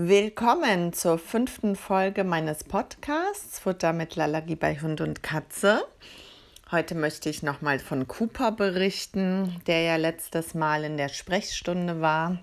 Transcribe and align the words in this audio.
Willkommen 0.00 0.92
zur 0.92 1.18
fünften 1.18 1.74
Folge 1.74 2.22
meines 2.22 2.62
Podcasts 2.62 3.58
Futter 3.58 3.92
mit 3.92 4.16
Allergie 4.16 4.54
bei 4.54 4.80
Hund 4.80 5.00
und 5.00 5.24
Katze. 5.24 5.84
Heute 6.70 6.94
möchte 6.94 7.28
ich 7.28 7.42
nochmal 7.42 7.80
von 7.80 8.06
Cooper 8.06 8.52
berichten, 8.52 9.60
der 9.66 9.82
ja 9.82 9.96
letztes 9.96 10.54
Mal 10.54 10.84
in 10.84 10.98
der 10.98 11.08
Sprechstunde 11.08 12.00
war, 12.00 12.38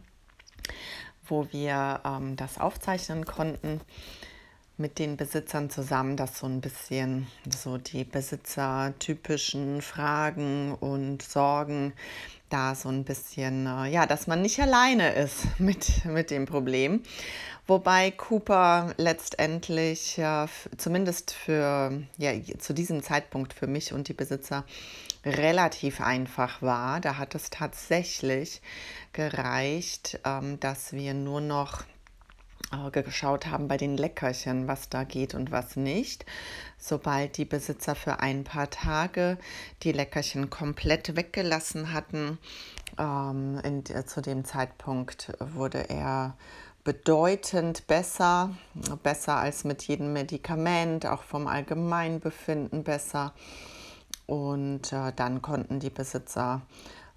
wo 1.29 1.47
wir 1.53 2.01
ähm, 2.03 2.35
das 2.35 2.57
aufzeichnen 2.57 3.23
konnten 3.23 3.79
mit 4.75 4.99
den 4.99 5.15
Besitzern 5.15 5.69
zusammen, 5.69 6.17
dass 6.17 6.39
so 6.39 6.47
ein 6.47 6.59
bisschen 6.59 7.25
so 7.49 7.77
die 7.77 8.03
besitzertypischen 8.03 9.81
Fragen 9.81 10.75
und 10.75 11.21
Sorgen 11.21 11.93
da 12.49 12.75
so 12.75 12.89
ein 12.89 13.03
bisschen, 13.03 13.65
äh, 13.67 13.87
ja, 13.87 14.05
dass 14.05 14.27
man 14.27 14.41
nicht 14.41 14.59
alleine 14.59 15.13
ist 15.13 15.47
mit, 15.59 16.05
mit 16.05 16.31
dem 16.31 16.45
Problem. 16.45 17.01
Wobei 17.67 18.11
Cooper 18.11 18.93
letztendlich, 18.97 20.17
ja, 20.17 20.47
zumindest 20.77 21.31
für, 21.31 22.03
ja, 22.17 22.31
zu 22.59 22.73
diesem 22.73 23.01
Zeitpunkt 23.01 23.53
für 23.53 23.65
mich 23.65 23.91
und 23.91 24.07
die 24.07 24.13
Besitzer 24.13 24.65
relativ 25.25 25.99
einfach 25.99 26.61
war. 26.61 26.99
Da 27.01 27.17
hat 27.17 27.33
es 27.33 27.49
tatsächlich 27.49 28.61
gereicht, 29.13 30.19
ähm, 30.23 30.59
dass 30.59 30.93
wir 30.93 31.15
nur 31.15 31.41
noch 31.41 31.83
geschaut 32.91 33.47
haben 33.47 33.67
bei 33.67 33.77
den 33.77 33.97
Leckerchen, 33.97 34.67
was 34.67 34.89
da 34.89 35.03
geht 35.03 35.33
und 35.33 35.51
was 35.51 35.75
nicht. 35.75 36.25
Sobald 36.77 37.37
die 37.37 37.45
Besitzer 37.45 37.95
für 37.95 38.19
ein 38.19 38.43
paar 38.43 38.69
Tage 38.69 39.37
die 39.83 39.91
Leckerchen 39.91 40.49
komplett 40.49 41.15
weggelassen 41.15 41.93
hatten, 41.93 42.37
ähm, 42.97 43.59
in, 43.63 43.83
äh, 43.85 44.05
zu 44.05 44.21
dem 44.21 44.45
Zeitpunkt 44.45 45.33
wurde 45.39 45.89
er 45.89 46.35
bedeutend 46.83 47.87
besser, 47.87 48.55
besser 49.01 49.37
als 49.37 49.63
mit 49.63 49.83
jedem 49.83 50.13
Medikament, 50.13 51.05
auch 51.05 51.23
vom 51.23 51.47
Allgemeinbefinden 51.47 52.83
besser. 52.83 53.33
Und 54.27 54.93
äh, 54.93 55.11
dann 55.15 55.41
konnten 55.41 55.79
die 55.79 55.89
Besitzer 55.89 56.61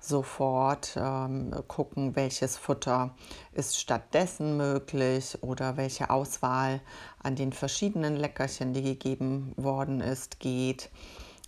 sofort 0.09 0.97
ähm, 0.97 1.53
gucken, 1.69 2.17
welches 2.17 2.57
Futter 2.57 3.15
ist 3.53 3.79
stattdessen 3.79 4.57
möglich 4.57 5.39
oder 5.43 5.77
welche 5.77 6.11
Auswahl 6.11 6.81
an 7.23 7.37
den 7.37 7.53
verschiedenen 7.53 8.17
Leckerchen, 8.17 8.73
die 8.73 8.83
gegeben 8.83 9.53
worden 9.57 10.01
ist, 10.01 10.41
geht. 10.41 10.91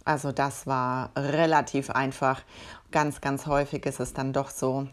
Also 0.04 0.32
das 0.32 0.66
war 0.66 1.10
relativ 1.16 1.90
einfach. 1.90 2.42
Ganz, 2.90 3.20
ganz 3.20 3.46
häufig 3.46 3.86
ist 3.86 4.00
es 4.00 4.12
dann 4.12 4.32
doch 4.32 4.50
so, 4.50 4.88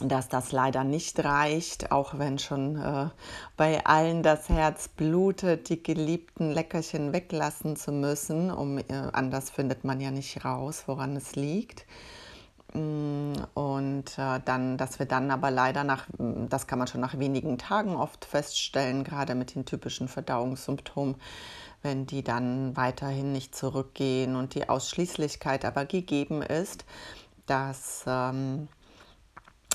dass 0.00 0.28
das 0.28 0.52
leider 0.52 0.84
nicht 0.84 1.22
reicht, 1.24 1.92
auch 1.92 2.18
wenn 2.18 2.38
schon 2.38 2.76
äh, 2.76 3.10
bei 3.56 3.84
allen 3.84 4.22
das 4.22 4.48
Herz 4.48 4.88
blutet, 4.88 5.68
die 5.68 5.82
geliebten 5.82 6.50
Leckerchen 6.50 7.12
weglassen 7.12 7.76
zu 7.76 7.92
müssen. 7.92 8.50
Um, 8.50 8.78
äh, 8.78 8.84
anders 9.12 9.50
findet 9.50 9.84
man 9.84 10.00
ja 10.00 10.10
nicht 10.10 10.44
raus, 10.44 10.84
woran 10.86 11.16
es 11.16 11.36
liegt. 11.36 11.84
Mm, 12.74 13.32
und 13.54 14.18
äh, 14.18 14.40
dann, 14.44 14.76
dass 14.76 14.98
wir 14.98 15.06
dann 15.06 15.30
aber 15.30 15.50
leider 15.50 15.84
nach, 15.84 16.06
mm, 16.18 16.48
das 16.48 16.66
kann 16.66 16.78
man 16.78 16.88
schon 16.88 17.00
nach 17.00 17.18
wenigen 17.18 17.58
Tagen 17.58 17.96
oft 17.96 18.24
feststellen, 18.24 19.04
gerade 19.04 19.34
mit 19.34 19.54
den 19.54 19.64
typischen 19.64 20.08
Verdauungssymptomen, 20.08 21.16
wenn 21.82 22.06
die 22.06 22.22
dann 22.22 22.76
weiterhin 22.76 23.32
nicht 23.32 23.54
zurückgehen 23.54 24.36
und 24.36 24.54
die 24.54 24.68
Ausschließlichkeit 24.68 25.64
aber 25.64 25.84
gegeben 25.84 26.42
ist, 26.42 26.84
dass 27.46 28.04
ähm, 28.06 28.68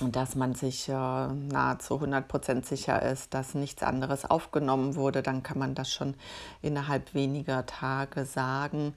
dass 0.02 0.36
man 0.36 0.54
sich 0.56 0.90
äh, 0.90 0.92
nahezu 0.92 1.96
100% 1.96 2.66
sicher 2.66 3.02
ist, 3.02 3.34
dass 3.34 3.54
nichts 3.54 3.82
anderes 3.82 4.26
aufgenommen 4.30 4.96
wurde, 4.96 5.24
dann 5.24 5.42
kann 5.42 5.58
man 5.58 5.74
das 5.74 5.90
schon 5.90 6.16
innerhalb 6.62 7.14
weniger 7.14 7.66
Tage 7.66 8.26
sagen, 8.26 8.94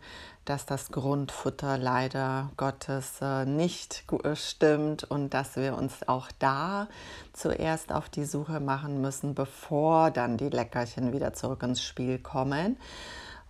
dass 0.48 0.64
das 0.64 0.91
Grundfutter 0.91 1.76
leider 1.76 2.50
Gottes 2.56 3.20
äh, 3.20 3.44
nicht 3.44 4.04
äh, 4.25 4.34
stimmt 4.34 5.04
und 5.04 5.34
dass 5.34 5.56
wir 5.56 5.76
uns 5.76 6.09
auch 6.09 6.28
da 6.38 6.88
zuerst 7.32 7.92
auf 7.92 8.09
die 8.09 8.25
Suche 8.25 8.60
machen 8.60 9.00
müssen, 9.00 9.34
bevor 9.34 10.10
dann 10.10 10.37
die 10.37 10.48
Leckerchen 10.48 11.12
wieder 11.12 11.34
zurück 11.34 11.62
ins 11.62 11.82
Spiel 11.82 12.19
kommen. 12.19 12.76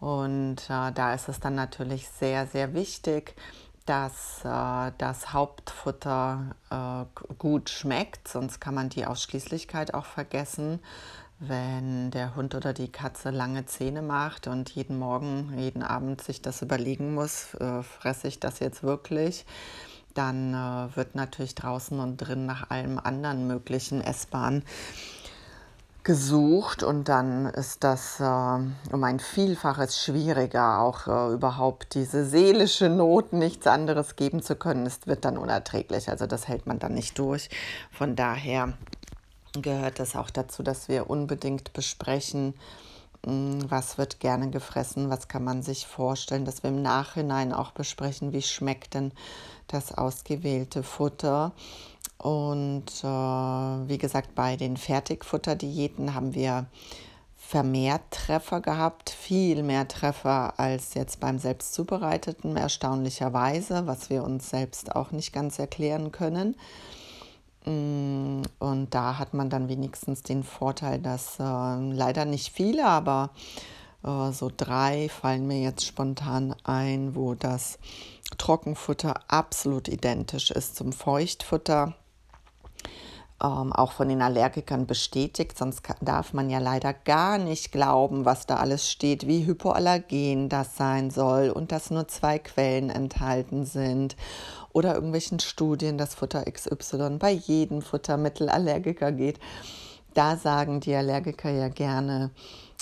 Und 0.00 0.56
äh, 0.68 0.92
da 0.92 1.14
ist 1.14 1.28
es 1.28 1.40
dann 1.40 1.54
natürlich 1.54 2.08
sehr, 2.08 2.46
sehr 2.46 2.74
wichtig, 2.74 3.34
dass 3.86 4.44
äh, 4.44 4.92
das 4.98 5.32
Hauptfutter 5.32 6.54
äh, 6.70 7.34
gut 7.38 7.70
schmeckt, 7.70 8.28
sonst 8.28 8.60
kann 8.60 8.74
man 8.74 8.88
die 8.88 9.06
Ausschließlichkeit 9.06 9.94
auch 9.94 10.04
vergessen. 10.04 10.80
Wenn 11.40 12.10
der 12.10 12.34
Hund 12.34 12.56
oder 12.56 12.72
die 12.72 12.90
Katze 12.90 13.30
lange 13.30 13.64
Zähne 13.64 14.02
macht 14.02 14.48
und 14.48 14.70
jeden 14.70 14.98
Morgen, 14.98 15.54
jeden 15.56 15.84
Abend 15.84 16.20
sich 16.20 16.42
das 16.42 16.62
überlegen 16.62 17.14
muss, 17.14 17.54
äh, 17.54 17.84
fresse 17.84 18.26
ich 18.26 18.40
das 18.40 18.58
jetzt 18.58 18.82
wirklich, 18.82 19.46
dann 20.14 20.52
äh, 20.52 20.96
wird 20.96 21.14
natürlich 21.14 21.54
draußen 21.54 22.00
und 22.00 22.16
drin 22.16 22.44
nach 22.44 22.70
allem 22.70 22.98
anderen 22.98 23.46
möglichen 23.46 24.00
Essbaren 24.00 24.64
gesucht 26.02 26.82
und 26.82 27.08
dann 27.08 27.46
ist 27.46 27.84
das 27.84 28.18
äh, 28.18 28.24
um 28.24 29.04
ein 29.04 29.20
Vielfaches 29.20 30.02
schwieriger, 30.02 30.80
auch 30.80 31.06
äh, 31.06 31.34
überhaupt 31.34 31.94
diese 31.94 32.24
seelische 32.24 32.88
Not 32.88 33.32
nichts 33.32 33.68
anderes 33.68 34.16
geben 34.16 34.42
zu 34.42 34.56
können. 34.56 34.86
Es 34.86 35.06
wird 35.06 35.24
dann 35.24 35.38
unerträglich, 35.38 36.08
also 36.08 36.26
das 36.26 36.48
hält 36.48 36.66
man 36.66 36.80
dann 36.80 36.94
nicht 36.94 37.16
durch. 37.18 37.48
Von 37.92 38.16
daher 38.16 38.72
gehört 39.62 40.00
es 40.00 40.16
auch 40.16 40.30
dazu, 40.30 40.62
dass 40.62 40.88
wir 40.88 41.10
unbedingt 41.10 41.72
besprechen, 41.72 42.54
hm, 43.24 43.70
was 43.70 43.98
wird 43.98 44.20
gerne 44.20 44.50
gefressen, 44.50 45.10
was 45.10 45.28
kann 45.28 45.44
man 45.44 45.62
sich 45.62 45.86
vorstellen, 45.86 46.44
dass 46.44 46.62
wir 46.62 46.70
im 46.70 46.82
Nachhinein 46.82 47.52
auch 47.52 47.72
besprechen, 47.72 48.32
wie 48.32 48.42
schmeckt 48.42 48.94
denn 48.94 49.12
das 49.66 49.92
ausgewählte 49.92 50.82
Futter 50.82 51.52
und 52.18 52.86
äh, 53.02 53.06
wie 53.06 53.98
gesagt, 53.98 54.34
bei 54.34 54.56
den 54.56 54.76
Fertigfutterdiäten 54.76 56.14
haben 56.14 56.34
wir 56.34 56.66
vermehrt 57.36 58.02
Treffer 58.10 58.60
gehabt, 58.60 59.08
viel 59.08 59.62
mehr 59.62 59.88
Treffer 59.88 60.58
als 60.58 60.94
jetzt 60.94 61.20
beim 61.20 61.38
selbst 61.38 61.72
zubereiteten, 61.72 62.56
erstaunlicherweise, 62.56 63.86
was 63.86 64.10
wir 64.10 64.22
uns 64.22 64.50
selbst 64.50 64.94
auch 64.94 65.12
nicht 65.12 65.32
ganz 65.32 65.58
erklären 65.58 66.12
können. 66.12 66.56
Mm, 67.64 68.42
und 68.58 68.94
da 68.94 69.18
hat 69.18 69.34
man 69.34 69.50
dann 69.50 69.68
wenigstens 69.68 70.22
den 70.22 70.42
Vorteil, 70.42 71.00
dass 71.00 71.38
äh, 71.38 71.42
leider 71.42 72.24
nicht 72.24 72.52
viele, 72.52 72.86
aber 72.86 73.30
äh, 74.04 74.32
so 74.32 74.50
drei 74.54 75.08
fallen 75.08 75.46
mir 75.46 75.60
jetzt 75.60 75.84
spontan 75.84 76.54
ein, 76.64 77.14
wo 77.14 77.34
das 77.34 77.78
Trockenfutter 78.36 79.14
absolut 79.28 79.88
identisch 79.88 80.50
ist 80.50 80.76
zum 80.76 80.92
Feuchtfutter. 80.92 81.94
Ähm, 83.40 83.72
auch 83.72 83.92
von 83.92 84.08
den 84.08 84.20
Allergikern 84.20 84.86
bestätigt, 84.86 85.56
sonst 85.56 85.82
darf 86.00 86.32
man 86.32 86.50
ja 86.50 86.58
leider 86.58 86.92
gar 86.92 87.38
nicht 87.38 87.70
glauben, 87.70 88.24
was 88.24 88.46
da 88.46 88.56
alles 88.56 88.90
steht, 88.90 89.28
wie 89.28 89.46
hypoallergen 89.46 90.48
das 90.48 90.76
sein 90.76 91.12
soll 91.12 91.50
und 91.50 91.70
dass 91.70 91.90
nur 91.90 92.08
zwei 92.08 92.40
Quellen 92.40 92.90
enthalten 92.90 93.64
sind 93.64 94.16
oder 94.78 94.94
irgendwelchen 94.94 95.40
Studien, 95.40 95.98
dass 95.98 96.14
Futter 96.14 96.44
XY 96.44 97.16
bei 97.18 97.32
jedem 97.32 97.82
Futtermittel 97.82 98.48
Allergiker 98.48 99.10
geht. 99.10 99.40
Da 100.14 100.36
sagen 100.36 100.78
die 100.78 100.94
Allergiker 100.94 101.50
ja 101.50 101.68
gerne, 101.68 102.30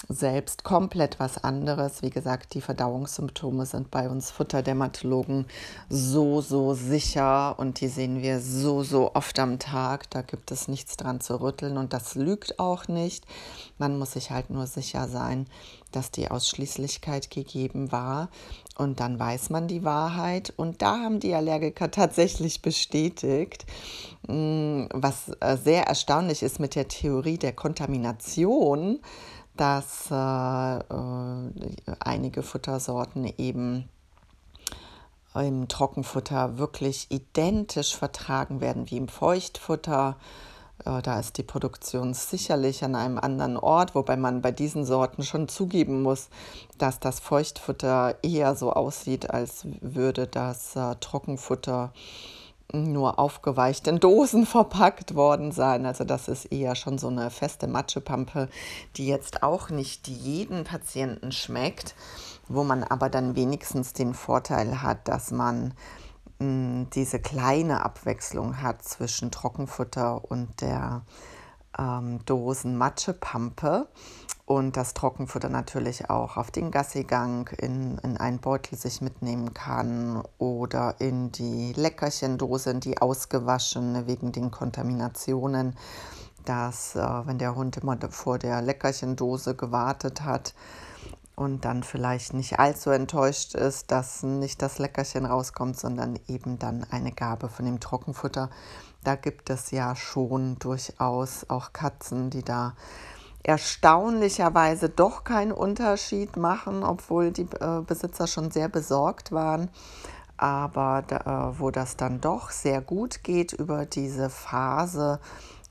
selbst 0.08 0.62
komplett 0.62 1.18
was 1.18 1.42
anderes. 1.42 2.02
Wie 2.02 2.10
gesagt, 2.10 2.54
die 2.54 2.60
Verdauungssymptome 2.60 3.64
sind 3.66 3.90
bei 3.90 4.08
uns 4.08 4.30
Futterdermatologen 4.30 5.46
so, 5.88 6.40
so 6.40 6.74
sicher 6.74 7.58
und 7.58 7.80
die 7.80 7.88
sehen 7.88 8.22
wir 8.22 8.40
so, 8.40 8.82
so 8.82 9.14
oft 9.14 9.38
am 9.38 9.58
Tag. 9.58 10.10
Da 10.10 10.22
gibt 10.22 10.50
es 10.52 10.68
nichts 10.68 10.96
dran 10.96 11.20
zu 11.20 11.40
rütteln 11.40 11.78
und 11.78 11.92
das 11.92 12.14
lügt 12.14 12.58
auch 12.58 12.88
nicht. 12.88 13.24
Man 13.78 13.98
muss 13.98 14.12
sich 14.12 14.30
halt 14.30 14.50
nur 14.50 14.66
sicher 14.66 15.08
sein, 15.08 15.46
dass 15.92 16.10
die 16.10 16.30
Ausschließlichkeit 16.30 17.30
gegeben 17.30 17.90
war 17.90 18.28
und 18.76 19.00
dann 19.00 19.18
weiß 19.18 19.50
man 19.50 19.66
die 19.66 19.84
Wahrheit. 19.84 20.52
Und 20.56 20.82
da 20.82 20.98
haben 20.98 21.20
die 21.20 21.34
Allergiker 21.34 21.90
tatsächlich 21.90 22.60
bestätigt, 22.60 23.64
mm, 24.28 24.84
was 24.92 25.30
äh, 25.40 25.56
sehr 25.56 25.84
erstaunlich 25.86 26.42
ist 26.42 26.60
mit 26.60 26.74
der 26.74 26.88
Theorie 26.88 27.38
der 27.38 27.54
Kontamination 27.54 29.00
dass 29.56 30.10
äh, 30.10 30.78
äh, 30.78 30.82
einige 32.00 32.42
Futtersorten 32.42 33.32
eben 33.38 33.88
im 35.34 35.68
Trockenfutter 35.68 36.58
wirklich 36.58 37.06
identisch 37.10 37.94
vertragen 37.94 38.60
werden 38.60 38.90
wie 38.90 38.96
im 38.96 39.08
Feuchtfutter. 39.08 40.16
Äh, 40.84 41.02
da 41.02 41.18
ist 41.20 41.38
die 41.38 41.42
Produktion 41.42 42.14
sicherlich 42.14 42.84
an 42.84 42.94
einem 42.94 43.18
anderen 43.18 43.56
Ort, 43.56 43.94
wobei 43.94 44.16
man 44.16 44.42
bei 44.42 44.52
diesen 44.52 44.84
Sorten 44.84 45.22
schon 45.22 45.48
zugeben 45.48 46.02
muss, 46.02 46.28
dass 46.78 47.00
das 47.00 47.20
Feuchtfutter 47.20 48.16
eher 48.22 48.54
so 48.54 48.72
aussieht, 48.72 49.30
als 49.30 49.66
würde 49.80 50.26
das 50.26 50.76
äh, 50.76 50.94
Trockenfutter 50.96 51.92
nur 52.84 53.18
aufgeweicht 53.18 53.86
in 53.86 54.00
Dosen 54.00 54.46
verpackt 54.46 55.14
worden 55.14 55.52
sein. 55.52 55.86
Also 55.86 56.04
das 56.04 56.28
ist 56.28 56.46
eher 56.46 56.74
schon 56.74 56.98
so 56.98 57.08
eine 57.08 57.30
feste 57.30 57.66
Matschepampe, 57.66 58.48
die 58.96 59.06
jetzt 59.06 59.42
auch 59.42 59.70
nicht 59.70 60.08
jeden 60.08 60.64
Patienten 60.64 61.32
schmeckt, 61.32 61.94
wo 62.48 62.64
man 62.64 62.84
aber 62.84 63.08
dann 63.08 63.36
wenigstens 63.36 63.92
den 63.92 64.14
Vorteil 64.14 64.82
hat, 64.82 65.08
dass 65.08 65.30
man 65.30 65.74
mh, 66.38 66.46
mm, 66.46 66.90
diese 66.94 67.18
kleine 67.18 67.84
Abwechslung 67.84 68.62
hat 68.62 68.82
zwischen 68.82 69.30
Trockenfutter 69.30 70.24
und 70.30 70.60
der 70.60 71.02
ähm, 71.78 72.24
Dosen 72.24 72.76
Matschepampe 72.76 73.88
und 74.46 74.76
das 74.76 74.94
Trockenfutter 74.94 75.48
natürlich 75.48 76.08
auch 76.08 76.36
auf 76.36 76.52
den 76.52 76.70
Gassigang 76.70 77.48
in, 77.58 77.98
in 77.98 78.16
einen 78.16 78.38
Beutel 78.38 78.78
sich 78.78 79.00
mitnehmen 79.00 79.52
kann 79.52 80.22
oder 80.38 80.94
in 81.00 81.32
die 81.32 81.72
Leckerchendose, 81.72 82.70
in 82.70 82.80
die 82.80 82.98
ausgewaschene 82.98 84.06
wegen 84.06 84.30
den 84.30 84.52
Kontaminationen, 84.52 85.76
dass 86.44 86.94
äh, 86.94 87.00
wenn 87.26 87.38
der 87.38 87.56
Hund 87.56 87.76
immer 87.76 87.98
vor 88.10 88.38
der 88.38 88.62
Leckerchendose 88.62 89.56
gewartet 89.56 90.22
hat, 90.22 90.54
und 91.36 91.66
dann 91.66 91.82
vielleicht 91.82 92.32
nicht 92.32 92.58
allzu 92.58 92.88
enttäuscht 92.90 93.54
ist, 93.54 93.90
dass 93.90 94.22
nicht 94.22 94.62
das 94.62 94.78
Leckerchen 94.78 95.26
rauskommt, 95.26 95.78
sondern 95.78 96.18
eben 96.28 96.58
dann 96.58 96.86
eine 96.90 97.12
Gabe 97.12 97.50
von 97.50 97.66
dem 97.66 97.78
Trockenfutter. 97.78 98.48
Da 99.04 99.16
gibt 99.16 99.50
es 99.50 99.70
ja 99.70 99.94
schon 99.94 100.58
durchaus 100.58 101.44
auch 101.50 101.74
Katzen, 101.74 102.30
die 102.30 102.42
da 102.42 102.74
erstaunlicherweise 103.46 104.88
doch 104.88 105.22
keinen 105.22 105.52
Unterschied 105.52 106.36
machen, 106.36 106.82
obwohl 106.82 107.30
die 107.30 107.46
äh, 107.60 107.80
Besitzer 107.86 108.26
schon 108.26 108.50
sehr 108.50 108.68
besorgt 108.68 109.30
waren. 109.30 109.70
Aber 110.36 111.04
da, 111.06 111.52
äh, 111.52 111.60
wo 111.60 111.70
das 111.70 111.96
dann 111.96 112.20
doch 112.20 112.50
sehr 112.50 112.80
gut 112.80 113.22
geht 113.22 113.52
über 113.52 113.86
diese 113.86 114.30
Phase, 114.30 115.20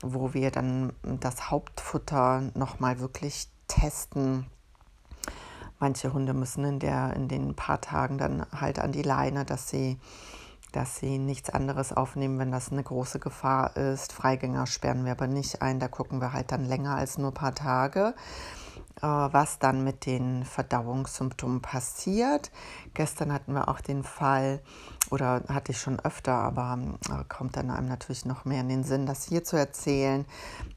wo 0.02 0.32
wir 0.32 0.50
dann 0.50 0.94
das 1.02 1.50
Hauptfutter 1.50 2.50
nochmal 2.54 2.98
wirklich 2.98 3.48
testen. 3.68 4.46
Manche 5.78 6.14
Hunde 6.14 6.32
müssen 6.32 6.64
in, 6.64 6.78
der, 6.78 7.12
in 7.14 7.28
den 7.28 7.54
paar 7.54 7.82
Tagen 7.82 8.16
dann 8.16 8.46
halt 8.58 8.78
an 8.78 8.92
die 8.92 9.02
Leine, 9.02 9.44
dass 9.44 9.68
sie 9.68 9.98
dass 10.76 10.96
sie 10.96 11.18
nichts 11.18 11.48
anderes 11.48 11.92
aufnehmen, 11.92 12.38
wenn 12.38 12.52
das 12.52 12.70
eine 12.70 12.82
große 12.82 13.18
Gefahr 13.18 13.76
ist. 13.76 14.12
Freigänger 14.12 14.66
sperren 14.66 15.06
wir 15.06 15.12
aber 15.12 15.26
nicht 15.26 15.62
ein, 15.62 15.80
da 15.80 15.88
gucken 15.88 16.20
wir 16.20 16.34
halt 16.34 16.52
dann 16.52 16.66
länger 16.66 16.96
als 16.96 17.16
nur 17.16 17.30
ein 17.30 17.34
paar 17.34 17.54
Tage. 17.54 18.14
Äh, 19.02 19.06
was 19.06 19.58
dann 19.58 19.84
mit 19.84 20.06
den 20.06 20.44
Verdauungssymptomen 20.46 21.60
passiert. 21.60 22.50
Gestern 22.94 23.30
hatten 23.30 23.52
wir 23.52 23.68
auch 23.68 23.82
den 23.82 24.02
Fall, 24.02 24.60
oder 25.10 25.42
hatte 25.48 25.72
ich 25.72 25.78
schon 25.78 26.00
öfter, 26.00 26.32
aber 26.32 26.78
äh, 27.10 27.24
kommt 27.28 27.58
dann 27.58 27.70
einem 27.70 27.88
natürlich 27.88 28.24
noch 28.24 28.46
mehr 28.46 28.62
in 28.62 28.70
den 28.70 28.84
Sinn, 28.84 29.04
das 29.04 29.24
hier 29.24 29.44
zu 29.44 29.56
erzählen, 29.56 30.24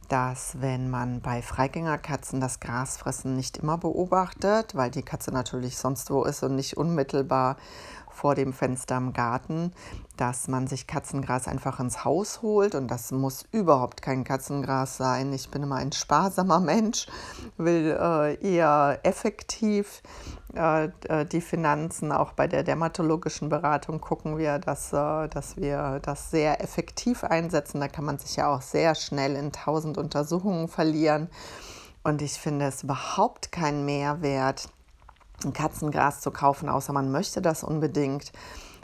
dass 0.09 0.59
wenn 0.59 0.89
man 0.89 1.21
bei 1.21 1.41
Freigängerkatzen 1.41 2.41
das 2.41 2.59
Grasfressen 2.59 3.37
nicht 3.37 3.55
immer 3.57 3.77
beobachtet, 3.77 4.75
weil 4.75 4.91
die 4.91 5.03
Katze 5.03 5.31
natürlich 5.31 5.77
sonst 5.77 6.11
wo 6.11 6.23
ist 6.25 6.43
und 6.43 6.55
nicht 6.55 6.75
unmittelbar 6.75 7.55
vor 8.19 8.35
dem 8.35 8.51
Fenster 8.51 8.97
im 8.97 9.13
Garten, 9.13 9.71
dass 10.17 10.49
man 10.49 10.67
sich 10.67 10.87
Katzengras 10.87 11.47
einfach 11.47 11.79
ins 11.79 12.03
Haus 12.03 12.41
holt 12.41 12.75
und 12.75 12.91
das 12.91 13.13
muss 13.13 13.45
überhaupt 13.53 14.01
kein 14.01 14.25
Katzengras 14.25 14.97
sein. 14.97 15.31
Ich 15.31 15.49
bin 15.49 15.63
immer 15.63 15.77
ein 15.77 15.93
sparsamer 15.93 16.59
Mensch, 16.59 17.07
will 17.55 17.97
äh, 17.97 18.35
eher 18.45 18.99
effektiv 19.03 20.03
äh, 20.53 20.89
äh 21.07 21.25
die 21.25 21.39
Finanzen 21.39 22.11
auch 22.11 22.33
bei 22.33 22.47
der 22.47 22.63
dermatologischen 22.63 23.47
Beratung 23.47 24.01
gucken 24.01 24.37
wir, 24.37 24.59
dass, 24.59 24.91
äh, 24.91 25.29
dass 25.29 25.55
wir 25.55 26.01
das 26.01 26.29
sehr 26.29 26.61
effektiv 26.61 27.23
einsetzen. 27.23 27.79
Da 27.79 27.87
kann 27.87 28.03
man 28.03 28.17
sich 28.17 28.35
ja 28.35 28.53
auch 28.53 28.61
sehr 28.61 28.95
schnell 28.95 29.37
in 29.37 29.53
tausend 29.53 29.97
Untersuchungen 29.97 30.67
verlieren. 30.67 31.29
Und 32.03 32.21
ich 32.21 32.33
finde 32.33 32.65
es 32.65 32.83
überhaupt 32.83 33.53
keinen 33.53 33.85
Mehrwert, 33.85 34.67
ein 35.45 35.53
Katzengras 35.53 36.21
zu 36.21 36.31
kaufen, 36.31 36.69
außer 36.69 36.93
man 36.93 37.11
möchte 37.11 37.41
das 37.41 37.63
unbedingt. 37.63 38.31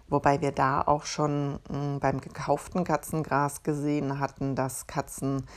Wobei 0.08 0.40
wir 0.40 0.52
da 0.52 0.82
auch 0.82 1.06
schon 1.06 1.60
hm, 1.68 2.00
beim 2.00 2.22
gekauften 2.22 2.84
Katzengras 2.84 3.64
gesehen 3.64 4.20
hatten, 4.20 4.56
dass 4.56 4.86
Katzen 4.86 5.48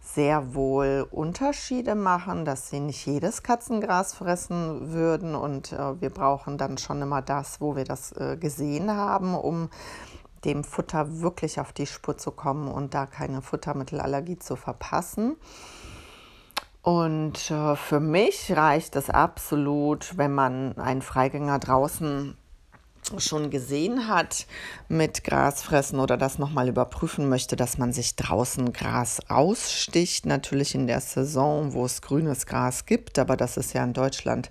sehr 0.00 0.54
wohl 0.54 1.06
Unterschiede 1.10 1.94
machen, 1.94 2.46
dass 2.46 2.70
sie 2.70 2.80
nicht 2.80 3.04
jedes 3.04 3.42
Katzengras 3.42 4.14
fressen 4.14 4.92
würden. 4.92 5.34
Und 5.34 5.72
äh, 5.72 6.00
wir 6.00 6.08
brauchen 6.08 6.56
dann 6.56 6.78
schon 6.78 7.02
immer 7.02 7.20
das, 7.20 7.60
wo 7.60 7.76
wir 7.76 7.84
das 7.84 8.12
äh, 8.12 8.38
gesehen 8.38 8.90
haben, 8.90 9.34
um 9.34 9.68
dem 10.46 10.64
Futter 10.64 11.20
wirklich 11.20 11.60
auf 11.60 11.72
die 11.72 11.86
Spur 11.86 12.16
zu 12.16 12.30
kommen 12.30 12.68
und 12.68 12.94
da 12.94 13.04
keine 13.04 13.42
Futtermittelallergie 13.42 14.38
zu 14.38 14.56
verpassen. 14.56 15.36
Und 16.82 17.50
äh, 17.50 17.76
für 17.76 18.00
mich 18.00 18.56
reicht 18.56 18.96
es 18.96 19.10
absolut, 19.10 20.16
wenn 20.16 20.34
man 20.34 20.76
einen 20.78 21.02
Freigänger 21.02 21.58
draußen 21.58 22.36
schon 23.16 23.50
gesehen 23.50 24.08
hat 24.08 24.46
mit 24.88 25.24
Grasfressen 25.24 25.98
oder 25.98 26.16
das 26.16 26.38
nochmal 26.38 26.68
überprüfen 26.68 27.28
möchte, 27.28 27.56
dass 27.56 27.78
man 27.78 27.92
sich 27.92 28.16
draußen 28.16 28.72
Gras 28.72 29.20
aussticht. 29.28 30.26
Natürlich 30.26 30.74
in 30.74 30.86
der 30.86 31.00
Saison, 31.00 31.72
wo 31.72 31.86
es 31.86 32.02
grünes 32.02 32.46
Gras 32.46 32.84
gibt, 32.84 33.18
aber 33.18 33.36
das 33.36 33.56
ist 33.56 33.72
ja 33.72 33.82
in 33.82 33.94
Deutschland, 33.94 34.50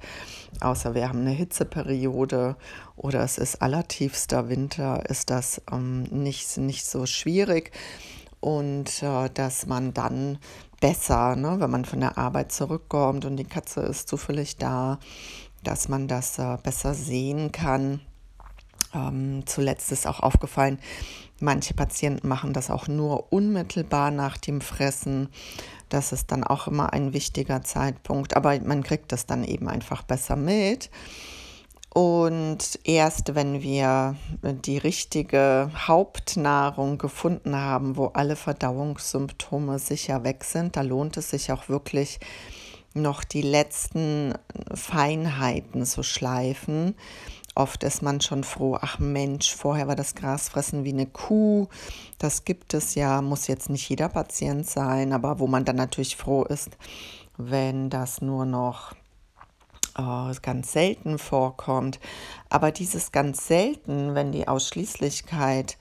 außer 0.59 0.95
wir 0.95 1.07
haben 1.07 1.21
eine 1.21 1.31
Hitzeperiode 1.31 2.56
oder 2.95 3.21
es 3.21 3.38
ist 3.38 3.62
allertiefster 3.62 4.50
Winter, 4.50 5.07
ist 5.07 5.29
das 5.29 5.62
ähm, 5.71 6.03
nicht, 6.03 6.57
nicht 6.57 6.85
so 6.85 7.06
schwierig. 7.06 7.71
Und 8.39 9.01
äh, 9.01 9.29
dass 9.33 9.65
man 9.65 9.94
dann 9.94 10.39
besser, 10.79 11.35
ne, 11.35 11.59
wenn 11.59 11.71
man 11.71 11.85
von 11.85 12.00
der 12.00 12.18
Arbeit 12.18 12.51
zurückkommt 12.51 13.25
und 13.25 13.38
die 13.38 13.45
Katze 13.45 13.81
ist 13.81 14.07
zufällig 14.07 14.57
da, 14.57 15.00
dass 15.63 15.89
man 15.89 16.07
das 16.07 16.39
äh, 16.39 16.57
besser 16.62 16.94
sehen 16.94 17.51
kann. 17.51 18.01
Ähm, 18.94 19.44
zuletzt 19.45 19.91
ist 19.91 20.07
auch 20.07 20.19
aufgefallen, 20.21 20.79
manche 21.39 21.74
Patienten 21.74 22.27
machen 22.27 22.53
das 22.53 22.69
auch 22.69 22.88
nur 22.88 23.31
unmittelbar 23.33 24.12
nach 24.12 24.38
dem 24.38 24.62
Fressen. 24.62 25.29
Das 25.89 26.12
ist 26.12 26.31
dann 26.31 26.44
auch 26.44 26.68
immer 26.68 26.94
ein 26.94 27.13
wichtiger 27.13 27.63
Zeitpunkt, 27.63 28.35
aber 28.35 28.59
man 28.59 28.83
kriegt 28.83 29.12
das 29.12 29.25
dann 29.25 29.44
eben 29.44 29.68
einfach 29.68 30.03
besser 30.03 30.35
mit. 30.35 30.89
Und 31.94 32.80
erst 32.84 33.34
wenn 33.34 33.62
wir 33.62 34.16
die 34.44 34.78
richtige 34.78 35.72
Hauptnahrung 35.88 36.98
gefunden 36.98 37.56
haben, 37.56 37.98
wo 37.98 38.07
alle 38.07 38.36
Verdauungssymptome 38.36 39.80
sicher 39.80 40.24
weg 40.24 40.44
sind, 40.44 40.75
da 40.75 40.81
lohnt 40.81 41.18
es 41.18 41.31
sich 41.31 41.51
auch 41.51 41.69
wirklich 41.69 42.20
noch 42.94 43.24
die 43.24 43.41
letzten 43.41 44.34
Feinheiten 44.74 45.86
zu 45.86 46.03
schleifen. 46.03 46.96
Oft 47.56 47.84
ist 47.84 48.03
man 48.03 48.22
schon 48.22 48.44
froh, 48.44 48.77
ach 48.79 49.00
Mensch, 49.00 49.56
vorher 49.56 49.88
war 49.88 49.96
das 49.96 50.13
Grasfressen 50.13 50.84
wie 50.84 50.94
eine 50.94 51.08
Kuh. 51.08 51.67
Das 52.20 52.46
gibt 52.46 52.75
es 52.75 52.94
ja, 52.94 53.22
muss 53.24 53.48
jetzt 53.48 53.72
nicht 53.72 53.89
jeder 53.89 54.10
Patient 54.10 54.67
sein, 54.67 55.12
aber 55.12 55.39
wo 55.39 55.48
man 55.48 55.65
dann 55.65 55.77
natürlich 55.77 56.15
froh 56.15 56.44
ist, 56.44 56.77
wenn 57.38 57.89
das 57.89 58.22
nur 58.22 58.46
noch 58.46 58.94
äh, 59.98 60.34
ganz 60.42 60.72
selten 60.72 61.18
vorkommt. 61.18 62.00
Aber 62.50 62.72
dieses 62.72 63.12
ganz 63.12 63.48
selten, 63.48 64.16
wenn 64.16 64.32
die 64.32 64.48
Ausschließlichkeit 64.48 65.77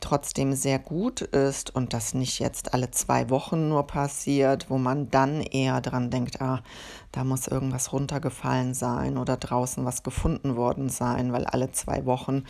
trotzdem 0.00 0.54
sehr 0.54 0.78
gut 0.78 1.20
ist 1.22 1.74
und 1.74 1.92
das 1.92 2.14
nicht 2.14 2.38
jetzt 2.38 2.74
alle 2.74 2.90
zwei 2.90 3.30
Wochen 3.30 3.68
nur 3.68 3.86
passiert, 3.86 4.70
wo 4.70 4.78
man 4.78 5.10
dann 5.10 5.40
eher 5.40 5.80
dran 5.80 6.10
denkt, 6.10 6.40
ah, 6.40 6.62
da 7.12 7.24
muss 7.24 7.48
irgendwas 7.48 7.92
runtergefallen 7.92 8.74
sein 8.74 9.18
oder 9.18 9.36
draußen 9.36 9.84
was 9.84 10.02
gefunden 10.02 10.56
worden 10.56 10.88
sein, 10.88 11.32
weil 11.32 11.46
alle 11.46 11.72
zwei 11.72 12.06
Wochen 12.06 12.44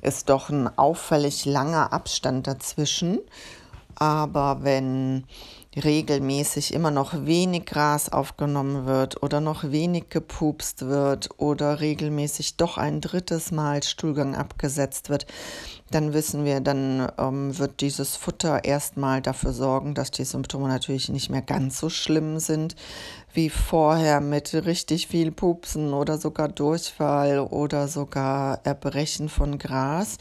ist 0.00 0.28
doch 0.28 0.48
ein 0.50 0.68
auffällig 0.78 1.44
langer 1.44 1.92
Abstand 1.92 2.46
dazwischen. 2.46 3.18
Aber 3.94 4.62
wenn 4.62 5.24
regelmäßig 5.76 6.74
immer 6.74 6.90
noch 6.90 7.24
wenig 7.24 7.64
Gras 7.64 8.10
aufgenommen 8.10 8.84
wird 8.84 9.22
oder 9.22 9.40
noch 9.40 9.64
wenig 9.64 10.10
gepupst 10.10 10.86
wird 10.86 11.30
oder 11.38 11.80
regelmäßig 11.80 12.56
doch 12.56 12.76
ein 12.76 13.00
drittes 13.00 13.52
Mal 13.52 13.82
Stuhlgang 13.82 14.34
abgesetzt 14.34 15.08
wird, 15.08 15.26
dann 15.90 16.12
wissen 16.12 16.44
wir, 16.44 16.60
dann 16.60 17.10
ähm, 17.18 17.58
wird 17.58 17.80
dieses 17.80 18.16
Futter 18.16 18.64
erstmal 18.64 19.22
dafür 19.22 19.52
sorgen, 19.52 19.94
dass 19.94 20.10
die 20.10 20.24
Symptome 20.24 20.68
natürlich 20.68 21.08
nicht 21.08 21.30
mehr 21.30 21.42
ganz 21.42 21.78
so 21.78 21.88
schlimm 21.88 22.38
sind 22.38 22.76
wie 23.34 23.50
vorher 23.50 24.20
mit 24.20 24.52
richtig 24.52 25.06
viel 25.06 25.30
Pupsen 25.30 25.94
oder 25.94 26.18
sogar 26.18 26.48
Durchfall 26.48 27.38
oder 27.40 27.88
sogar 27.88 28.60
Erbrechen 28.64 29.28
von 29.28 29.58
Gras. 29.58 30.18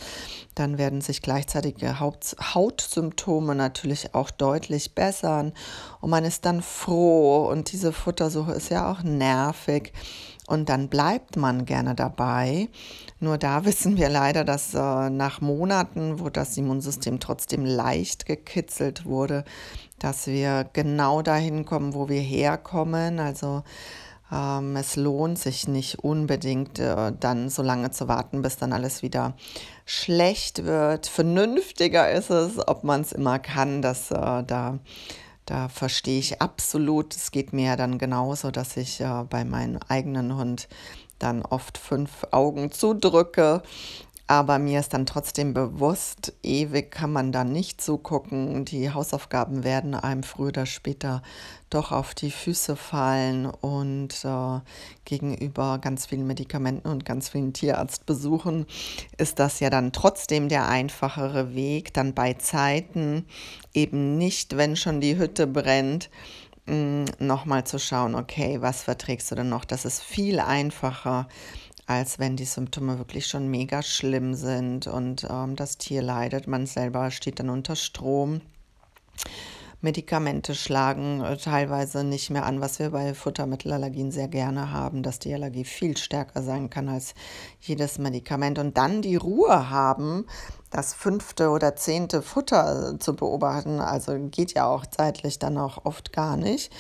Dann 0.56 0.78
werden 0.78 1.02
sich 1.02 1.22
gleichzeitige 1.22 2.00
Haut 2.00 2.36
Hautsymptome 2.40 3.56
natürlich 3.56 4.14
auch 4.14 4.32
deutlich 4.32 4.96
bessern 4.96 5.54
und 6.00 6.10
man 6.10 6.26
ist 6.26 6.46
dann 6.46 6.62
froh 6.62 7.48
und 7.50 7.72
diese 7.72 7.94
Futtersuche 7.94 8.54
ist 8.54 8.70
ja 8.70 8.92
auch 8.92 9.04
nervig 9.04 9.94
und 10.52 10.68
dann 10.68 10.90
bleibt 10.90 11.38
man 11.38 11.66
gerne 11.66 11.96
dabei. 11.96 12.68
Nur 13.20 13.38
da 13.38 13.64
wissen 13.66 13.98
wir 13.98 14.10
leider, 14.10 14.44
dass 14.44 14.74
äh, 14.74 15.10
nach 15.10 15.40
Monaten, 15.40 16.20
wo 16.20 16.30
das 16.30 16.58
Immunsystem 16.58 17.20
trotzdem 17.20 17.66
leicht 17.66 18.26
gekitzelt 18.26 19.06
wurde, 19.06 19.46
dass 20.02 20.28
wir 20.28 20.68
genau 20.74 21.22
dahin 21.22 21.66
kommen, 21.66 21.94
wo 21.94 22.10
wir 22.10 22.22
herkommen. 22.22 23.20
Also 23.20 23.64
ähm, 24.32 24.76
es 24.76 24.96
lohnt 24.96 25.38
sich 25.38 25.68
nicht 25.68 26.00
unbedingt 26.00 26.80
äh, 26.80 27.12
dann 27.20 27.50
so 27.50 27.62
lange 27.62 27.92
zu 27.92 28.08
warten, 28.08 28.42
bis 28.42 28.58
dann 28.58 28.74
alles 28.74 29.04
wieder 29.04 29.36
schlecht 29.86 30.66
wird. 30.66 31.06
Vernünftiger 31.08 32.12
ist 32.12 32.32
es, 32.32 32.68
ob 32.68 32.84
man 32.84 33.02
es 33.02 33.12
immer 33.12 33.40
kann, 33.40 33.82
dass 33.82 34.12
äh, 34.12 34.44
da 34.44 34.80
da 35.46 35.70
verstehe 35.70 36.20
ich 36.20 36.42
absolut. 36.42 37.16
Es 37.16 37.32
geht 37.32 37.52
mir 37.52 37.66
ja 37.66 37.76
dann 37.76 37.98
genauso, 37.98 38.52
dass 38.52 38.78
ich 38.78 39.02
äh, 39.02 39.24
bei 39.30 39.44
meinem 39.44 39.80
eigenen 39.90 40.38
Hund 40.38 40.70
dann 41.20 41.42
oft 41.44 41.78
fünf 41.78 42.26
Augen 42.32 42.72
zudrücke 42.72 43.62
aber 44.32 44.60
mir 44.60 44.80
ist 44.80 44.94
dann 44.94 45.06
trotzdem 45.06 45.54
bewusst, 45.54 46.32
ewig 46.42 46.90
kann 46.90 47.12
man 47.12 47.34
da 47.34 47.44
nicht 47.44 47.82
zugucken. 47.82 48.64
Die 48.64 48.90
Hausaufgaben 48.90 49.66
werden 49.66 49.94
einem 49.94 50.24
früher 50.24 50.48
oder 50.48 50.66
später 50.66 51.22
doch 51.70 51.92
auf 51.92 52.16
die 52.16 52.32
Füße 52.32 52.78
fallen 52.78 53.46
und 53.46 54.24
äh, 54.24 54.62
gegenüber 55.04 55.80
ganz 55.80 56.06
vielen 56.06 56.28
Medikamenten 56.28 56.88
und 56.88 57.04
ganz 57.04 57.28
vielen 57.28 57.52
Tierarztbesuchen 57.52 58.68
ist 59.18 59.38
das 59.40 59.60
ja 59.60 59.70
dann 59.70 59.92
trotzdem 59.92 60.48
der 60.48 60.70
einfachere 60.70 61.54
Weg, 61.54 61.94
dann 61.94 62.14
bei 62.14 62.32
Zeiten 62.36 63.26
eben 63.74 64.18
nicht, 64.18 64.56
wenn 64.56 64.78
schon 64.78 65.02
die 65.02 65.18
Hütte 65.18 65.46
brennt, 65.46 66.10
mm, 66.68 67.04
nochmal 67.20 67.66
zu 67.66 67.80
schauen, 67.80 68.16
okay, 68.16 68.62
was 68.62 68.84
verträgst 68.84 69.30
du 69.32 69.36
denn 69.36 69.50
noch? 69.50 69.66
Das 69.66 69.84
ist 69.84 70.02
viel 70.02 70.40
einfacher 70.40 71.28
als 71.88 72.20
wenn 72.20 72.36
die 72.36 72.46
Symptome 72.46 72.98
wirklich 72.98 73.28
schon 73.28 73.48
mega 73.50 73.82
schlimm 73.82 74.34
sind 74.34 74.88
und 74.88 75.28
ähm, 75.30 75.56
das 75.56 75.78
Tier 75.78 76.02
leidet. 76.02 76.48
Man 76.48 76.66
selber 76.66 77.12
steht 77.12 77.40
dann 77.40 77.50
unter 77.50 77.76
Strom. 77.76 78.42
Medikamente 79.82 80.54
schlagen 80.54 81.22
äh, 81.22 81.38
teilweise 81.38 82.04
nicht 82.04 82.30
mehr 82.30 82.46
an, 82.46 82.62
was 82.62 82.78
wir 82.78 82.92
bei 82.92 83.16
Futtermittelallergien 83.16 84.12
sehr 84.12 84.28
gerne 84.28 84.72
haben, 84.72 85.02
dass 85.02 85.18
die 85.18 85.34
Allergie 85.34 85.66
viel 85.66 85.98
stärker 85.98 86.44
sein 86.44 86.70
kann 86.70 86.88
als 86.88 87.16
jedes 87.60 87.98
Medikament. 87.98 88.60
Und 88.60 88.78
dann 88.78 89.02
die 89.02 89.16
Ruhe 89.16 89.72
haben, 89.72 90.28
das 90.70 90.94
fünfte 90.94 91.50
oder 91.50 91.76
zehnte 91.76 92.22
Futter 92.22 93.00
zu 93.00 93.16
beobachten, 93.16 93.80
also 93.80 94.18
geht 94.30 94.54
ja 94.54 94.68
auch 94.68 94.86
zeitlich 94.86 95.40
dann 95.40 95.58
auch 95.58 95.84
oft 95.84 96.14
gar 96.14 96.38
nicht 96.38 96.72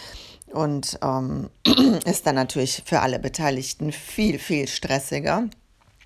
und 0.53 0.99
ähm, 1.01 1.49
ist 2.05 2.25
dann 2.27 2.35
natürlich 2.35 2.83
für 2.85 3.01
alle 3.01 3.19
Beteiligten 3.19 3.91
viel, 3.91 4.39
viel 4.39 4.67
stressiger. 4.67 5.49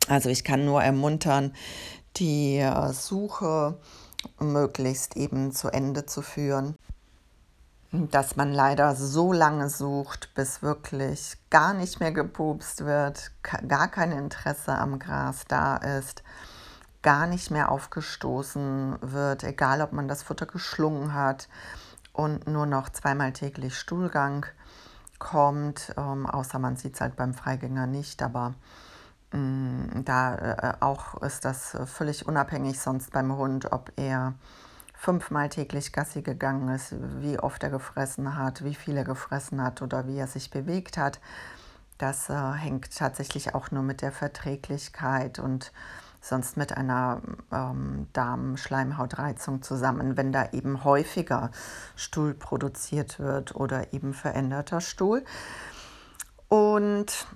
Also 0.07 0.29
ich 0.29 0.43
kann 0.43 0.65
nur 0.65 0.83
ermuntern, 0.83 1.53
die 2.17 2.57
äh, 2.57 2.93
Suche 2.93 3.77
möglichst 4.39 5.17
eben 5.17 5.51
zu 5.51 5.69
Ende 5.69 6.05
zu 6.05 6.21
führen. 6.21 6.75
Dass 7.91 8.35
man 8.35 8.51
leider 8.51 8.95
so 8.95 9.31
lange 9.31 9.69
sucht, 9.69 10.33
bis 10.35 10.61
wirklich 10.61 11.37
gar 11.49 11.73
nicht 11.73 11.99
mehr 11.99 12.11
gepupst 12.11 12.83
wird, 12.83 13.31
gar 13.41 13.87
kein 13.87 14.11
Interesse 14.11 14.77
am 14.77 14.99
Gras 14.99 15.45
da 15.47 15.77
ist, 15.77 16.23
gar 17.03 17.25
nicht 17.25 17.51
mehr 17.51 17.71
aufgestoßen 17.71 18.97
wird, 19.01 19.43
egal 19.43 19.81
ob 19.81 19.93
man 19.93 20.07
das 20.07 20.23
Futter 20.23 20.45
geschlungen 20.45 21.13
hat 21.13 21.47
und 22.15 22.47
nur 22.47 22.65
noch 22.65 22.89
zweimal 22.89 23.33
täglich 23.33 23.77
Stuhlgang 23.77 24.45
kommt, 25.19 25.93
ähm, 25.97 26.25
außer 26.25 26.59
man 26.59 26.77
sieht 26.77 26.95
es 26.95 27.01
halt 27.01 27.15
beim 27.15 27.33
Freigänger 27.33 27.87
nicht, 27.87 28.21
aber 28.21 28.53
mh, 29.31 29.39
mm, 29.39 30.05
da 30.05 30.35
äh, 30.35 30.73
auch 30.79 31.21
ist 31.21 31.45
das 31.45 31.77
völlig 31.85 32.27
unabhängig 32.27 32.79
sonst 32.79 33.11
beim 33.11 33.35
Hund, 33.35 33.71
ob 33.71 33.91
er 33.95 34.33
fünfmal 34.93 35.49
täglich 35.49 35.93
Gassi 35.93 36.21
gegangen 36.21 36.69
ist, 36.69 36.95
wie 37.21 37.37
oft 37.39 37.61
er 37.63 37.69
gefressen 37.69 38.37
hat, 38.37 38.63
wie 38.63 38.75
viel 38.75 38.97
er 38.97 39.03
gefressen 39.03 39.61
hat 39.61 39.81
oder 39.81 40.07
wie 40.07 40.17
er 40.17 40.27
sich 40.27 40.49
bewegt 40.49 40.97
hat. 40.97 41.19
Das 41.97 42.29
äh, 42.29 42.53
hängt 42.53 42.95
tatsächlich 42.97 43.55
auch 43.55 43.71
nur 43.71 43.83
mit 43.83 44.01
der 44.01 44.11
Verträglichkeit 44.11 45.39
und 45.39 45.71
sonst 46.27 46.57
mit 46.57 46.75
einer 46.75 47.21
ähm, 47.51 48.07
Darmschleimhautreizung 48.13 49.61
zusammen, 49.61 50.17
wenn 50.17 50.31
da 50.31 50.49
eben 50.51 50.83
häufiger 50.83 51.51
Stuhl 51.95 52.33
produziert 52.33 53.19
wird 53.19 53.55
oder 53.55 53.93
eben 53.93 54.13
veränderter 54.13 54.81
Stuhl. 54.81 55.23
Und 56.47 57.27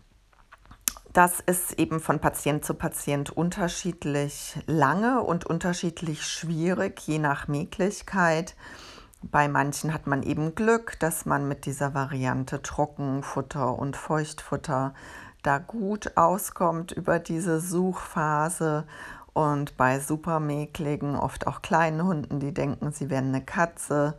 das 1.14 1.40
ist 1.40 1.80
eben 1.80 2.00
von 2.00 2.20
Patient 2.20 2.66
zu 2.66 2.74
Patient 2.74 3.30
unterschiedlich 3.30 4.60
lange 4.66 5.22
und 5.22 5.46
unterschiedlich 5.46 6.26
schwierig, 6.26 7.00
je 7.02 7.20
nach 7.20 7.48
Möglichkeit. 7.48 8.56
Bei 9.22 9.48
manchen 9.50 9.94
hat 9.94 10.08
man 10.08 10.24
eben 10.24 10.56
Glück, 10.56 10.98
dass 11.00 11.26
man 11.26 11.48
mit 11.48 11.66
dieser 11.66 11.94
Variante 11.94 12.62
Trockenfutter 12.62 13.78
und 13.78 13.98
Feuchtfutter 13.98 14.94
da 15.44 15.58
gut 15.58 16.18
auskommt 16.18 16.92
über 16.92 17.20
diese 17.20 17.60
Suchphase. 17.60 18.86
Und 19.34 19.78
bei 19.78 20.00
supermäkligen, 20.00 21.16
oft 21.16 21.48
auch 21.48 21.62
kleinen 21.62 22.04
Hunden, 22.04 22.40
die 22.40 22.54
denken, 22.54 22.92
sie 22.92 23.10
wären 23.10 23.30
eine 23.30 23.44
Katze, 23.44 24.16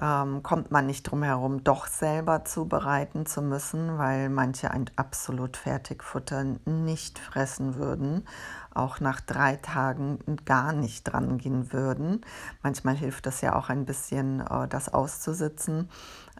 ähm, 0.00 0.42
kommt 0.42 0.70
man 0.70 0.86
nicht 0.86 1.04
drum 1.04 1.22
herum, 1.22 1.64
doch 1.64 1.86
selber 1.86 2.44
zubereiten 2.44 3.26
zu 3.26 3.42
müssen, 3.42 3.98
weil 3.98 4.28
manche 4.28 4.70
ein 4.70 4.90
absolut 4.96 5.56
Fertigfutter 5.56 6.44
nicht 6.64 7.18
fressen 7.18 7.76
würden, 7.76 8.26
auch 8.72 9.00
nach 9.00 9.20
drei 9.20 9.56
Tagen 9.56 10.18
gar 10.44 10.72
nicht 10.72 11.04
dran 11.04 11.38
gehen 11.38 11.72
würden. 11.72 12.20
Manchmal 12.62 12.94
hilft 12.94 13.26
das 13.26 13.40
ja 13.40 13.56
auch 13.56 13.68
ein 13.70 13.86
bisschen, 13.86 14.40
äh, 14.40 14.68
das 14.68 14.92
auszusitzen. 14.92 15.88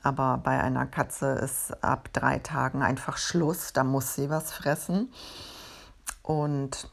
Aber 0.03 0.41
bei 0.43 0.61
einer 0.61 0.87
Katze 0.87 1.33
ist 1.33 1.83
ab 1.83 2.11
drei 2.13 2.39
Tagen 2.39 2.83
einfach 2.83 3.17
Schluss, 3.17 3.73
da 3.73 3.85
muss 3.85 4.15
sie 4.15 4.31
was 4.31 4.53
fressen. 4.53 5.13
Und 6.23 6.91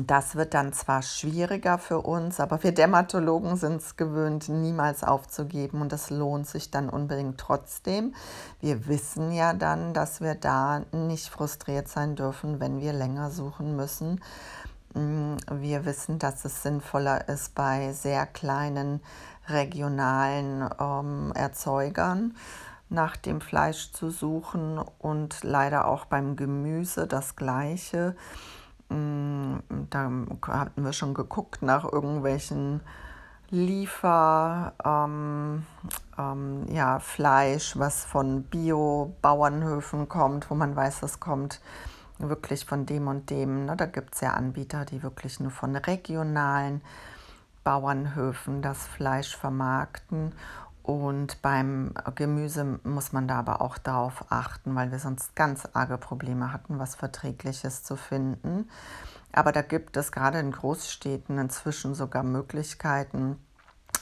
das 0.00 0.34
wird 0.34 0.54
dann 0.54 0.72
zwar 0.72 1.02
schwieriger 1.02 1.78
für 1.78 2.00
uns, 2.00 2.40
aber 2.40 2.62
wir 2.62 2.72
Dermatologen 2.72 3.56
sind 3.56 3.82
es 3.82 3.96
gewöhnt, 3.96 4.48
niemals 4.48 5.04
aufzugeben 5.04 5.82
und 5.82 5.92
das 5.92 6.08
lohnt 6.08 6.46
sich 6.46 6.70
dann 6.70 6.88
unbedingt 6.88 7.38
trotzdem. 7.38 8.14
Wir 8.60 8.86
wissen 8.86 9.30
ja 9.30 9.52
dann, 9.52 9.92
dass 9.92 10.20
wir 10.20 10.34
da 10.34 10.82
nicht 10.92 11.28
frustriert 11.28 11.88
sein 11.88 12.16
dürfen, 12.16 12.60
wenn 12.60 12.80
wir 12.80 12.94
länger 12.94 13.30
suchen 13.30 13.76
müssen. 13.76 14.22
Mm, 14.94 15.36
wir 15.50 15.84
wissen, 15.84 16.18
dass 16.18 16.44
es 16.44 16.62
sinnvoller 16.62 17.28
ist 17.28 17.54
bei 17.54 17.92
sehr 17.92 18.26
kleinen 18.26 19.00
regionalen 19.48 20.68
ähm, 20.78 21.32
Erzeugern 21.34 22.34
nach 22.88 23.16
dem 23.16 23.40
Fleisch 23.40 23.92
zu 23.92 24.10
suchen 24.10 24.78
und 24.98 25.42
leider 25.42 25.86
auch 25.86 26.04
beim 26.04 26.36
Gemüse 26.36 27.06
das 27.06 27.36
gleiche. 27.36 28.14
Mm, 28.88 29.56
da 29.90 30.10
hatten 30.48 30.84
wir 30.84 30.92
schon 30.92 31.14
geguckt 31.14 31.62
nach 31.62 31.84
irgendwelchen 31.84 32.80
Liefer, 33.50 34.72
ähm, 34.84 35.64
ähm, 36.18 36.66
ja, 36.70 36.98
Fleisch, 36.98 37.78
was 37.78 38.04
von 38.04 38.42
Bio-Bauernhöfen 38.44 40.08
kommt, 40.08 40.50
wo 40.50 40.54
man 40.54 40.74
weiß, 40.74 41.00
das 41.00 41.20
kommt 41.20 41.60
wirklich 42.18 42.64
von 42.64 42.86
dem 42.86 43.06
und 43.06 43.30
dem. 43.30 43.66
Ne? 43.66 43.76
Da 43.76 43.86
gibt 43.86 44.14
es 44.14 44.20
ja 44.20 44.32
Anbieter, 44.32 44.84
die 44.84 45.02
wirklich 45.02 45.40
nur 45.40 45.50
von 45.50 45.76
regionalen 45.76 46.80
Bauernhöfen 47.64 48.62
das 48.62 48.86
Fleisch 48.86 49.36
vermarkten. 49.36 50.32
Und 50.82 51.40
beim 51.40 51.94
Gemüse 52.14 52.78
muss 52.84 53.12
man 53.12 53.26
da 53.26 53.38
aber 53.38 53.62
auch 53.62 53.78
darauf 53.78 54.26
achten, 54.28 54.74
weil 54.74 54.92
wir 54.92 54.98
sonst 54.98 55.34
ganz 55.34 55.66
arge 55.72 55.96
Probleme 55.96 56.52
hatten, 56.52 56.78
was 56.78 56.94
Verträgliches 56.94 57.82
zu 57.82 57.96
finden. 57.96 58.68
Aber 59.32 59.50
da 59.50 59.62
gibt 59.62 59.96
es 59.96 60.12
gerade 60.12 60.38
in 60.38 60.52
Großstädten 60.52 61.38
inzwischen 61.38 61.94
sogar 61.94 62.22
Möglichkeiten, 62.22 63.38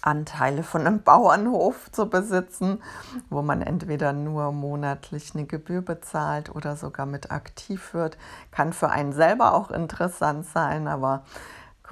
Anteile 0.03 0.65
von 0.65 0.85
einem 0.85 1.03
Bauernhof 1.03 1.91
zu 1.93 2.11
besitzen, 2.11 2.83
wo 3.31 3.41
man 3.43 3.63
entweder 3.63 4.13
nur 4.13 4.51
monatlich 4.51 5.35
eine 5.35 5.47
Gebühr 5.47 5.83
bezahlt 5.83 6.55
oder 6.55 6.77
sogar 6.77 7.07
mit 7.07 7.31
aktiv 7.31 7.95
wird. 7.95 8.19
Kann 8.51 8.73
für 8.73 8.91
einen 8.91 9.13
selber 9.13 9.55
auch 9.55 9.71
interessant 9.71 10.45
sein, 10.47 10.89
aber 10.89 11.23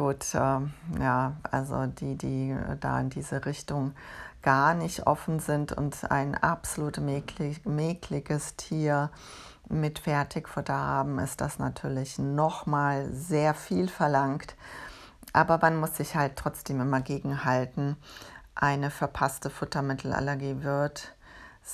gut, 0.01 0.35
äh, 0.35 0.61
ja, 0.99 1.37
also 1.43 1.85
die, 1.85 2.17
die 2.17 2.57
da 2.81 3.01
in 3.01 3.11
diese 3.11 3.45
Richtung 3.45 3.93
gar 4.41 4.73
nicht 4.73 5.07
offen 5.07 5.41
sind 5.41 5.73
und 5.73 6.11
ein 6.11 6.35
absolut 6.35 6.97
mäklig, 6.97 7.67
mäkliges 7.67 8.57
Tier 8.57 9.11
mit 9.69 9.99
Fertigfutter 9.99 10.75
haben, 10.75 11.19
ist 11.19 11.43
das 11.43 11.59
natürlich 11.59 12.19
nochmal 12.19 13.13
sehr 13.13 13.53
viel 13.53 13.89
verlangt. 13.89 14.57
Aber 15.35 15.59
man 15.59 15.77
muss 15.77 15.99
sich 15.99 16.17
halt 16.17 16.37
trotzdem 16.37 16.81
immer 16.81 17.03
gegenhalten. 17.03 17.99
Eine 18.55 18.91
verpasste 18.91 19.51
Futtermittelallergie 19.51 20.63
wird 20.63 21.15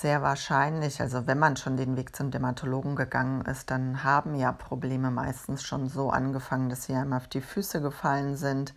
sehr 0.01 0.21
wahrscheinlich, 0.21 1.01
also 1.01 1.25
wenn 1.25 1.39
man 1.39 1.57
schon 1.57 1.75
den 1.75 1.97
Weg 1.97 2.15
zum 2.15 2.29
Dermatologen 2.29 2.95
gegangen 2.95 3.41
ist, 3.45 3.71
dann 3.71 4.03
haben 4.03 4.35
ja 4.35 4.51
Probleme 4.51 5.09
meistens 5.09 5.63
schon 5.63 5.89
so 5.89 6.11
angefangen, 6.11 6.69
dass 6.69 6.83
sie 6.83 6.93
einem 6.93 7.13
auf 7.13 7.27
die 7.27 7.41
Füße 7.41 7.81
gefallen 7.81 8.35
sind. 8.35 8.75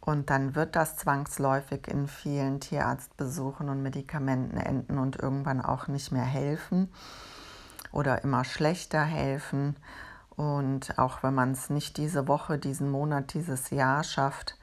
Und 0.00 0.30
dann 0.30 0.54
wird 0.54 0.76
das 0.76 0.96
zwangsläufig 0.96 1.88
in 1.88 2.06
vielen 2.06 2.60
Tierarztbesuchen 2.60 3.68
und 3.68 3.82
Medikamenten 3.82 4.58
enden 4.58 4.98
und 4.98 5.16
irgendwann 5.16 5.60
auch 5.60 5.88
nicht 5.88 6.12
mehr 6.12 6.24
helfen 6.24 6.88
oder 7.90 8.22
immer 8.22 8.44
schlechter 8.44 9.02
helfen. 9.02 9.76
Und 10.30 11.00
auch 11.00 11.24
wenn 11.24 11.34
man 11.34 11.50
es 11.50 11.68
nicht 11.68 11.96
diese 11.96 12.28
Woche, 12.28 12.58
diesen 12.58 12.90
Monat, 12.92 13.34
dieses 13.34 13.70
Jahr 13.70 14.04
schafft, 14.04 14.56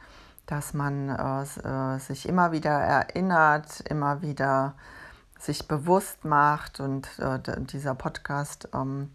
dass 0.46 0.74
man 0.74 1.10
äh, 1.10 1.96
äh 1.96 2.00
sich 2.00 2.30
immer 2.30 2.54
wieder 2.54 2.72
erinnert, 2.72 3.82
immer 3.82 4.22
wieder 4.22 4.76
sich 5.40 5.68
bewusst 5.68 6.26
macht. 6.26 6.80
Und 6.80 7.08
äh, 7.20 7.40
dieser 7.62 7.96
Podcast 7.96 8.70
ähm, 8.74 9.10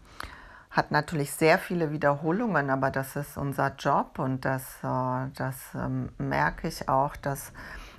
hat 0.75 0.91
natürlich 0.91 1.31
sehr 1.31 1.57
viele 1.57 1.91
Wiederholungen, 1.91 2.69
aber 2.69 2.91
das 2.91 3.15
ist 3.15 3.37
unser 3.37 3.75
Job 3.75 4.19
und 4.19 4.43
das, 4.43 4.63
äh, 4.83 5.29
das 5.35 5.55
ähm, 5.73 6.09
merke 6.17 6.67
ich 6.67 6.89
auch, 6.89 7.15
dass 7.15 7.53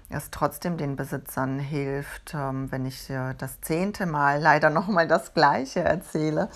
es 0.08 0.30
trotzdem 0.30 0.76
den 0.76 0.94
Besitzern 0.94 1.58
hilft, 1.58 2.34
ähm, 2.34 2.70
wenn 2.70 2.86
ich 2.86 3.10
äh, 3.10 3.34
das 3.34 3.60
zehnte 3.60 4.06
Mal 4.06 4.40
leider 4.42 4.70
nochmal 4.70 5.08
das 5.08 5.34
Gleiche 5.34 5.80
erzähle, 5.80 6.48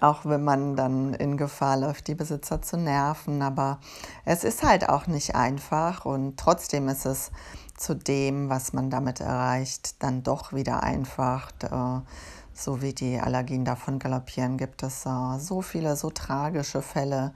auch 0.00 0.24
wenn 0.24 0.42
man 0.42 0.76
dann 0.76 1.14
in 1.14 1.36
Gefahr 1.36 1.76
läuft, 1.76 2.08
die 2.08 2.14
Besitzer 2.14 2.60
zu 2.62 2.76
nerven. 2.76 3.40
Aber 3.40 3.78
es 4.24 4.44
ist 4.44 4.62
halt 4.62 4.88
auch 4.88 5.06
nicht 5.06 5.34
einfach 5.34 6.04
und 6.04 6.36
trotzdem 6.38 6.88
ist 6.88 7.06
es 7.06 7.30
zu 7.80 7.94
dem, 7.94 8.50
was 8.50 8.72
man 8.72 8.90
damit 8.90 9.20
erreicht, 9.20 10.02
dann 10.02 10.22
doch 10.22 10.52
wieder 10.52 10.82
einfach. 10.82 11.50
Äh, 11.62 12.02
so 12.52 12.82
wie 12.82 12.92
die 12.92 13.18
Allergien 13.18 13.64
davon 13.64 13.98
galoppieren, 13.98 14.58
gibt 14.58 14.82
es 14.82 15.06
äh, 15.06 15.38
so 15.38 15.62
viele, 15.62 15.96
so 15.96 16.10
tragische 16.10 16.82
Fälle, 16.82 17.32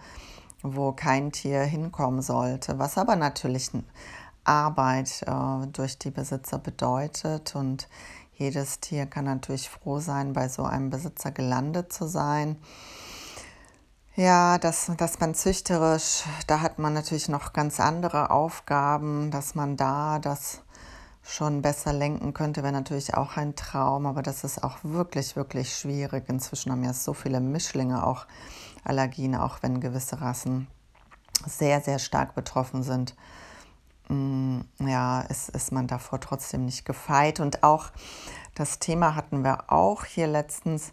wo 0.62 0.92
kein 0.92 1.32
Tier 1.32 1.62
hinkommen 1.62 2.20
sollte, 2.20 2.78
was 2.78 2.98
aber 2.98 3.16
natürlich 3.16 3.70
Arbeit 4.44 5.22
äh, 5.22 5.66
durch 5.68 5.98
die 5.98 6.10
Besitzer 6.10 6.58
bedeutet. 6.58 7.54
Und 7.54 7.88
jedes 8.34 8.80
Tier 8.80 9.06
kann 9.06 9.24
natürlich 9.24 9.70
froh 9.70 10.00
sein, 10.00 10.34
bei 10.34 10.48
so 10.48 10.64
einem 10.64 10.90
Besitzer 10.90 11.30
gelandet 11.30 11.90
zu 11.90 12.06
sein. 12.06 12.56
Ja, 14.16 14.58
dass, 14.58 14.92
dass 14.96 15.18
man 15.18 15.34
züchterisch, 15.34 16.22
da 16.46 16.60
hat 16.60 16.78
man 16.78 16.92
natürlich 16.94 17.28
noch 17.28 17.52
ganz 17.52 17.80
andere 17.80 18.30
Aufgaben, 18.30 19.32
dass 19.32 19.56
man 19.56 19.76
da 19.76 20.20
das 20.20 20.62
schon 21.24 21.62
besser 21.62 21.92
lenken 21.92 22.32
könnte, 22.32 22.62
wäre 22.62 22.72
natürlich 22.72 23.14
auch 23.14 23.36
ein 23.36 23.56
Traum, 23.56 24.06
aber 24.06 24.22
das 24.22 24.44
ist 24.44 24.62
auch 24.62 24.78
wirklich, 24.84 25.34
wirklich 25.34 25.76
schwierig. 25.76 26.28
Inzwischen 26.28 26.70
haben 26.70 26.84
ja 26.84 26.92
so 26.92 27.12
viele 27.12 27.40
Mischlinge 27.40 28.06
auch 28.06 28.26
Allergien, 28.84 29.34
auch 29.34 29.62
wenn 29.62 29.80
gewisse 29.80 30.20
Rassen 30.20 30.68
sehr, 31.44 31.80
sehr 31.80 31.98
stark 31.98 32.36
betroffen 32.36 32.84
sind. 32.84 33.16
Mm, 34.08 34.60
ja, 34.78 35.22
ist, 35.22 35.48
ist 35.48 35.72
man 35.72 35.88
davor 35.88 36.20
trotzdem 36.20 36.66
nicht 36.66 36.84
gefeit. 36.84 37.40
Und 37.40 37.64
auch 37.64 37.86
das 38.54 38.78
Thema 38.78 39.16
hatten 39.16 39.42
wir 39.42 39.72
auch 39.72 40.04
hier 40.04 40.28
letztens. 40.28 40.92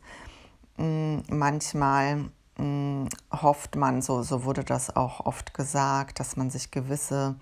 Mm, 0.78 1.20
manchmal 1.28 2.32
hm, 2.62 3.10
hofft 3.32 3.76
man, 3.76 4.04
so, 4.04 4.22
so 4.22 4.44
wurde 4.44 4.64
das 4.64 4.96
auch 4.96 5.26
oft 5.26 5.56
gesagt, 5.56 6.20
dass 6.20 6.38
man 6.38 6.52
sich 6.52 6.70
gewisse 6.70 7.36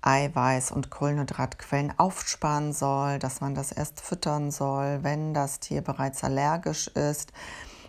Eiweiß- 0.00 0.72
und 0.72 0.90
Kohlenhydratquellen 0.90 1.98
aufsparen 1.98 2.72
soll, 2.72 3.18
dass 3.18 3.40
man 3.40 3.56
das 3.56 3.72
erst 3.72 4.00
füttern 4.00 4.52
soll, 4.52 5.00
wenn 5.02 5.34
das 5.34 5.58
Tier 5.58 5.80
bereits 5.80 6.22
allergisch 6.22 6.86
ist, 6.86 7.32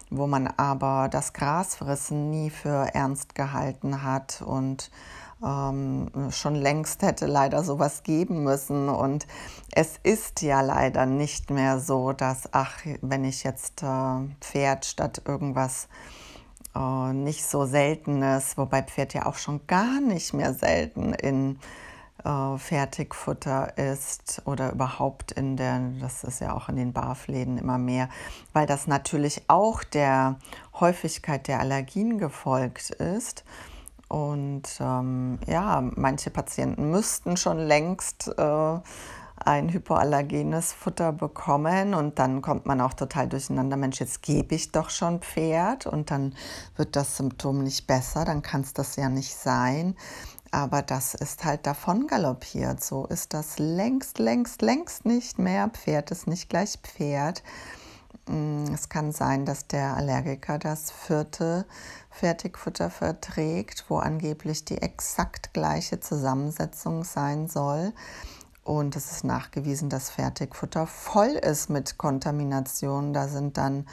wo 0.10 0.26
man 0.26 0.48
aber 0.48 1.08
das 1.08 1.34
Grasfressen 1.34 2.32
nie 2.32 2.50
für 2.50 2.96
ernst 2.96 3.36
gehalten 3.36 4.02
hat 4.02 4.42
und 4.42 4.90
ähm, 5.44 6.10
schon 6.32 6.56
längst 6.56 7.04
hätte 7.04 7.28
leider 7.28 7.64
sowas 7.64 8.02
geben 8.02 8.44
müssen. 8.44 8.90
Und 8.90 9.28
es 9.72 10.00
ist 10.02 10.42
ja 10.42 10.62
leider 10.62 11.06
nicht 11.06 11.52
mehr 11.52 11.80
so, 11.80 12.12
dass, 12.12 12.50
ach, 12.54 12.80
wenn 13.02 13.24
ich 13.24 13.44
jetzt 13.44 13.84
äh, 13.84 14.18
Pferd 14.42 14.86
statt 14.86 15.22
irgendwas 15.26 15.90
nicht 17.14 17.46
so 17.46 17.66
Seltenes, 17.66 18.58
wobei 18.58 18.84
Pferd 18.84 19.14
ja 19.14 19.26
auch 19.26 19.36
schon 19.36 19.66
gar 19.68 20.02
nicht 20.02 20.34
mehr 20.34 20.54
selten 20.54 21.14
in 21.14 21.60
äh, 22.24 22.58
Fertigfutter 22.58 23.78
ist 23.78 24.42
oder 24.46 24.72
überhaupt 24.72 25.32
in 25.32 25.58
der, 25.58 25.80
das 26.02 26.24
ist 26.24 26.42
ja 26.42 26.54
auch 26.54 26.70
in 26.70 26.76
den 26.76 26.92
Barfläden 26.92 27.58
immer 27.58 27.78
mehr, 27.78 28.10
weil 28.52 28.66
das 28.66 28.88
natürlich 28.88 29.44
auch 29.48 29.84
der 29.84 30.38
Häufigkeit 30.80 31.48
der 31.48 31.60
Allergien 31.60 32.18
gefolgt 32.18 32.90
ist. 32.90 33.44
Und 34.08 34.64
ähm, 34.80 35.40
ja, 35.48 35.82
manche 35.96 36.30
Patienten 36.30 36.92
müssten 36.92 37.38
schon 37.38 37.58
längst 37.58 38.28
äh, 38.38 38.80
ein 39.36 39.72
hypoallergenes 39.72 40.72
Futter 40.72 41.12
bekommen 41.12 41.94
und 41.94 42.20
dann 42.20 42.42
kommt 42.42 42.66
man 42.66 42.80
auch 42.82 42.94
total 42.94 43.28
durcheinander. 43.28 43.78
Mensch, 43.78 44.00
jetzt 44.00 44.22
gebe 44.22 44.56
ich 44.56 44.72
doch 44.72 44.90
schon 44.90 45.20
Pferd 45.20 45.86
und 45.86 46.12
dann 46.12 46.36
wird 46.78 46.96
das 46.96 47.18
Symptom 47.18 47.64
nicht 47.64 47.86
besser, 47.88 48.24
dann 48.26 48.42
kann 48.42 48.62
es 48.62 48.74
das 48.74 48.96
ja 48.96 49.10
nicht 49.10 49.36
sein. 49.36 49.96
Aber 50.52 50.82
das 50.82 51.16
ist 51.16 51.44
halt 51.44 51.68
davon 51.68 52.08
galoppiert. 52.08 52.82
So 52.82 53.06
ist 53.08 53.34
das 53.34 53.60
längst, 53.60 54.20
längst, 54.20 54.62
längst 54.62 55.06
nicht 55.06 55.38
mehr. 55.38 55.70
Pferd 55.70 56.12
ist 56.12 56.28
nicht 56.28 56.50
gleich 56.50 56.78
Pferd. 56.82 57.44
Mm, 58.28 58.74
es 58.74 58.88
kann 58.88 59.12
sein, 59.12 59.46
dass 59.46 59.68
der 59.68 59.96
Allergiker 59.96 60.58
das 60.58 60.92
vierte 60.92 61.66
Fertigfutter 62.10 62.90
verträgt, 62.90 63.86
wo 63.90 63.98
angeblich 63.98 64.64
die 64.64 64.82
exakt 64.82 65.54
gleiche 65.54 66.00
Zusammensetzung 66.00 67.04
sein 67.04 67.48
soll. 67.48 67.92
Und 68.66 68.96
es 68.96 69.12
ist 69.12 69.24
nachgewiesen, 69.24 69.90
dass 69.90 70.10
Fertigfutter 70.10 70.88
voll 70.88 71.34
ist 71.34 71.70
mit 71.70 72.00
Kontamination. 72.00 73.14
Da 73.14 73.28
sind 73.28 73.58
dann 73.58 73.86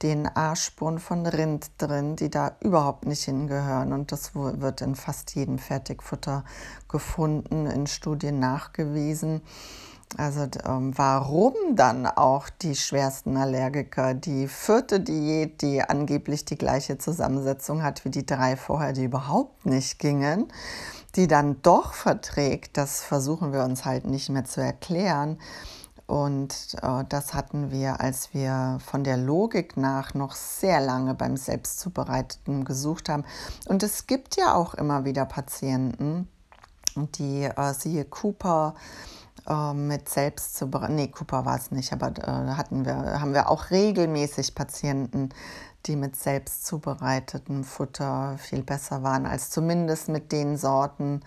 DNA-Spuren 0.00 1.00
von 1.00 1.26
Rind 1.26 1.72
drin, 1.78 2.14
die 2.14 2.30
da 2.30 2.52
überhaupt 2.60 3.06
nicht 3.06 3.24
hingehören. 3.24 3.92
Und 3.92 4.12
das 4.12 4.32
wird 4.36 4.82
in 4.82 4.94
fast 4.94 5.34
jedem 5.34 5.58
Fertigfutter 5.58 6.44
gefunden, 6.86 7.66
in 7.66 7.88
Studien 7.88 8.38
nachgewiesen. 8.38 9.42
Also 10.16 10.46
ähm, 10.64 10.96
warum 10.96 11.54
dann 11.74 12.06
auch 12.06 12.48
die 12.48 12.76
schwersten 12.76 13.36
Allergiker 13.36 14.14
die 14.14 14.46
vierte 14.46 15.00
Diät, 15.00 15.60
die 15.60 15.82
angeblich 15.82 16.44
die 16.44 16.58
gleiche 16.58 16.98
Zusammensetzung 16.98 17.82
hat 17.82 18.04
wie 18.04 18.10
die 18.10 18.26
drei 18.26 18.56
vorher, 18.56 18.92
die 18.92 19.04
überhaupt 19.04 19.66
nicht 19.66 19.98
gingen? 19.98 20.52
Die 21.16 21.26
dann 21.26 21.60
doch 21.62 21.92
verträgt, 21.94 22.76
das 22.76 23.02
versuchen 23.02 23.52
wir 23.52 23.64
uns 23.64 23.84
halt 23.84 24.06
nicht 24.06 24.28
mehr 24.28 24.44
zu 24.44 24.60
erklären. 24.60 25.38
Und 26.06 26.74
äh, 26.82 27.04
das 27.08 27.34
hatten 27.34 27.70
wir, 27.70 28.00
als 28.00 28.34
wir 28.34 28.78
von 28.84 29.04
der 29.04 29.16
Logik 29.16 29.76
nach 29.76 30.12
noch 30.14 30.34
sehr 30.34 30.80
lange 30.80 31.14
beim 31.14 31.36
Selbstzubereiteten 31.36 32.64
gesucht 32.64 33.08
haben. 33.08 33.24
Und 33.68 33.84
es 33.84 34.08
gibt 34.08 34.36
ja 34.36 34.54
auch 34.54 34.74
immer 34.74 35.04
wieder 35.04 35.24
Patienten, 35.24 36.28
die, 36.96 37.44
äh, 37.44 37.74
siehe 37.74 38.04
Cooper, 38.04 38.74
äh, 39.48 39.72
mit 39.72 40.08
Selbstzubereitung, 40.08 40.96
nee, 40.96 41.08
Cooper 41.08 41.44
war 41.44 41.56
es 41.56 41.70
nicht, 41.70 41.92
aber 41.92 42.08
äh, 42.18 42.54
hatten 42.56 42.84
wir, 42.84 43.20
haben 43.20 43.32
wir 43.32 43.48
auch 43.48 43.70
regelmäßig 43.70 44.54
Patienten, 44.54 45.30
die 45.86 45.96
mit 45.96 46.16
selbst 46.16 46.66
zubereitetem 46.66 47.64
Futter 47.64 48.36
viel 48.38 48.62
besser 48.62 49.02
waren 49.02 49.26
als 49.26 49.50
zumindest 49.50 50.08
mit 50.08 50.32
den 50.32 50.56
Sorten, 50.56 51.22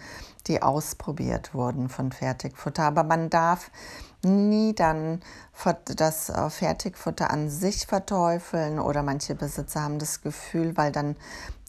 die 0.48 0.62
ausprobiert 0.62 1.54
wurden 1.54 1.90
von 1.90 2.12
Fertigfutter. 2.12 2.84
Aber 2.84 3.04
man 3.04 3.30
darf 3.30 3.72
nie 4.24 4.74
dann 4.74 5.22
das 5.96 6.30
äh, 6.30 6.50
Fertigfutter 6.50 7.30
an 7.32 7.50
sich 7.50 7.88
verteufeln 7.88 8.80
oder 8.80 9.04
manche 9.04 9.36
Besitzer 9.36 9.82
haben 9.82 10.00
das 10.00 10.22
Gefühl, 10.22 10.78
weil 10.78 10.92
dann 10.92 11.16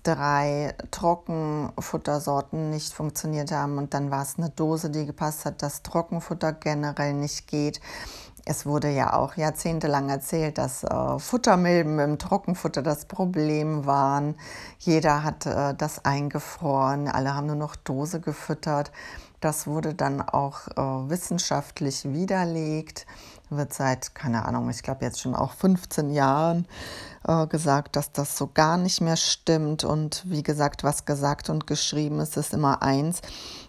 drei 0.05 0.75
Trockenfuttersorten 0.91 2.71
nicht 2.71 2.93
funktioniert 2.93 3.51
haben 3.51 3.79
und 3.79 3.95
dann 3.95 4.11
war 4.11 4.23
es 4.23 4.39
eine 4.39 4.51
Dose, 4.51 4.91
die 4.91 5.07
gepasst 5.07 5.47
hat, 5.47 5.63
dass 5.63 5.83
Trockenfutter 5.83 6.53
generell 6.53 7.15
nicht 7.15 7.49
geht 7.49 7.81
es 8.47 8.67
wurde 8.67 8.91
ja 8.91 9.15
auch 9.15 9.37
jahrzehntelang 9.37 10.11
erzählt, 10.11 10.59
dass 10.59 10.85
äh, 10.85 11.19
Futtermilben 11.19 11.99
im 11.99 12.19
Trockenfutter 12.19 12.83
das 12.83 13.07
Problem 13.07 13.87
waren. 13.87 14.35
Jeder 14.79 15.25
hat 15.25 15.47
äh, 15.47 15.75
das 15.75 16.05
eingefroren, 16.05 17.09
alle 17.09 17.35
haben 17.35 17.47
nur 17.47 17.57
noch 17.57 17.75
Dose 17.75 18.21
gefüttert. 18.21 18.93
Das 19.41 19.67
wurde 19.67 19.95
dann 19.95 20.21
auch 20.21 20.69
äh, 20.69 21.11
wissenschaftlich 21.11 22.05
widerlegt, 22.05 23.07
wird 23.51 23.73
seit, 23.73 24.15
keine 24.15 24.45
Ahnung, 24.47 24.71
ich 24.71 24.83
glaube 24.83 25.05
jetzt 25.05 25.21
schon 25.21 25.35
auch 25.35 25.53
15 25.53 26.11
Jahren 26.11 26.67
äh, 27.27 27.47
gesagt, 27.47 27.97
dass 27.97 28.13
das 28.13 28.37
so 28.37 28.49
gar 28.53 28.77
nicht 28.77 29.01
mehr 29.01 29.17
stimmt. 29.17 29.85
Und 29.85 30.23
wie 30.27 30.43
gesagt, 30.43 30.85
was 30.85 31.05
gesagt 31.05 31.51
und 31.51 31.67
geschrieben 31.67 32.21
ist, 32.21 32.37
ist 32.37 32.55
immer 32.55 32.83
eins. 32.83 33.21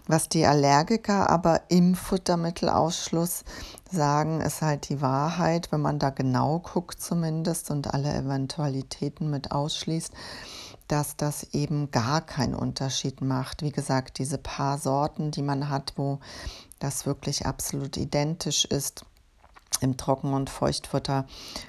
Was 0.06 0.28
die 0.28 0.46
Allergiker 0.46 1.30
aber 1.30 1.62
im 1.68 1.94
Futtermittelausschluss 1.94 3.44
sagen, 3.90 4.40
ist 4.40 4.62
halt 4.62 4.88
die 4.88 5.00
Wahrheit, 5.00 5.72
wenn 5.72 5.80
man 5.80 5.98
da 5.98 6.10
genau 6.10 6.58
guckt 6.60 7.00
zumindest 7.00 7.70
und 7.70 7.92
alle 7.92 8.14
Eventualitäten 8.14 9.30
mit 9.30 9.52
ausschließt 9.52 10.12
dass 10.88 11.16
das 11.16 11.52
eben 11.52 11.90
gar 11.90 12.20
keinen 12.20 12.54
Unterschied 12.54 13.20
macht. 13.20 13.62
Wie 13.62 13.72
gesagt, 13.72 14.18
diese 14.18 14.38
paar 14.38 14.78
Sorten, 14.78 15.30
die 15.30 15.42
man 15.42 15.68
hat, 15.68 15.94
wo 15.96 16.20
das 16.78 17.06
wirklich 17.06 17.46
absolut 17.46 17.96
identisch 17.96 18.64
ist, 18.64 19.04
im 19.80 19.96
Trocken- 19.96 20.32
und 20.32 20.50
Feuchtfutter 20.50 21.26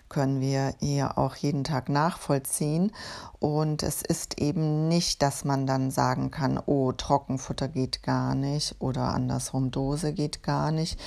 können 0.09 0.39
wir 0.39 0.75
ihr 0.79 1.17
auch 1.17 1.35
jeden 1.35 1.63
Tag 1.63 1.89
nachvollziehen. 1.89 2.91
Und 3.39 3.83
es 3.83 4.01
ist 4.01 4.39
eben 4.39 4.87
nicht, 4.87 5.21
dass 5.21 5.43
man 5.43 5.67
dann 5.67 5.91
sagen 5.91 6.31
kann, 6.31 6.59
oh, 6.65 6.91
Trockenfutter 6.91 7.67
geht 7.67 8.03
gar 8.03 8.35
nicht 8.35 8.75
oder 8.79 9.13
andersrum 9.13 9.71
Dose 9.71 10.13
geht 10.13 10.43
gar 10.43 10.71
nicht 10.71 10.99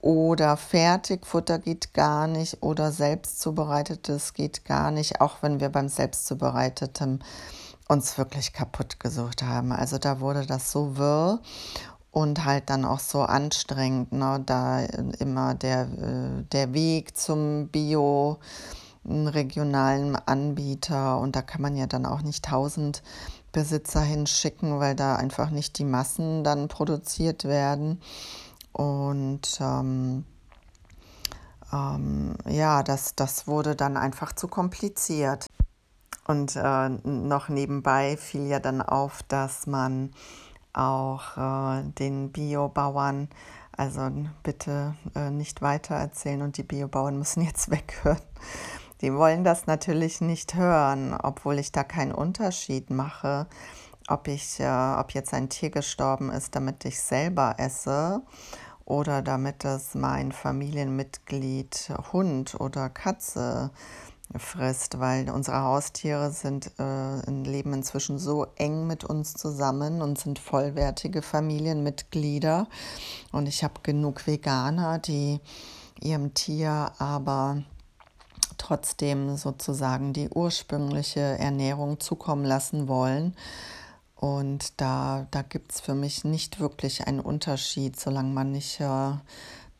oder 0.00 0.56
Fertigfutter 0.56 1.58
geht 1.58 1.94
gar 1.94 2.26
nicht 2.26 2.62
oder 2.62 2.92
selbstzubereitetes 2.92 4.34
geht 4.34 4.64
gar 4.64 4.90
nicht, 4.90 5.20
auch 5.20 5.36
wenn 5.40 5.60
wir 5.60 5.70
beim 5.70 5.88
selbstzubereiteten 5.88 7.24
uns 7.88 8.16
wirklich 8.18 8.52
kaputt 8.52 9.00
gesucht 9.00 9.42
haben. 9.42 9.72
Also 9.72 9.98
da 9.98 10.20
wurde 10.20 10.46
das 10.46 10.70
so 10.70 10.96
wirr 10.96 11.40
und 12.14 12.44
halt 12.44 12.70
dann 12.70 12.84
auch 12.84 13.00
so 13.00 13.22
anstrengend, 13.22 14.12
ne? 14.12 14.40
da 14.46 14.84
immer 15.18 15.54
der, 15.56 15.82
äh, 15.82 16.44
der 16.52 16.72
Weg 16.72 17.16
zum 17.16 17.66
Bio 17.68 18.38
regionalen 19.04 20.14
Anbieter 20.14 21.18
und 21.18 21.34
da 21.34 21.42
kann 21.42 21.60
man 21.60 21.76
ja 21.76 21.86
dann 21.86 22.06
auch 22.06 22.22
nicht 22.22 22.44
tausend 22.44 23.02
Besitzer 23.50 24.00
hinschicken, 24.00 24.78
weil 24.78 24.94
da 24.94 25.16
einfach 25.16 25.50
nicht 25.50 25.76
die 25.78 25.84
Massen 25.84 26.44
dann 26.44 26.68
produziert 26.68 27.44
werden. 27.44 28.00
Und 28.72 29.58
ähm, 29.60 30.24
ähm, 31.72 32.36
ja, 32.48 32.84
das, 32.84 33.16
das 33.16 33.48
wurde 33.48 33.74
dann 33.74 33.96
einfach 33.96 34.32
zu 34.32 34.46
kompliziert. 34.46 35.46
Und 36.26 36.54
äh, 36.54 36.88
noch 36.88 37.48
nebenbei 37.48 38.16
fiel 38.16 38.46
ja 38.46 38.60
dann 38.60 38.80
auf, 38.82 39.24
dass 39.24 39.66
man 39.66 40.12
auch 40.74 41.36
äh, 41.36 41.82
den 41.98 42.30
Biobauern, 42.32 43.28
also 43.76 44.10
bitte 44.42 44.94
äh, 45.14 45.30
nicht 45.30 45.62
weiter 45.62 45.94
erzählen 45.94 46.42
und 46.42 46.56
die 46.56 46.62
Biobauern 46.62 47.18
müssen 47.18 47.42
jetzt 47.44 47.70
weghören. 47.70 48.20
Die 49.00 49.12
wollen 49.12 49.44
das 49.44 49.66
natürlich 49.66 50.20
nicht 50.20 50.54
hören, 50.54 51.14
obwohl 51.20 51.58
ich 51.58 51.72
da 51.72 51.84
keinen 51.84 52.12
Unterschied 52.12 52.90
mache, 52.90 53.46
ob 54.08 54.28
ich, 54.28 54.60
äh, 54.60 54.94
ob 54.98 55.12
jetzt 55.12 55.34
ein 55.34 55.48
Tier 55.48 55.70
gestorben 55.70 56.30
ist, 56.30 56.54
damit 56.54 56.84
ich 56.84 57.00
selber 57.00 57.54
esse 57.58 58.22
oder 58.84 59.22
damit 59.22 59.64
es 59.64 59.94
mein 59.94 60.32
Familienmitglied 60.32 61.92
Hund 62.12 62.54
oder 62.60 62.90
Katze 62.90 63.70
frisst, 64.36 64.98
weil 64.98 65.30
unsere 65.30 65.62
Haustiere 65.62 66.30
sind, 66.30 66.72
äh, 66.78 67.30
leben 67.30 67.72
inzwischen 67.72 68.18
so 68.18 68.46
eng 68.56 68.86
mit 68.86 69.04
uns 69.04 69.34
zusammen 69.34 70.02
und 70.02 70.18
sind 70.18 70.38
vollwertige 70.38 71.22
Familienmitglieder. 71.22 72.66
Und 73.32 73.46
ich 73.46 73.62
habe 73.64 73.74
genug 73.82 74.26
Veganer, 74.26 74.98
die 74.98 75.40
ihrem 76.00 76.34
Tier 76.34 76.92
aber 76.98 77.62
trotzdem 78.58 79.36
sozusagen 79.36 80.12
die 80.12 80.28
ursprüngliche 80.28 81.20
Ernährung 81.20 82.00
zukommen 82.00 82.44
lassen 82.44 82.88
wollen. 82.88 83.34
Und 84.16 84.80
da, 84.80 85.26
da 85.30 85.42
gibt 85.42 85.72
es 85.72 85.80
für 85.80 85.94
mich 85.94 86.24
nicht 86.24 86.58
wirklich 86.60 87.06
einen 87.06 87.20
Unterschied, 87.20 88.00
solange 88.00 88.32
man 88.32 88.52
nicht 88.52 88.80
äh, 88.80 89.12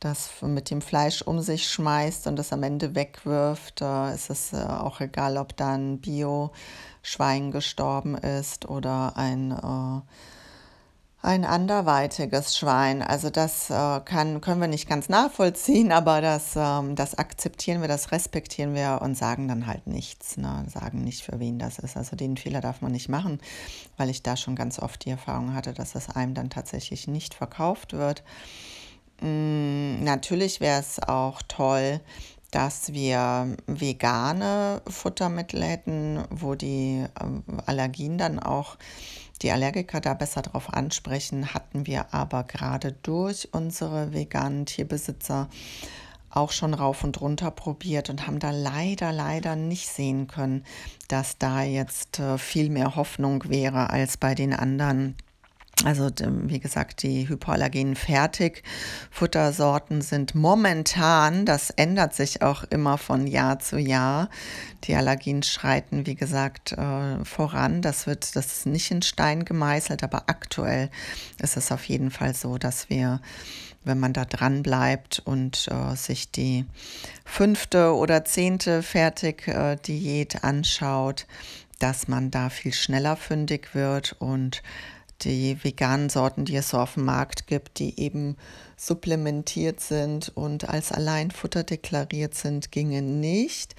das 0.04 0.30
mit 0.42 0.70
dem 0.70 0.82
Fleisch 0.82 1.22
um 1.22 1.40
sich 1.40 1.68
schmeißt 1.68 2.26
und 2.26 2.36
das 2.36 2.52
am 2.52 2.62
Ende 2.62 2.94
wegwirft. 2.94 3.80
Äh, 3.80 4.14
ist 4.14 4.28
es 4.28 4.52
äh, 4.52 4.56
auch 4.56 5.00
egal, 5.00 5.38
ob 5.38 5.56
da 5.56 5.72
ein 5.72 5.98
Bio-Schwein 5.98 7.50
gestorben 7.50 8.14
ist 8.14 8.68
oder 8.68 9.16
ein, 9.16 9.52
äh, 9.52 10.00
ein 11.26 11.46
anderweitiges 11.46 12.54
Schwein. 12.54 13.00
Also 13.00 13.30
das 13.30 13.70
äh, 13.70 14.00
kann, 14.04 14.42
können 14.42 14.60
wir 14.60 14.68
nicht 14.68 14.86
ganz 14.86 15.08
nachvollziehen, 15.08 15.90
aber 15.92 16.20
das, 16.20 16.52
ähm, 16.54 16.96
das 16.96 17.16
akzeptieren 17.16 17.80
wir, 17.80 17.88
das 17.88 18.12
respektieren 18.12 18.74
wir 18.74 19.00
und 19.00 19.16
sagen 19.16 19.48
dann 19.48 19.66
halt 19.66 19.86
nichts. 19.86 20.36
Ne? 20.36 20.66
Sagen 20.68 21.02
nicht, 21.02 21.24
für 21.24 21.40
wen 21.40 21.58
das 21.58 21.78
ist. 21.78 21.96
Also 21.96 22.14
den 22.14 22.36
Fehler 22.36 22.60
darf 22.60 22.82
man 22.82 22.92
nicht 22.92 23.08
machen, 23.08 23.40
weil 23.96 24.10
ich 24.10 24.22
da 24.22 24.36
schon 24.36 24.54
ganz 24.54 24.78
oft 24.78 25.02
die 25.06 25.10
Erfahrung 25.10 25.54
hatte, 25.54 25.72
dass 25.72 25.94
es 25.94 26.10
einem 26.10 26.34
dann 26.34 26.50
tatsächlich 26.50 27.08
nicht 27.08 27.32
verkauft 27.32 27.94
wird. 27.94 28.22
Mm, 29.20 30.02
natürlich 30.02 30.60
wäre 30.60 30.80
es 30.80 31.00
auch 31.00 31.42
toll, 31.48 32.00
dass 32.50 32.92
wir 32.92 33.56
vegane 33.66 34.80
Futtermittel 34.86 35.62
hätten, 35.62 36.24
wo 36.30 36.54
die 36.54 37.04
ähm, 37.20 37.42
Allergien 37.66 38.16
dann 38.16 38.38
auch 38.38 38.76
die 39.42 39.50
Allergiker 39.50 40.00
da 40.00 40.14
besser 40.14 40.42
drauf 40.42 40.72
ansprechen, 40.72 41.52
hatten 41.52 41.86
wir 41.86 42.14
aber 42.14 42.44
gerade 42.44 42.92
durch 43.02 43.48
unsere 43.52 44.12
veganen 44.12 44.66
Tierbesitzer 44.66 45.48
auch 46.30 46.52
schon 46.52 46.74
rauf 46.74 47.04
und 47.04 47.20
runter 47.20 47.50
probiert 47.50 48.10
und 48.10 48.26
haben 48.26 48.38
da 48.38 48.50
leider, 48.50 49.12
leider 49.12 49.56
nicht 49.56 49.88
sehen 49.88 50.26
können, 50.26 50.64
dass 51.08 51.38
da 51.38 51.62
jetzt 51.62 52.18
äh, 52.18 52.38
viel 52.38 52.70
mehr 52.70 52.96
Hoffnung 52.96 53.48
wäre 53.48 53.90
als 53.90 54.16
bei 54.16 54.34
den 54.34 54.52
anderen 54.52 55.16
also 55.82 56.10
wie 56.18 56.60
gesagt, 56.60 57.02
die 57.02 57.28
hypoallergenen 57.28 57.96
Fertigfuttersorten 57.96 60.02
sind 60.02 60.32
momentan, 60.34 61.44
das 61.44 61.70
ändert 61.70 62.14
sich 62.14 62.42
auch 62.42 62.62
immer 62.64 62.96
von 62.96 63.26
Jahr 63.26 63.58
zu 63.58 63.78
Jahr. 63.78 64.30
Die 64.84 64.94
Allergien 64.94 65.42
schreiten, 65.42 66.06
wie 66.06 66.14
gesagt, 66.14 66.70
äh, 66.72 67.24
voran. 67.24 67.82
Das 67.82 68.06
wird 68.06 68.36
das 68.36 68.58
ist 68.58 68.66
nicht 68.66 68.92
in 68.92 69.02
Stein 69.02 69.44
gemeißelt, 69.44 70.04
aber 70.04 70.28
aktuell 70.28 70.90
ist 71.42 71.56
es 71.56 71.72
auf 71.72 71.84
jeden 71.86 72.12
Fall 72.12 72.34
so, 72.34 72.56
dass 72.56 72.88
wir, 72.88 73.20
wenn 73.82 73.98
man 73.98 74.12
da 74.12 74.24
dran 74.24 74.62
bleibt 74.62 75.22
und 75.24 75.66
äh, 75.68 75.96
sich 75.96 76.30
die 76.30 76.66
fünfte 77.24 77.94
oder 77.94 78.24
zehnte 78.24 78.80
Fertigdiät 78.82 80.44
anschaut, 80.44 81.26
dass 81.80 82.06
man 82.06 82.30
da 82.30 82.48
viel 82.48 82.72
schneller 82.72 83.16
fündig 83.16 83.74
wird 83.74 84.14
und 84.20 84.62
die 85.22 85.62
veganen 85.62 86.10
Sorten, 86.10 86.44
die 86.44 86.56
es 86.56 86.70
so 86.70 86.78
auf 86.78 86.94
dem 86.94 87.04
Markt 87.04 87.46
gibt, 87.46 87.78
die 87.78 87.98
eben 88.00 88.36
supplementiert 88.76 89.80
sind 89.80 90.30
und 90.34 90.68
als 90.68 90.92
Alleinfutter 90.92 91.62
deklariert 91.62 92.34
sind, 92.34 92.72
gingen 92.72 93.20
nicht. 93.20 93.74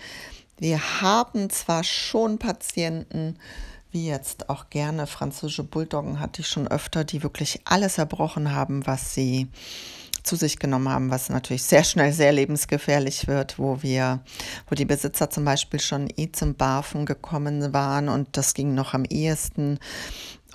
Wir 0.57 1.01
haben 1.01 1.49
zwar 1.49 1.83
schon 1.83 2.39
Patienten, 2.39 3.37
wie 3.91 4.07
jetzt 4.07 4.49
auch 4.49 4.69
gerne 4.69 5.07
französische 5.07 5.63
Bulldoggen 5.63 6.19
hatte 6.19 6.41
ich 6.41 6.47
schon 6.47 6.67
öfter, 6.67 7.03
die 7.03 7.23
wirklich 7.23 7.61
alles 7.65 7.97
erbrochen 7.97 8.51
haben, 8.51 8.85
was 8.85 9.13
sie 9.13 9.47
zu 10.25 10.35
sich 10.35 10.59
genommen 10.59 10.89
haben, 10.89 11.11
was 11.11 11.29
natürlich 11.29 11.63
sehr 11.63 11.83
schnell 11.83 12.11
sehr 12.11 12.31
lebensgefährlich 12.31 13.27
wird, 13.27 13.59
wo 13.59 13.81
wir, 13.83 14.21
wo 14.67 14.75
die 14.75 14.85
Besitzer 14.85 15.29
zum 15.29 15.45
Beispiel 15.45 15.79
schon 15.79 16.09
eh 16.17 16.31
zum 16.31 16.55
Barfen 16.55 17.05
gekommen 17.05 17.73
waren 17.73 18.09
und 18.09 18.35
das 18.35 18.53
ging 18.53 18.73
noch 18.73 18.93
am 18.93 19.05
ehesten 19.05 19.79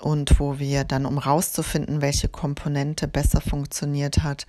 und 0.01 0.39
wo 0.39 0.59
wir 0.59 0.83
dann, 0.83 1.05
um 1.05 1.17
rauszufinden, 1.17 2.01
welche 2.01 2.27
Komponente 2.27 3.07
besser 3.07 3.41
funktioniert 3.41 4.23
hat, 4.23 4.47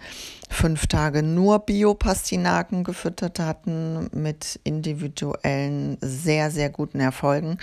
fünf 0.48 0.86
Tage 0.86 1.22
nur 1.22 1.60
Biopastinaken 1.60 2.84
gefüttert 2.84 3.38
hatten 3.38 4.08
mit 4.12 4.60
individuellen, 4.64 5.98
sehr, 6.00 6.50
sehr 6.50 6.70
guten 6.70 7.00
Erfolgen. 7.00 7.58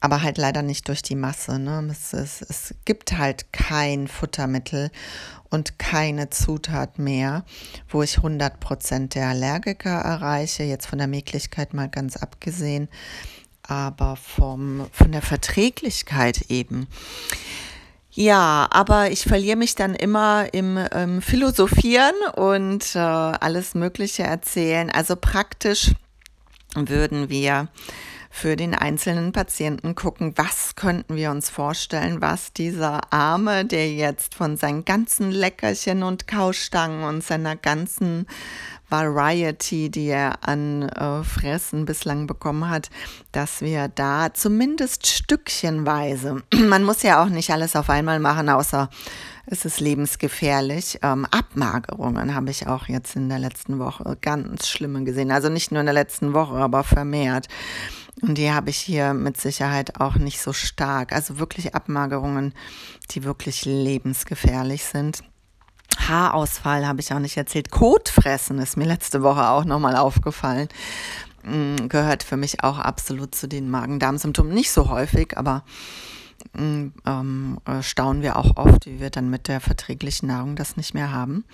Aber 0.00 0.22
halt 0.22 0.36
leider 0.36 0.60
nicht 0.60 0.86
durch 0.88 1.00
die 1.00 1.16
Masse. 1.16 1.58
Ne? 1.58 1.88
Es, 1.90 2.12
es, 2.12 2.42
es 2.42 2.74
gibt 2.84 3.16
halt 3.16 3.52
kein 3.54 4.06
Futtermittel 4.06 4.90
und 5.48 5.78
keine 5.78 6.28
Zutat 6.28 6.98
mehr, 6.98 7.44
wo 7.88 8.02
ich 8.02 8.18
100 8.18 8.60
Prozent 8.60 9.14
der 9.14 9.28
Allergiker 9.28 9.98
erreiche, 9.98 10.62
jetzt 10.62 10.86
von 10.86 10.98
der 10.98 11.08
Möglichkeit 11.08 11.72
mal 11.72 11.88
ganz 11.88 12.18
abgesehen 12.18 12.88
aber 13.66 14.16
vom, 14.16 14.86
von 14.92 15.12
der 15.12 15.22
Verträglichkeit 15.22 16.50
eben. 16.50 16.86
Ja, 18.10 18.68
aber 18.70 19.10
ich 19.10 19.22
verliere 19.24 19.56
mich 19.56 19.74
dann 19.74 19.94
immer 19.94 20.46
im 20.52 20.78
ähm, 20.92 21.20
Philosophieren 21.20 22.14
und 22.36 22.94
äh, 22.94 22.98
alles 22.98 23.74
Mögliche 23.74 24.22
erzählen. 24.22 24.88
Also 24.90 25.16
praktisch 25.16 25.90
würden 26.76 27.28
wir 27.28 27.68
für 28.30 28.56
den 28.56 28.74
einzelnen 28.74 29.30
Patienten 29.30 29.94
gucken, 29.94 30.32
was 30.36 30.74
könnten 30.74 31.14
wir 31.14 31.30
uns 31.30 31.50
vorstellen, 31.50 32.20
was 32.20 32.52
dieser 32.52 33.12
Arme, 33.12 33.64
der 33.64 33.92
jetzt 33.92 34.34
von 34.34 34.56
seinen 34.56 34.84
ganzen 34.84 35.30
Leckerchen 35.30 36.02
und 36.02 36.26
Kaustangen 36.26 37.04
und 37.04 37.22
seiner 37.22 37.54
ganzen 37.54 38.26
Variety, 38.88 39.90
die 39.90 40.06
er 40.06 40.46
an 40.46 40.88
äh, 40.88 41.22
Fressen 41.24 41.84
bislang 41.84 42.26
bekommen 42.26 42.68
hat, 42.68 42.90
dass 43.32 43.60
wir 43.60 43.88
da 43.88 44.32
zumindest 44.32 45.06
stückchenweise, 45.06 46.42
man 46.54 46.84
muss 46.84 47.02
ja 47.02 47.22
auch 47.22 47.28
nicht 47.28 47.50
alles 47.50 47.76
auf 47.76 47.90
einmal 47.90 48.20
machen, 48.20 48.48
außer 48.48 48.88
es 49.46 49.64
ist 49.64 49.80
lebensgefährlich. 49.80 51.00
Ähm, 51.02 51.26
Abmagerungen 51.30 52.34
habe 52.34 52.50
ich 52.50 52.66
auch 52.66 52.88
jetzt 52.88 53.16
in 53.16 53.28
der 53.28 53.38
letzten 53.38 53.78
Woche 53.78 54.16
ganz 54.20 54.68
schlimme 54.68 55.04
gesehen. 55.04 55.30
Also 55.30 55.48
nicht 55.48 55.70
nur 55.70 55.80
in 55.80 55.86
der 55.86 55.94
letzten 55.94 56.32
Woche, 56.32 56.54
aber 56.54 56.82
vermehrt. 56.82 57.48
Und 58.22 58.38
die 58.38 58.50
habe 58.50 58.70
ich 58.70 58.78
hier 58.78 59.12
mit 59.12 59.38
Sicherheit 59.38 60.00
auch 60.00 60.14
nicht 60.14 60.40
so 60.40 60.52
stark. 60.52 61.12
Also 61.12 61.38
wirklich 61.38 61.74
Abmagerungen, 61.74 62.54
die 63.10 63.24
wirklich 63.24 63.64
lebensgefährlich 63.64 64.84
sind. 64.84 65.22
Haarausfall 65.98 66.86
habe 66.86 67.00
ich 67.00 67.12
auch 67.12 67.18
nicht 67.18 67.36
erzählt. 67.36 67.70
Kotfressen 67.70 68.58
ist 68.58 68.76
mir 68.76 68.86
letzte 68.86 69.22
Woche 69.22 69.48
auch 69.48 69.64
nochmal 69.64 69.96
aufgefallen. 69.96 70.68
Mm, 71.42 71.88
gehört 71.88 72.22
für 72.22 72.36
mich 72.36 72.62
auch 72.62 72.78
absolut 72.78 73.34
zu 73.34 73.48
den 73.48 73.70
Magen-Darm-Symptomen. 73.70 74.54
Nicht 74.54 74.70
so 74.70 74.88
häufig, 74.88 75.36
aber 75.36 75.62
mm, 76.54 76.86
ähm, 77.06 77.58
äh, 77.66 77.82
staunen 77.82 78.22
wir 78.22 78.36
auch 78.36 78.56
oft, 78.56 78.86
wie 78.86 79.00
wir 79.00 79.10
dann 79.10 79.30
mit 79.30 79.48
der 79.48 79.60
verträglichen 79.60 80.28
Nahrung 80.28 80.56
das 80.56 80.76
nicht 80.76 80.94
mehr 80.94 81.12
haben. 81.12 81.44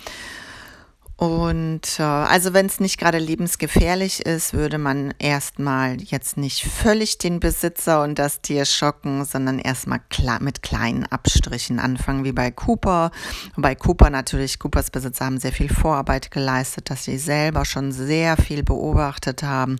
Und 1.20 1.98
äh, 1.98 2.02
also 2.02 2.54
wenn 2.54 2.64
es 2.64 2.80
nicht 2.80 2.98
gerade 2.98 3.18
lebensgefährlich 3.18 4.24
ist, 4.24 4.54
würde 4.54 4.78
man 4.78 5.12
erstmal 5.18 6.00
jetzt 6.00 6.38
nicht 6.38 6.64
völlig 6.64 7.18
den 7.18 7.40
Besitzer 7.40 8.02
und 8.02 8.18
das 8.18 8.40
Tier 8.40 8.64
schocken, 8.64 9.26
sondern 9.26 9.58
erstmal 9.58 10.00
mit 10.40 10.62
kleinen 10.62 11.04
Abstrichen 11.04 11.78
anfangen, 11.78 12.24
wie 12.24 12.32
bei 12.32 12.50
Cooper. 12.50 13.10
Wobei 13.54 13.74
Cooper 13.74 14.08
natürlich, 14.08 14.58
Coopers 14.58 14.90
Besitzer 14.90 15.26
haben 15.26 15.38
sehr 15.38 15.52
viel 15.52 15.68
Vorarbeit 15.68 16.30
geleistet, 16.30 16.88
dass 16.88 17.04
sie 17.04 17.18
selber 17.18 17.66
schon 17.66 17.92
sehr 17.92 18.38
viel 18.38 18.62
beobachtet 18.62 19.42
haben, 19.42 19.78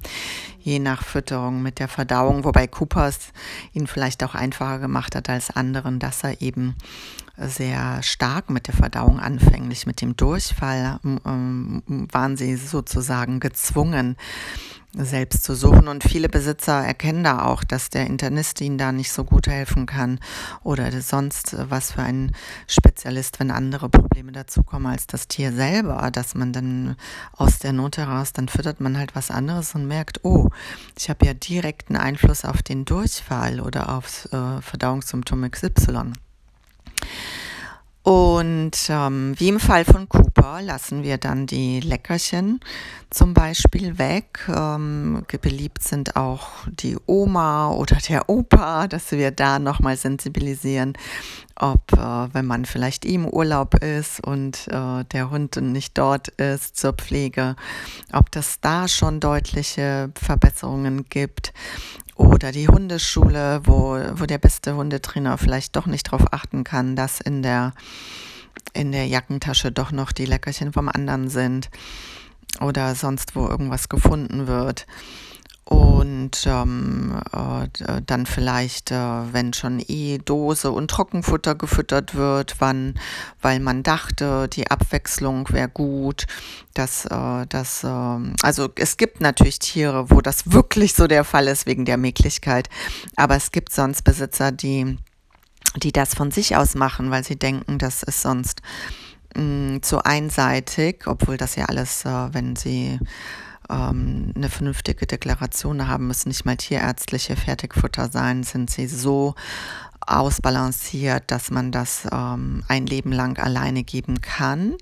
je 0.58 0.78
nach 0.78 1.02
Fütterung 1.02 1.62
mit 1.62 1.78
der 1.78 1.88
Verdauung, 1.88 2.44
wobei 2.44 2.66
Cooper 2.66 3.08
es 3.08 3.18
ihnen 3.72 3.86
vielleicht 3.86 4.22
auch 4.24 4.34
einfacher 4.34 4.78
gemacht 4.78 5.16
hat 5.16 5.30
als 5.30 5.48
anderen, 5.48 6.00
dass 6.00 6.22
er 6.22 6.42
eben 6.42 6.76
sehr 7.48 8.02
stark 8.02 8.50
mit 8.50 8.66
der 8.66 8.74
Verdauung 8.74 9.18
anfänglich, 9.18 9.86
mit 9.86 10.00
dem 10.00 10.16
Durchfall 10.16 11.00
ähm, 11.04 11.82
waren 12.12 12.36
sie 12.36 12.56
sozusagen 12.56 13.40
gezwungen, 13.40 14.16
selbst 14.92 15.44
zu 15.44 15.54
suchen. 15.54 15.88
Und 15.88 16.04
viele 16.04 16.28
Besitzer 16.28 16.84
erkennen 16.84 17.24
da 17.24 17.44
auch, 17.44 17.64
dass 17.64 17.90
der 17.90 18.06
Internist 18.06 18.60
ihnen 18.60 18.78
da 18.78 18.92
nicht 18.92 19.12
so 19.12 19.24
gut 19.24 19.46
helfen 19.46 19.86
kann 19.86 20.18
oder 20.62 20.90
sonst 21.00 21.56
was 21.70 21.92
für 21.92 22.02
ein 22.02 22.32
Spezialist, 22.66 23.40
wenn 23.40 23.50
andere 23.50 23.88
Probleme 23.88 24.32
dazukommen 24.32 24.90
als 24.90 25.06
das 25.06 25.28
Tier 25.28 25.52
selber, 25.52 26.10
dass 26.10 26.34
man 26.34 26.52
dann 26.52 26.96
aus 27.32 27.58
der 27.58 27.72
Not 27.72 27.98
heraus, 27.98 28.32
dann 28.32 28.48
füttert 28.48 28.80
man 28.80 28.98
halt 28.98 29.14
was 29.14 29.30
anderes 29.30 29.74
und 29.74 29.86
merkt, 29.86 30.24
oh, 30.24 30.50
ich 30.98 31.08
habe 31.08 31.26
ja 31.26 31.34
direkten 31.34 31.96
Einfluss 31.96 32.44
auf 32.44 32.62
den 32.62 32.84
Durchfall 32.84 33.60
oder 33.60 33.94
aufs 33.94 34.26
äh, 34.26 34.60
Verdauungssymptom 34.60 35.50
XY. 35.50 36.12
Und 38.02 38.72
ähm, 38.88 39.34
wie 39.36 39.50
im 39.50 39.60
Fall 39.60 39.84
von 39.84 40.08
Cooper 40.08 40.62
lassen 40.62 41.02
wir 41.02 41.18
dann 41.18 41.46
die 41.46 41.80
Leckerchen 41.80 42.60
zum 43.10 43.34
Beispiel 43.34 43.98
weg. 43.98 44.48
Ähm, 44.48 45.22
beliebt 45.42 45.82
sind 45.82 46.16
auch 46.16 46.48
die 46.66 46.96
Oma 47.04 47.72
oder 47.72 47.96
der 47.96 48.30
Opa, 48.30 48.88
dass 48.88 49.12
wir 49.12 49.32
da 49.32 49.58
nochmal 49.58 49.98
sensibilisieren, 49.98 50.94
ob, 51.56 51.92
äh, 51.92 51.98
wenn 52.32 52.46
man 52.46 52.64
vielleicht 52.64 53.04
im 53.04 53.28
Urlaub 53.28 53.74
ist 53.84 54.26
und 54.26 54.66
äh, 54.68 55.04
der 55.04 55.30
Hund 55.30 55.56
nicht 55.56 55.98
dort 55.98 56.28
ist 56.28 56.78
zur 56.78 56.94
Pflege, 56.94 57.54
ob 58.14 58.30
das 58.30 58.60
da 58.62 58.88
schon 58.88 59.20
deutliche 59.20 60.10
Verbesserungen 60.14 61.04
gibt 61.10 61.52
oder 62.20 62.52
die 62.52 62.68
Hundeschule, 62.68 63.62
wo, 63.64 63.98
wo 64.12 64.26
der 64.26 64.36
beste 64.36 64.74
Hundetrainer 64.74 65.38
vielleicht 65.38 65.74
doch 65.74 65.86
nicht 65.86 66.06
darauf 66.06 66.32
achten 66.32 66.64
kann, 66.64 66.94
dass 66.94 67.20
in 67.20 67.42
der, 67.42 67.72
in 68.74 68.92
der 68.92 69.06
Jackentasche 69.06 69.72
doch 69.72 69.90
noch 69.90 70.12
die 70.12 70.26
Leckerchen 70.26 70.74
vom 70.74 70.90
anderen 70.90 71.30
sind 71.30 71.70
oder 72.60 72.94
sonst 72.94 73.34
wo 73.36 73.48
irgendwas 73.48 73.88
gefunden 73.88 74.46
wird 74.46 74.86
und 75.70 76.44
ähm, 76.46 77.20
äh, 77.32 78.02
dann 78.04 78.26
vielleicht, 78.26 78.90
äh, 78.90 78.94
wenn 79.32 79.52
schon 79.52 79.80
eh 79.86 80.18
Dose 80.18 80.72
und 80.72 80.90
Trockenfutter 80.90 81.54
gefüttert 81.54 82.16
wird, 82.16 82.56
wann, 82.58 82.94
weil 83.40 83.60
man 83.60 83.84
dachte, 83.84 84.48
die 84.48 84.68
Abwechslung 84.68 85.48
wäre 85.50 85.68
gut, 85.68 86.26
dass 86.74 87.04
äh, 87.06 87.46
das, 87.48 87.84
äh, 87.84 87.86
also 88.42 88.68
es 88.74 88.96
gibt 88.96 89.20
natürlich 89.20 89.60
Tiere, 89.60 90.10
wo 90.10 90.20
das 90.20 90.50
wirklich 90.50 90.94
so 90.94 91.06
der 91.06 91.22
Fall 91.22 91.46
ist 91.46 91.66
wegen 91.66 91.84
der 91.84 91.98
Möglichkeit, 91.98 92.68
aber 93.14 93.36
es 93.36 93.52
gibt 93.52 93.72
sonst 93.72 94.02
Besitzer, 94.02 94.50
die 94.50 94.98
die 95.76 95.92
das 95.92 96.14
von 96.14 96.32
sich 96.32 96.56
aus 96.56 96.74
machen, 96.74 97.12
weil 97.12 97.22
sie 97.22 97.36
denken, 97.36 97.78
das 97.78 98.02
ist 98.02 98.22
sonst 98.22 98.60
mh, 99.36 99.42
mm, 99.76 99.82
zu 99.82 100.04
einseitig, 100.04 101.06
obwohl 101.06 101.36
das 101.36 101.54
ja 101.54 101.66
alles, 101.66 102.04
äh, 102.04 102.34
wenn 102.34 102.56
sie 102.56 102.98
ähm, 103.70 104.32
eine 104.34 104.48
vernünftige 104.48 105.06
Deklaration 105.06 105.88
haben, 105.88 106.06
müssen 106.06 106.28
nicht 106.28 106.44
mal 106.44 106.56
tierärztliche 106.56 107.36
Fertigfutter 107.36 108.08
sein, 108.08 108.42
sind 108.42 108.70
sie 108.70 108.86
so 108.86 109.34
ausbalanciert, 110.06 111.24
dass 111.28 111.50
man 111.50 111.72
das 111.72 112.06
ähm, 112.10 112.64
ein 112.68 112.86
Leben 112.86 113.12
lang 113.12 113.38
alleine 113.38 113.84
geben 113.84 114.20
kann. 114.20 114.76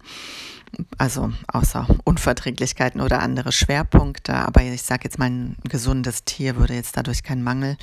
Also 0.98 1.32
außer 1.46 1.86
Unverträglichkeiten 2.04 3.00
oder 3.00 3.20
andere 3.20 3.52
Schwerpunkte. 3.52 4.34
Aber 4.34 4.62
ich 4.62 4.82
sage 4.82 5.04
jetzt 5.04 5.18
mal, 5.18 5.30
ein 5.30 5.56
gesundes 5.64 6.24
Tier 6.24 6.56
würde 6.56 6.74
jetzt 6.74 6.96
dadurch 6.96 7.22
keinen 7.22 7.42
Mangel 7.42 7.76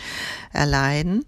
erleiden. 0.53 1.25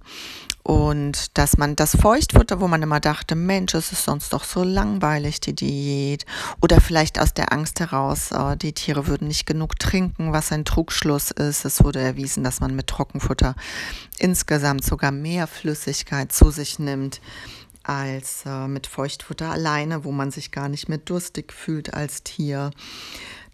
Und 0.68 1.38
dass 1.38 1.58
man 1.58 1.78
das 1.78 1.96
Feuchtfutter, 1.96 2.60
wo 2.60 2.68
man 2.68 2.82
immer 2.82 3.00
dachte, 3.00 3.36
Mensch, 3.36 3.74
es 3.74 3.94
ist 3.94 4.04
sonst 4.04 4.34
doch 4.34 4.44
so 4.44 4.64
langweilig, 4.64 5.40
die 5.40 5.56
Diät. 5.56 6.26
Oder 6.62 6.82
vielleicht 6.82 7.22
aus 7.22 7.34
der 7.34 7.54
Angst 7.54 7.80
heraus, 7.80 8.34
äh, 8.34 8.58
die 8.58 8.74
Tiere 8.74 9.08
würden 9.08 9.30
nicht 9.30 9.46
genug 9.46 9.80
trinken, 9.80 10.34
was 10.34 10.52
ein 10.52 10.66
Trugschluss 10.66 11.32
ist. 11.32 11.64
Es 11.64 11.86
wurde 11.86 12.02
erwiesen, 12.02 12.44
dass 12.44 12.60
man 12.60 12.76
mit 12.76 12.88
Trockenfutter 12.88 13.56
insgesamt 14.18 14.84
sogar 14.84 15.14
mehr 15.14 15.48
Flüssigkeit 15.48 16.34
zu 16.34 16.52
sich 16.52 16.80
nimmt 16.80 17.22
als 17.84 18.44
äh, 18.46 18.68
mit 18.68 18.88
Feuchtfutter 18.88 19.50
alleine, 19.50 20.04
wo 20.04 20.12
man 20.12 20.32
sich 20.32 20.52
gar 20.52 20.68
nicht 20.68 20.90
mehr 20.90 20.98
durstig 20.98 21.54
fühlt 21.54 21.94
als 21.94 22.24
Tier 22.24 22.72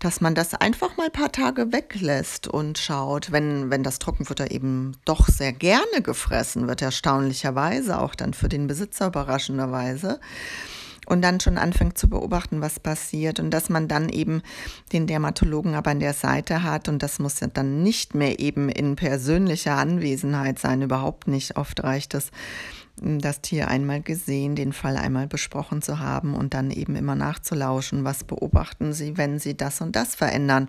dass 0.03 0.19
man 0.19 0.35
das 0.35 0.53
einfach 0.53 0.97
mal 0.97 1.05
ein 1.05 1.11
paar 1.13 1.31
Tage 1.31 1.71
weglässt 1.71 2.49
und 2.49 2.77
schaut, 2.77 3.31
wenn, 3.31 3.71
wenn 3.71 3.83
das 3.83 3.99
Trockenfutter 3.99 4.51
eben 4.51 4.97
doch 5.05 5.29
sehr 5.29 5.53
gerne 5.53 6.01
gefressen 6.03 6.67
wird, 6.67 6.81
erstaunlicherweise, 6.81 7.97
auch 8.01 8.13
dann 8.13 8.33
für 8.33 8.49
den 8.49 8.67
Besitzer 8.67 9.07
überraschenderweise. 9.07 10.19
Und 11.05 11.21
dann 11.21 11.39
schon 11.39 11.57
anfängt 11.57 11.97
zu 11.97 12.09
beobachten, 12.09 12.61
was 12.61 12.79
passiert 12.79 13.39
und 13.39 13.51
dass 13.51 13.69
man 13.69 13.89
dann 13.89 14.07
eben 14.07 14.41
den 14.93 15.05
Dermatologen 15.05 15.73
aber 15.73 15.91
an 15.91 15.99
der 15.99 16.13
Seite 16.13 16.63
hat 16.63 16.87
und 16.87 17.03
das 17.03 17.19
muss 17.19 17.41
ja 17.41 17.47
dann 17.47 17.83
nicht 17.83 18.15
mehr 18.15 18.39
eben 18.39 18.69
in 18.69 18.95
persönlicher 18.95 19.75
Anwesenheit 19.75 20.59
sein, 20.59 20.81
überhaupt 20.81 21.27
nicht. 21.27 21.57
Oft 21.57 21.83
reicht 21.83 22.13
es, 22.13 22.31
das 23.01 23.41
Tier 23.41 23.67
einmal 23.67 24.01
gesehen, 24.01 24.55
den 24.55 24.73
Fall 24.73 24.97
einmal 24.97 25.27
besprochen 25.27 25.81
zu 25.81 25.99
haben 25.99 26.35
und 26.35 26.53
dann 26.53 26.71
eben 26.71 26.95
immer 26.95 27.15
nachzulauschen, 27.15 28.03
was 28.03 28.23
beobachten 28.23 28.93
Sie, 28.93 29.17
wenn 29.17 29.39
Sie 29.39 29.57
das 29.57 29.81
und 29.81 29.95
das 29.95 30.15
verändern. 30.15 30.67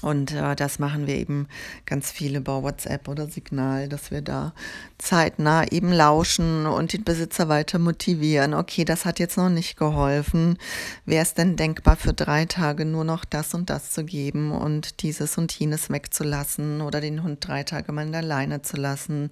Und 0.00 0.32
äh, 0.32 0.54
das 0.54 0.78
machen 0.78 1.06
wir 1.08 1.16
eben 1.16 1.48
ganz 1.84 2.12
viele 2.12 2.40
bei 2.40 2.62
WhatsApp 2.62 3.08
oder 3.08 3.26
Signal, 3.26 3.88
dass 3.88 4.12
wir 4.12 4.22
da 4.22 4.54
zeitnah 4.96 5.66
eben 5.72 5.92
lauschen 5.92 6.66
und 6.66 6.92
den 6.92 7.02
Besitzer 7.02 7.48
weiter 7.48 7.80
motivieren. 7.80 8.54
Okay, 8.54 8.84
das 8.84 9.04
hat 9.04 9.18
jetzt 9.18 9.36
noch 9.36 9.48
nicht 9.48 9.76
geholfen. 9.76 10.56
Wäre 11.04 11.22
es 11.22 11.34
denn 11.34 11.56
denkbar, 11.56 11.96
für 11.96 12.12
drei 12.12 12.44
Tage 12.44 12.84
nur 12.84 13.04
noch 13.04 13.24
das 13.24 13.54
und 13.54 13.70
das 13.70 13.90
zu 13.90 14.04
geben 14.04 14.52
und 14.52 15.02
dieses 15.02 15.36
und 15.36 15.52
jenes 15.52 15.90
wegzulassen 15.90 16.80
oder 16.80 17.00
den 17.00 17.24
Hund 17.24 17.46
drei 17.46 17.64
Tage 17.64 17.90
mal 17.90 18.06
in 18.06 18.12
der 18.12 18.22
Leine 18.22 18.62
zu 18.62 18.76
lassen? 18.76 19.30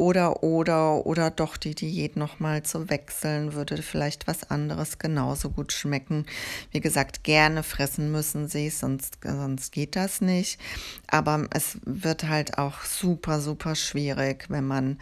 Oder, 0.00 0.42
oder, 0.42 1.04
oder 1.04 1.30
doch 1.30 1.58
die 1.58 1.74
Diät 1.74 2.16
nochmal 2.16 2.62
zu 2.62 2.88
wechseln, 2.88 3.52
würde 3.52 3.82
vielleicht 3.82 4.26
was 4.26 4.50
anderes 4.50 4.98
genauso 4.98 5.50
gut 5.50 5.74
schmecken. 5.74 6.24
Wie 6.72 6.80
gesagt, 6.80 7.22
gerne 7.22 7.62
fressen 7.62 8.10
müssen 8.10 8.48
sie, 8.48 8.70
sonst, 8.70 9.18
sonst 9.22 9.72
geht 9.72 9.96
das 9.96 10.22
nicht. 10.22 10.58
Aber 11.06 11.46
es 11.50 11.76
wird 11.84 12.26
halt 12.26 12.56
auch 12.56 12.80
super, 12.80 13.42
super 13.42 13.74
schwierig, 13.74 14.46
wenn 14.48 14.66
man 14.66 14.98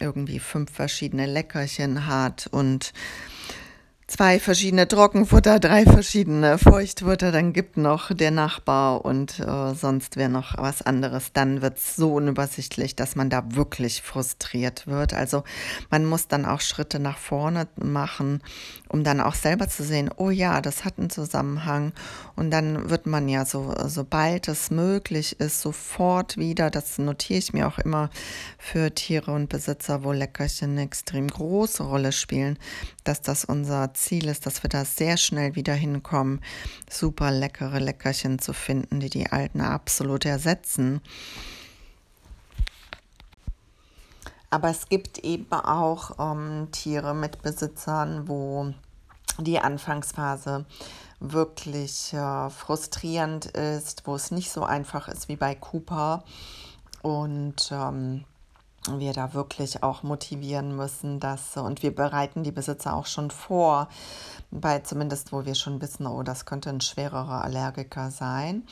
irgendwie 0.00 0.38
fünf 0.38 0.70
verschiedene 0.70 1.24
Leckerchen 1.24 2.06
hat 2.06 2.46
und 2.46 2.92
zwei 4.06 4.38
verschiedene 4.38 4.86
Trockenfutter, 4.86 5.58
drei 5.58 5.84
verschiedene 5.84 6.58
Feuchtfutter, 6.58 7.32
dann 7.32 7.52
gibt 7.52 7.76
noch 7.76 8.14
der 8.14 8.30
Nachbar 8.30 9.04
und 9.04 9.40
äh, 9.40 9.74
sonst 9.74 10.16
wäre 10.16 10.30
noch 10.30 10.56
was 10.58 10.82
anderes. 10.82 11.32
Dann 11.32 11.60
wird 11.60 11.78
es 11.78 11.96
so 11.96 12.14
unübersichtlich, 12.14 12.94
dass 12.94 13.16
man 13.16 13.30
da 13.30 13.42
wirklich 13.48 14.02
frustriert 14.02 14.86
wird. 14.86 15.12
Also 15.12 15.42
man 15.90 16.04
muss 16.04 16.28
dann 16.28 16.46
auch 16.46 16.60
Schritte 16.60 17.00
nach 17.00 17.18
vorne 17.18 17.66
machen, 17.76 18.42
um 18.88 19.02
dann 19.02 19.20
auch 19.20 19.34
selber 19.34 19.68
zu 19.68 19.82
sehen, 19.82 20.10
oh 20.16 20.30
ja, 20.30 20.60
das 20.60 20.84
hat 20.84 20.98
einen 20.98 21.10
Zusammenhang. 21.10 21.92
Und 22.36 22.52
dann 22.52 22.88
wird 22.90 23.06
man 23.06 23.28
ja 23.28 23.44
so, 23.44 23.74
sobald 23.86 24.46
es 24.46 24.70
möglich 24.70 25.40
ist, 25.40 25.60
sofort 25.60 26.36
wieder, 26.36 26.70
das 26.70 26.98
notiere 26.98 27.40
ich 27.40 27.52
mir 27.52 27.66
auch 27.66 27.78
immer 27.78 28.10
für 28.56 28.94
Tiere 28.94 29.32
und 29.32 29.48
Besitzer, 29.48 30.04
wo 30.04 30.12
Leckerchen 30.12 30.72
eine 30.72 30.82
extrem 30.82 31.26
große 31.26 31.82
Rolle 31.82 32.12
spielen, 32.12 32.56
dass 33.02 33.20
das 33.20 33.44
unser 33.44 33.94
Ziel 33.96 34.28
ist, 34.28 34.46
dass 34.46 34.62
wir 34.62 34.68
da 34.68 34.84
sehr 34.84 35.16
schnell 35.16 35.54
wieder 35.54 35.74
hinkommen, 35.74 36.40
super 36.90 37.30
leckere 37.30 37.80
Leckerchen 37.80 38.38
zu 38.38 38.52
finden, 38.52 39.00
die 39.00 39.10
die 39.10 39.32
alten 39.32 39.60
absolut 39.60 40.24
ersetzen. 40.24 41.00
Aber 44.50 44.70
es 44.70 44.88
gibt 44.88 45.18
eben 45.18 45.52
auch 45.52 46.12
ähm, 46.18 46.68
Tiere 46.70 47.14
mit 47.14 47.42
Besitzern, 47.42 48.28
wo 48.28 48.72
die 49.38 49.58
Anfangsphase 49.58 50.64
wirklich 51.20 52.12
äh, 52.12 52.50
frustrierend 52.50 53.46
ist, 53.46 54.06
wo 54.06 54.14
es 54.14 54.30
nicht 54.30 54.50
so 54.50 54.64
einfach 54.64 55.08
ist 55.08 55.28
wie 55.28 55.36
bei 55.36 55.54
Cooper. 55.54 56.24
Und 57.02 57.70
ähm, 57.72 58.24
wir 58.88 59.12
da 59.12 59.34
wirklich 59.34 59.82
auch 59.82 60.02
motivieren 60.02 60.76
müssen, 60.76 61.20
dass 61.20 61.56
und 61.56 61.82
wir 61.82 61.94
bereiten 61.94 62.42
die 62.42 62.52
Besitzer 62.52 62.94
auch 62.94 63.06
schon 63.06 63.30
vor, 63.30 63.88
bei 64.50 64.80
zumindest 64.80 65.32
wo 65.32 65.44
wir 65.44 65.54
schon 65.54 65.80
wissen, 65.80 66.06
oh, 66.06 66.22
das 66.22 66.44
könnte 66.44 66.70
ein 66.70 66.80
schwererer 66.80 67.42
Allergiker 67.44 68.10
sein. 68.10 68.64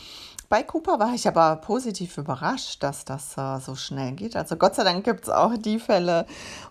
Bei 0.48 0.62
Cooper 0.62 0.98
war 0.98 1.14
ich 1.14 1.26
aber 1.26 1.56
positiv 1.56 2.16
überrascht, 2.18 2.82
dass 2.82 3.04
das 3.04 3.36
äh, 3.36 3.58
so 3.58 3.74
schnell 3.74 4.12
geht. 4.12 4.36
Also 4.36 4.56
Gott 4.56 4.74
sei 4.74 4.84
Dank 4.84 5.04
gibt 5.04 5.24
es 5.24 5.30
auch 5.30 5.56
die 5.56 5.78
Fälle, 5.78 6.26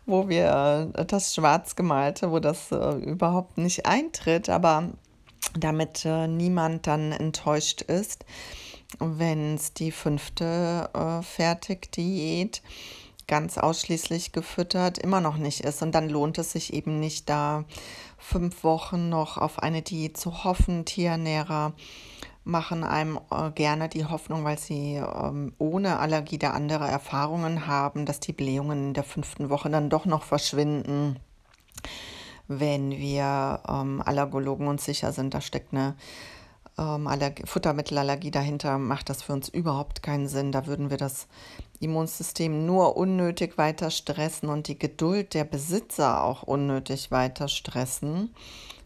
wo 0.06 0.30
wir 0.30 0.92
äh, 0.96 1.06
das 1.06 1.36
Schwarzgemalte, 1.36 2.32
wo 2.32 2.40
das 2.40 2.72
äh, 2.72 2.92
überhaupt 2.96 3.58
nicht 3.58 3.86
eintritt, 3.86 4.50
aber 4.50 4.90
damit 5.60 6.06
äh, 6.06 6.28
niemand 6.28 6.88
dann 6.88 7.12
enttäuscht 7.12 7.82
ist, 7.82 8.26
wenn 9.00 9.56
es 9.56 9.74
die 9.74 9.92
fünfte 9.92 10.90
äh, 10.94 11.22
Fertigdiät 11.22 12.62
ganz 13.34 13.58
ausschließlich 13.58 14.32
gefüttert 14.32 15.00
immer 15.00 15.20
noch 15.20 15.38
nicht 15.38 15.62
ist. 15.62 15.82
Und 15.82 15.94
dann 15.96 16.08
lohnt 16.08 16.38
es 16.38 16.52
sich 16.52 16.72
eben 16.72 17.00
nicht, 17.00 17.30
da 17.30 17.66
fünf 18.20 18.64
Wochen 18.64 19.10
noch 19.10 19.40
auf 19.40 19.58
eine 19.58 19.82
Diät 19.82 20.18
zu 20.18 20.44
hoffen. 20.44 20.86
Tiernährer 20.86 21.74
machen 22.44 22.84
einem 22.84 23.20
äh, 23.32 23.50
gerne 23.50 23.90
die 23.90 24.06
Hoffnung, 24.06 24.44
weil 24.44 24.60
sie 24.60 24.98
ähm, 24.98 25.52
ohne 25.58 25.98
Allergie 25.98 26.38
da 26.38 26.52
andere 26.52 26.88
Erfahrungen 26.88 27.66
haben, 27.66 28.06
dass 28.06 28.20
die 28.20 28.34
Blähungen 28.34 28.90
in 28.90 28.94
der 28.94 29.04
fünften 29.04 29.50
Woche 29.50 29.72
dann 29.72 29.90
doch 29.90 30.06
noch 30.06 30.22
verschwinden. 30.22 31.18
Wenn 32.48 32.92
wir 32.92 33.62
ähm, 33.68 34.04
Allergologen 34.06 34.68
uns 34.68 34.86
sicher 34.86 35.12
sind, 35.12 35.34
da 35.34 35.42
steckt 35.42 35.74
eine 35.74 35.96
ähm, 36.78 37.10
Futtermittelallergie 37.46 38.30
dahinter, 38.30 38.78
macht 38.78 39.10
das 39.10 39.24
für 39.24 39.34
uns 39.34 39.50
überhaupt 39.50 40.04
keinen 40.04 40.28
Sinn. 40.28 40.52
Da 40.52 40.68
würden 40.68 40.92
wir 40.92 40.98
das 40.98 41.28
Immunsystem 41.84 42.66
nur 42.66 42.98
unnötig 42.98 43.58
weiter 43.58 43.92
stressen 43.92 44.50
und 44.50 44.68
die 44.68 44.80
Geduld 44.80 45.34
der 45.34 45.44
Besitzer 45.44 46.24
auch 46.24 46.44
unnötig 46.44 47.12
weiter 47.12 47.48
stressen. 47.48 48.34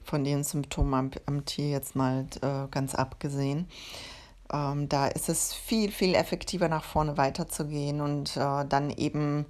Von 0.04 0.24
den 0.24 0.44
Symptomen 0.44 1.12
am, 1.26 1.46
Tier 1.46 1.70
jetzt 1.70 1.96
mal 1.96 2.26
äh, 2.42 2.68
ganz 2.72 2.96
abgesehen. 2.96 3.68
Ähm, 4.52 4.88
da 4.88 5.08
ist 5.08 5.28
es 5.28 5.54
viel, 5.54 5.92
viel 5.92 6.16
effektiver 6.16 6.70
nach 6.70 6.86
vorne 6.86 7.18
weiterzugehen 7.18 8.00
und 8.00 8.38
äh, 8.38 8.66
dann 8.66 8.90
eben 8.90 9.46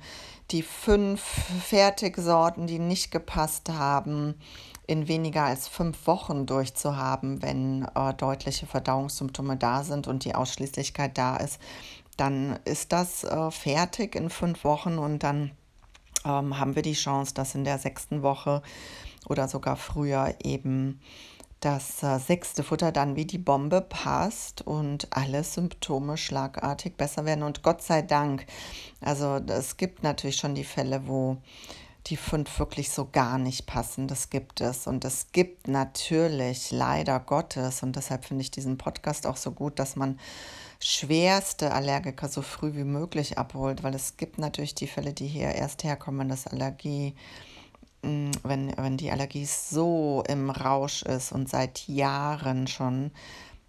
die 0.51 0.63
fünf 0.63 1.21
Fertigsorten, 1.21 2.67
die 2.67 2.79
nicht 2.79 3.11
gepasst 3.11 3.69
haben, 3.69 4.35
in 4.87 5.09
weniger 5.09 5.43
als 5.43 5.67
fünf 5.67 6.07
Wochen 6.07 6.45
durchzuhaben, 6.45 7.41
wenn 7.41 7.85
äh, 7.93 8.13
deutliche 8.13 8.65
Verdauungssymptome 8.65 9.57
da 9.57 9.83
sind 9.83 10.07
und 10.07 10.23
die 10.23 10.33
Ausschließlichkeit 10.33 11.17
da 11.17 11.35
ist 11.35 11.59
dann 12.17 12.59
ist 12.65 12.91
das 12.91 13.23
äh, 13.23 13.51
fertig 13.51 14.15
in 14.15 14.29
fünf 14.29 14.63
Wochen 14.63 14.97
und 14.97 15.23
dann 15.23 15.51
ähm, 16.25 16.59
haben 16.59 16.75
wir 16.75 16.81
die 16.81 16.93
Chance, 16.93 17.33
dass 17.33 17.55
in 17.55 17.63
der 17.63 17.77
sechsten 17.77 18.23
Woche 18.23 18.61
oder 19.27 19.47
sogar 19.47 19.75
früher 19.75 20.35
eben 20.43 20.99
das 21.59 22.03
äh, 22.03 22.19
sechste 22.19 22.63
Futter 22.63 22.91
dann 22.91 23.15
wie 23.15 23.25
die 23.25 23.39
Bombe 23.39 23.81
passt 23.81 24.61
und 24.61 25.07
alle 25.09 25.43
Symptome 25.43 26.17
schlagartig 26.17 26.95
besser 26.97 27.25
werden. 27.25 27.43
Und 27.43 27.63
Gott 27.63 27.81
sei 27.81 28.01
Dank, 28.03 28.45
also 29.01 29.37
es 29.47 29.77
gibt 29.77 30.03
natürlich 30.03 30.35
schon 30.35 30.55
die 30.55 30.63
Fälle, 30.63 31.07
wo 31.07 31.37
die 32.07 32.17
fünf 32.17 32.59
wirklich 32.59 32.91
so 32.91 33.09
gar 33.11 33.37
nicht 33.37 33.65
passen. 33.65 34.07
Das 34.07 34.29
gibt 34.29 34.61
es. 34.61 34.87
Und 34.87 35.03
es 35.03 35.31
gibt 35.31 35.67
natürlich 35.67 36.71
leider 36.71 37.19
Gottes, 37.19 37.83
und 37.83 37.95
deshalb 37.95 38.25
finde 38.25 38.43
ich 38.43 38.51
diesen 38.51 38.77
Podcast 38.77 39.27
auch 39.27 39.37
so 39.37 39.51
gut, 39.51 39.79
dass 39.79 39.95
man 39.95 40.19
schwerste 40.79 41.73
Allergiker 41.73 42.27
so 42.29 42.41
früh 42.41 42.75
wie 42.75 42.83
möglich 42.83 43.37
abholt, 43.37 43.83
weil 43.83 43.95
es 43.95 44.17
gibt 44.17 44.37
natürlich 44.37 44.75
die 44.75 44.87
Fälle, 44.87 45.13
die 45.13 45.27
hier 45.27 45.53
erst 45.53 45.83
herkommen, 45.83 46.29
dass 46.29 46.47
Allergie, 46.47 47.15
mm, 48.03 48.31
wenn, 48.43 48.77
wenn 48.77 48.97
die 48.97 49.11
Allergie 49.11 49.45
so 49.45 50.23
im 50.27 50.49
Rausch 50.49 51.03
ist 51.03 51.31
und 51.31 51.49
seit 51.49 51.87
Jahren 51.87 52.67
schon, 52.67 53.11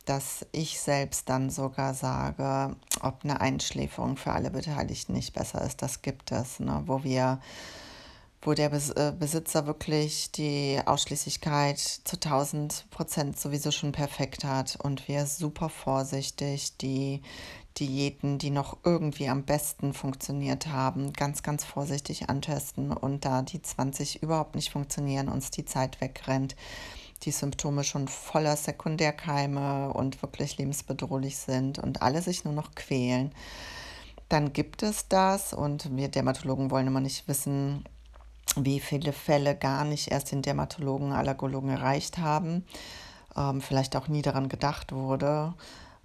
dass 0.05 0.47
ich 0.53 0.81
selbst 0.81 1.29
dann 1.29 1.51
sogar 1.51 1.93
sage, 1.95 2.75
ob 3.03 3.25
eine 3.25 3.41
Einschläferung 3.41 4.17
für 4.17 4.33
alle 4.33 4.51
Beteiligten 4.51 5.13
nicht 5.13 5.35
besser 5.35 5.63
ist, 5.63 5.83
das 5.83 6.03
gibt 6.03 6.33
es, 6.33 6.61
ne? 6.61 6.83
wo 6.87 7.05
wir 7.05 7.41
wo 8.43 8.55
der 8.55 8.73
äh, 8.73 9.13
Besitzer 9.19 9.67
wirklich 9.67 10.31
die 10.33 10.81
Ausschließlichkeit 10.85 11.79
zu 11.79 12.17
1000 12.17 12.87
Prozent 12.91 13.39
sowieso 13.39 13.71
schon 13.71 13.93
perfekt 13.93 14.45
hat 14.45 14.79
und 14.83 15.09
wir 15.09 15.27
super 15.27 15.69
vorsichtig 15.69 16.77
die 16.77 17.23
Diäten, 17.79 18.39
die 18.39 18.51
noch 18.51 18.79
irgendwie 18.85 19.29
am 19.29 19.45
besten 19.45 19.93
funktioniert 19.93 20.67
haben, 20.69 21.13
ganz, 21.13 21.43
ganz 21.43 21.65
vorsichtig 21.65 22.29
antesten 22.29 22.93
und 22.93 23.25
da 23.25 23.43
die 23.43 23.63
20 23.63 24.23
überhaupt 24.23 24.55
nicht 24.55 24.71
funktionieren, 24.71 25.29
uns 25.29 25.51
die 25.51 25.65
Zeit 25.65 26.01
wegrennt, 26.01 26.57
die 27.23 27.31
Symptome 27.31 27.85
schon 27.85 28.09
voller 28.09 28.57
Sekundärkeime 28.57 29.93
und 29.93 30.23
wirklich 30.23 30.59
lebensbedrohlich 30.59 31.37
sind 31.37 31.79
und 31.79 32.03
alle 32.03 32.23
sich 32.23 32.45
nur 32.45 32.55
noch 32.55 32.75
quälen. 32.75 33.33
Dann 34.29 34.53
gibt 34.53 34.83
es 34.83 35.09
das 35.09 35.53
und 35.53 35.97
wir 35.97 36.09
Dermatologen 36.09 36.71
wollen 36.71 36.87
immer 36.87 37.01
nicht 37.01 37.29
wissen, 37.29 37.85
wie 38.57 38.81
viele 38.81 39.13
Fälle 39.13 39.55
gar 39.57 39.85
nicht 39.85 40.11
erst 40.11 40.33
den 40.33 40.43
Dermatologen, 40.43 41.13
Allergologen 41.13 41.71
erreicht 41.71 42.19
haben, 42.19 42.65
ähm, 43.37 43.61
vielleicht 43.61 43.97
auch 43.97 44.09
nie 44.09 44.23
daran 44.23 44.49
gedacht 44.49 44.93
wurde, 44.93 45.55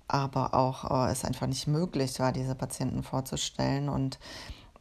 aber 0.07 0.53
auch 0.53 1.07
äh, 1.07 1.11
es 1.11 1.25
einfach 1.25 1.47
nicht 1.47 1.67
möglich 1.67 2.19
war, 2.19 2.31
diese 2.31 2.55
Patienten 2.55 3.03
vorzustellen. 3.03 3.89
Und 3.89 4.19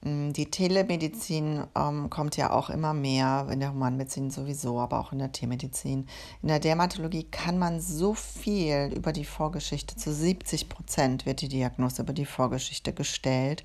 mh, 0.02 0.32
die 0.32 0.50
Telemedizin 0.50 1.64
ähm, 1.74 2.10
kommt 2.10 2.36
ja 2.36 2.50
auch 2.50 2.68
immer 2.68 2.92
mehr, 2.92 3.46
in 3.50 3.60
der 3.60 3.72
Humanmedizin 3.72 4.30
sowieso, 4.30 4.80
aber 4.80 5.00
auch 5.00 5.12
in 5.12 5.20
der 5.20 5.32
Tiermedizin. 5.32 6.06
In 6.42 6.48
der 6.48 6.60
Dermatologie 6.60 7.24
kann 7.24 7.58
man 7.58 7.80
so 7.80 8.14
viel 8.14 8.92
über 8.94 9.12
die 9.12 9.24
Vorgeschichte, 9.24 9.96
zu 9.96 10.12
70 10.12 10.68
Prozent 10.68 11.26
wird 11.26 11.40
die 11.40 11.48
Diagnose 11.48 12.02
über 12.02 12.12
die 12.12 12.26
Vorgeschichte 12.26 12.92
gestellt. 12.92 13.62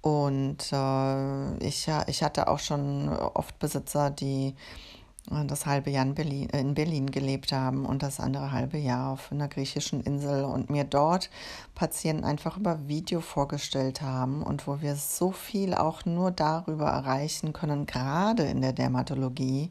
Und 0.00 0.72
äh, 0.72 1.56
ich, 1.58 1.88
ich 2.06 2.22
hatte 2.22 2.48
auch 2.48 2.58
schon 2.58 3.08
oft 3.08 3.58
Besitzer, 3.58 4.10
die 4.10 4.54
äh, 5.30 5.44
das 5.46 5.66
halbe 5.66 5.90
Jahr 5.90 6.04
in 6.04 6.14
Berlin, 6.14 6.48
in 6.50 6.74
Berlin 6.74 7.10
gelebt 7.10 7.52
haben 7.52 7.86
und 7.86 8.02
das 8.02 8.20
andere 8.20 8.52
halbe 8.52 8.78
Jahr 8.78 9.12
auf 9.12 9.32
einer 9.32 9.48
griechischen 9.48 10.00
Insel 10.00 10.44
und 10.44 10.70
mir 10.70 10.84
dort 10.84 11.30
Patienten 11.74 12.24
einfach 12.24 12.56
über 12.56 12.86
Video 12.88 13.20
vorgestellt 13.20 14.02
haben 14.02 14.42
und 14.42 14.66
wo 14.66 14.80
wir 14.80 14.96
so 14.96 15.32
viel 15.32 15.74
auch 15.74 16.04
nur 16.04 16.30
darüber 16.30 16.86
erreichen 16.86 17.52
können, 17.52 17.86
gerade 17.86 18.44
in 18.44 18.60
der 18.60 18.72
Dermatologie, 18.72 19.70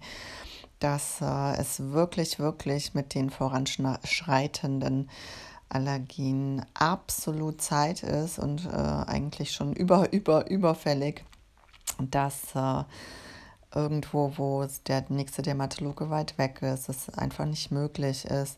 dass 0.79 1.21
äh, 1.21 1.57
es 1.57 1.91
wirklich, 1.91 2.39
wirklich 2.39 2.93
mit 2.93 3.13
den 3.13 3.29
voranschreitenden 3.29 5.09
Allergien 5.75 6.65
absolut 6.73 7.61
Zeit 7.61 8.01
ist 8.01 8.39
und 8.39 8.65
äh, 8.65 8.69
eigentlich 8.69 9.51
schon 9.51 9.73
über, 9.73 10.11
über, 10.13 10.49
überfällig, 10.49 11.25
dass 11.99 12.55
äh, 12.55 12.83
irgendwo, 13.73 14.31
wo 14.37 14.65
der 14.87 15.03
nächste 15.09 15.41
Dermatologe 15.41 16.09
weit 16.09 16.37
weg 16.37 16.61
ist, 16.61 16.87
es 16.87 17.09
einfach 17.09 17.45
nicht 17.45 17.71
möglich 17.71 18.23
ist, 18.23 18.57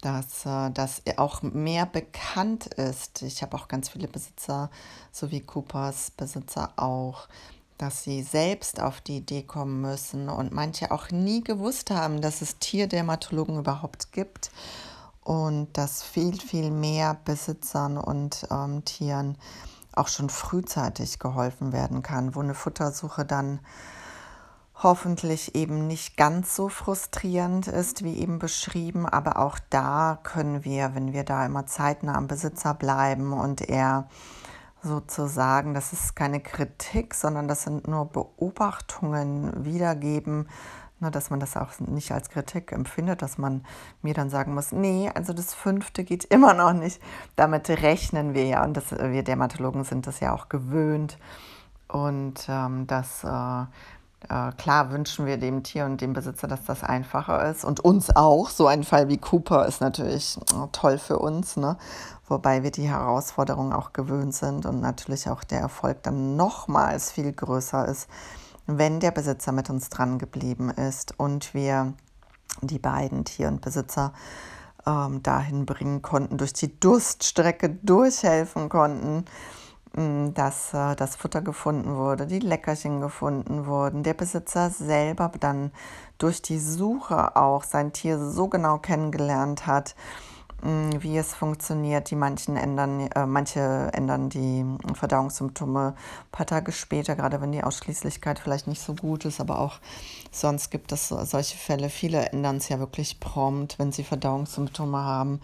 dass 0.00 0.46
äh, 0.46 0.70
das 0.70 1.02
auch 1.18 1.42
mehr 1.42 1.84
bekannt 1.84 2.66
ist. 2.66 3.20
Ich 3.20 3.42
habe 3.42 3.54
auch 3.54 3.68
ganz 3.68 3.90
viele 3.90 4.08
Besitzer, 4.08 4.70
so 5.12 5.30
wie 5.30 5.42
Coopers 5.42 6.10
Besitzer 6.10 6.72
auch, 6.76 7.28
dass 7.76 8.02
sie 8.02 8.22
selbst 8.22 8.80
auf 8.80 9.02
die 9.02 9.18
Idee 9.18 9.42
kommen 9.42 9.82
müssen 9.82 10.30
und 10.30 10.52
manche 10.52 10.90
auch 10.90 11.10
nie 11.10 11.44
gewusst 11.44 11.90
haben, 11.90 12.22
dass 12.22 12.40
es 12.40 12.58
Tierdermatologen 12.58 13.58
überhaupt 13.58 14.12
gibt 14.12 14.50
und 15.26 15.76
dass 15.76 16.04
viel, 16.04 16.40
viel 16.40 16.70
mehr 16.70 17.16
Besitzern 17.24 17.98
und 17.98 18.46
ähm, 18.48 18.84
Tieren 18.84 19.36
auch 19.92 20.06
schon 20.06 20.30
frühzeitig 20.30 21.18
geholfen 21.18 21.72
werden 21.72 22.02
kann, 22.02 22.36
wo 22.36 22.40
eine 22.40 22.54
Futtersuche 22.54 23.24
dann 23.24 23.58
hoffentlich 24.80 25.56
eben 25.56 25.88
nicht 25.88 26.16
ganz 26.16 26.54
so 26.54 26.68
frustrierend 26.68 27.66
ist, 27.66 28.04
wie 28.04 28.18
eben 28.18 28.38
beschrieben, 28.38 29.04
aber 29.04 29.38
auch 29.38 29.58
da 29.68 30.20
können 30.22 30.64
wir, 30.64 30.94
wenn 30.94 31.12
wir 31.12 31.24
da 31.24 31.44
immer 31.44 31.66
zeitnah 31.66 32.14
am 32.14 32.28
Besitzer 32.28 32.74
bleiben 32.74 33.32
und 33.32 33.62
er 33.62 34.08
sozusagen, 34.80 35.74
das 35.74 35.92
ist 35.92 36.14
keine 36.14 36.38
Kritik, 36.38 37.14
sondern 37.14 37.48
das 37.48 37.64
sind 37.64 37.88
nur 37.88 38.04
Beobachtungen 38.04 39.64
wiedergeben, 39.64 40.48
ne, 41.00 41.10
dass 41.10 41.30
man 41.30 41.40
das 41.40 41.56
auch 41.56 41.78
nicht 41.80 42.12
als 42.12 42.30
Kritik 42.30 42.72
empfindet, 42.72 43.22
dass 43.22 43.38
man 43.38 43.64
mir 44.02 44.14
dann 44.14 44.30
sagen 44.30 44.54
muss, 44.54 44.72
nee, 44.72 45.10
also 45.14 45.32
das 45.32 45.54
fünfte 45.54 46.04
geht 46.04 46.24
immer 46.32 46.54
noch 46.54 46.72
nicht. 46.72 47.00
Damit 47.36 47.68
rechnen 47.68 48.34
wir 48.34 48.44
ja 48.44 48.64
und 48.64 48.76
das, 48.76 48.90
wir 48.92 49.22
Dermatologen 49.22 49.84
sind 49.84 50.06
das 50.06 50.20
ja 50.20 50.34
auch 50.34 50.48
gewöhnt 50.48 51.18
und 51.88 52.46
ähm, 52.48 52.86
das 52.86 53.22
äh, 53.24 53.62
äh, 54.28 54.52
klar 54.52 54.90
wünschen 54.90 55.26
wir 55.26 55.36
dem 55.36 55.62
Tier 55.62 55.84
und 55.84 56.00
dem 56.00 56.12
Besitzer, 56.12 56.48
dass 56.48 56.64
das 56.64 56.82
einfacher 56.82 57.48
ist 57.48 57.64
und 57.64 57.80
uns 57.80 58.14
auch. 58.14 58.48
So 58.50 58.66
ein 58.66 58.82
Fall 58.82 59.08
wie 59.08 59.18
Cooper 59.18 59.66
ist 59.66 59.80
natürlich 59.80 60.36
äh, 60.52 60.66
toll 60.72 60.98
für 60.98 61.18
uns, 61.18 61.56
ne? 61.56 61.76
wobei 62.28 62.62
wir 62.62 62.72
die 62.72 62.88
Herausforderungen 62.88 63.72
auch 63.72 63.92
gewöhnt 63.92 64.34
sind 64.34 64.66
und 64.66 64.80
natürlich 64.80 65.28
auch 65.28 65.44
der 65.44 65.60
Erfolg 65.60 66.02
dann 66.02 66.36
nochmals 66.36 67.12
viel 67.12 67.32
größer 67.32 67.86
ist, 67.86 68.08
wenn 68.66 69.00
der 69.00 69.10
Besitzer 69.10 69.52
mit 69.52 69.70
uns 69.70 69.88
dran 69.88 70.18
geblieben 70.18 70.70
ist 70.70 71.18
und 71.18 71.54
wir 71.54 71.94
die 72.62 72.78
beiden 72.78 73.24
Tier 73.24 73.48
und 73.48 73.60
Besitzer 73.60 74.12
ähm, 74.86 75.22
dahin 75.22 75.66
bringen 75.66 76.02
konnten, 76.02 76.38
durch 76.38 76.52
die 76.52 76.78
Durststrecke 76.78 77.70
durchhelfen 77.82 78.68
konnten 78.68 79.24
dass 80.34 80.74
äh, 80.74 80.94
das 80.94 81.16
Futter 81.16 81.40
gefunden 81.40 81.96
wurde, 81.96 82.26
die 82.26 82.40
Leckerchen 82.40 83.00
gefunden 83.00 83.64
wurden, 83.64 84.02
der 84.02 84.12
Besitzer 84.12 84.68
selber 84.68 85.32
dann 85.40 85.70
durch 86.18 86.42
die 86.42 86.58
Suche 86.58 87.34
auch 87.34 87.64
sein 87.64 87.94
Tier 87.94 88.18
so 88.18 88.48
genau 88.48 88.76
kennengelernt 88.76 89.66
hat, 89.66 89.94
Mm, 89.94 90.35
wie 90.62 91.16
es 91.16 91.34
funktioniert. 91.34 92.10
Die 92.10 92.16
manchen 92.16 92.56
ändern, 92.56 93.08
äh, 93.14 93.26
manche 93.26 93.90
ändern 93.92 94.30
die 94.30 94.64
Verdauungssymptome 94.94 95.94
ein 95.96 96.30
paar 96.32 96.46
Tage 96.46 96.72
später, 96.72 97.14
gerade 97.14 97.40
wenn 97.40 97.52
die 97.52 97.62
Ausschließlichkeit 97.62 98.38
vielleicht 98.38 98.66
nicht 98.66 98.80
so 98.80 98.94
gut 98.94 99.24
ist, 99.24 99.40
aber 99.40 99.60
auch 99.60 99.78
sonst 100.30 100.70
gibt 100.70 100.92
es 100.92 101.08
solche 101.08 101.56
Fälle. 101.56 101.90
Viele 101.90 102.30
ändern 102.30 102.56
es 102.56 102.68
ja 102.68 102.78
wirklich 102.78 103.20
prompt, 103.20 103.78
wenn 103.78 103.92
sie 103.92 104.04
Verdauungssymptome 104.04 104.98
haben. 104.98 105.40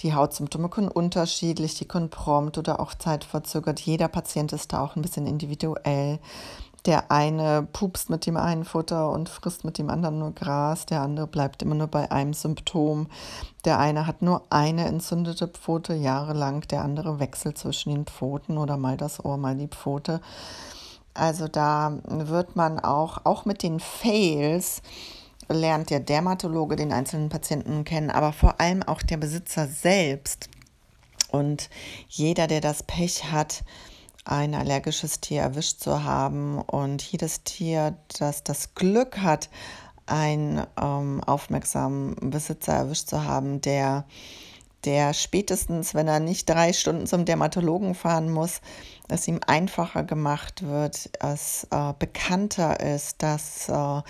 Die 0.00 0.14
Hautsymptome 0.14 0.68
können 0.68 0.88
unterschiedlich, 0.88 1.76
die 1.76 1.86
können 1.86 2.10
prompt 2.10 2.58
oder 2.58 2.80
auch 2.80 2.94
zeitverzögert. 2.94 3.80
Jeder 3.80 4.08
Patient 4.08 4.52
ist 4.52 4.72
da 4.72 4.82
auch 4.82 4.96
ein 4.96 5.02
bisschen 5.02 5.26
individuell. 5.26 6.18
Der 6.86 7.10
eine 7.10 7.66
pupst 7.72 8.10
mit 8.10 8.26
dem 8.26 8.36
einen 8.36 8.64
Futter 8.66 9.10
und 9.10 9.30
frisst 9.30 9.64
mit 9.64 9.78
dem 9.78 9.88
anderen 9.88 10.18
nur 10.18 10.32
Gras, 10.32 10.84
der 10.84 11.00
andere 11.00 11.26
bleibt 11.26 11.62
immer 11.62 11.74
nur 11.74 11.86
bei 11.86 12.10
einem 12.10 12.34
Symptom. 12.34 13.06
Der 13.64 13.78
eine 13.78 14.06
hat 14.06 14.20
nur 14.20 14.42
eine 14.50 14.84
entzündete 14.86 15.48
Pfote 15.48 15.94
jahrelang, 15.94 16.60
der 16.68 16.82
andere 16.82 17.20
wechselt 17.20 17.56
zwischen 17.56 17.94
den 17.94 18.04
Pfoten 18.04 18.58
oder 18.58 18.76
mal 18.76 18.98
das 18.98 19.24
Ohr, 19.24 19.38
mal 19.38 19.56
die 19.56 19.68
Pfote. 19.68 20.20
Also 21.14 21.48
da 21.48 21.98
wird 22.06 22.54
man 22.54 22.78
auch, 22.80 23.24
auch 23.24 23.46
mit 23.46 23.62
den 23.62 23.80
Fails, 23.80 24.82
lernt 25.48 25.90
der 25.90 26.00
Dermatologe 26.00 26.76
den 26.76 26.92
einzelnen 26.92 27.28
Patienten 27.28 27.84
kennen, 27.84 28.10
aber 28.10 28.32
vor 28.32 28.60
allem 28.60 28.82
auch 28.82 29.00
der 29.00 29.16
Besitzer 29.16 29.66
selbst. 29.66 30.48
Und 31.30 31.70
jeder, 32.08 32.46
der 32.46 32.60
das 32.60 32.82
Pech 32.82 33.32
hat, 33.32 33.64
ein 34.24 34.54
allergisches 34.54 35.20
Tier 35.20 35.42
erwischt 35.42 35.80
zu 35.80 36.04
haben 36.04 36.60
und 36.60 37.02
jedes 37.02 37.44
Tier, 37.44 37.96
das 38.18 38.42
das 38.42 38.74
Glück 38.74 39.18
hat, 39.18 39.50
einen 40.06 40.66
ähm, 40.80 41.22
aufmerksamen 41.24 42.30
Besitzer 42.30 42.74
erwischt 42.74 43.08
zu 43.08 43.24
haben, 43.24 43.60
der, 43.60 44.04
der 44.84 45.14
spätestens, 45.14 45.94
wenn 45.94 46.08
er 46.08 46.20
nicht 46.20 46.48
drei 46.48 46.72
Stunden 46.72 47.06
zum 47.06 47.24
Dermatologen 47.24 47.94
fahren 47.94 48.30
muss, 48.30 48.60
es 49.08 49.28
ihm 49.28 49.40
einfacher 49.46 50.04
gemacht 50.04 50.62
wird, 50.62 51.10
es 51.20 51.66
äh, 51.70 51.92
bekannter 51.98 52.80
ist, 52.80 53.22
dass 53.22 53.68
äh, 53.68 54.02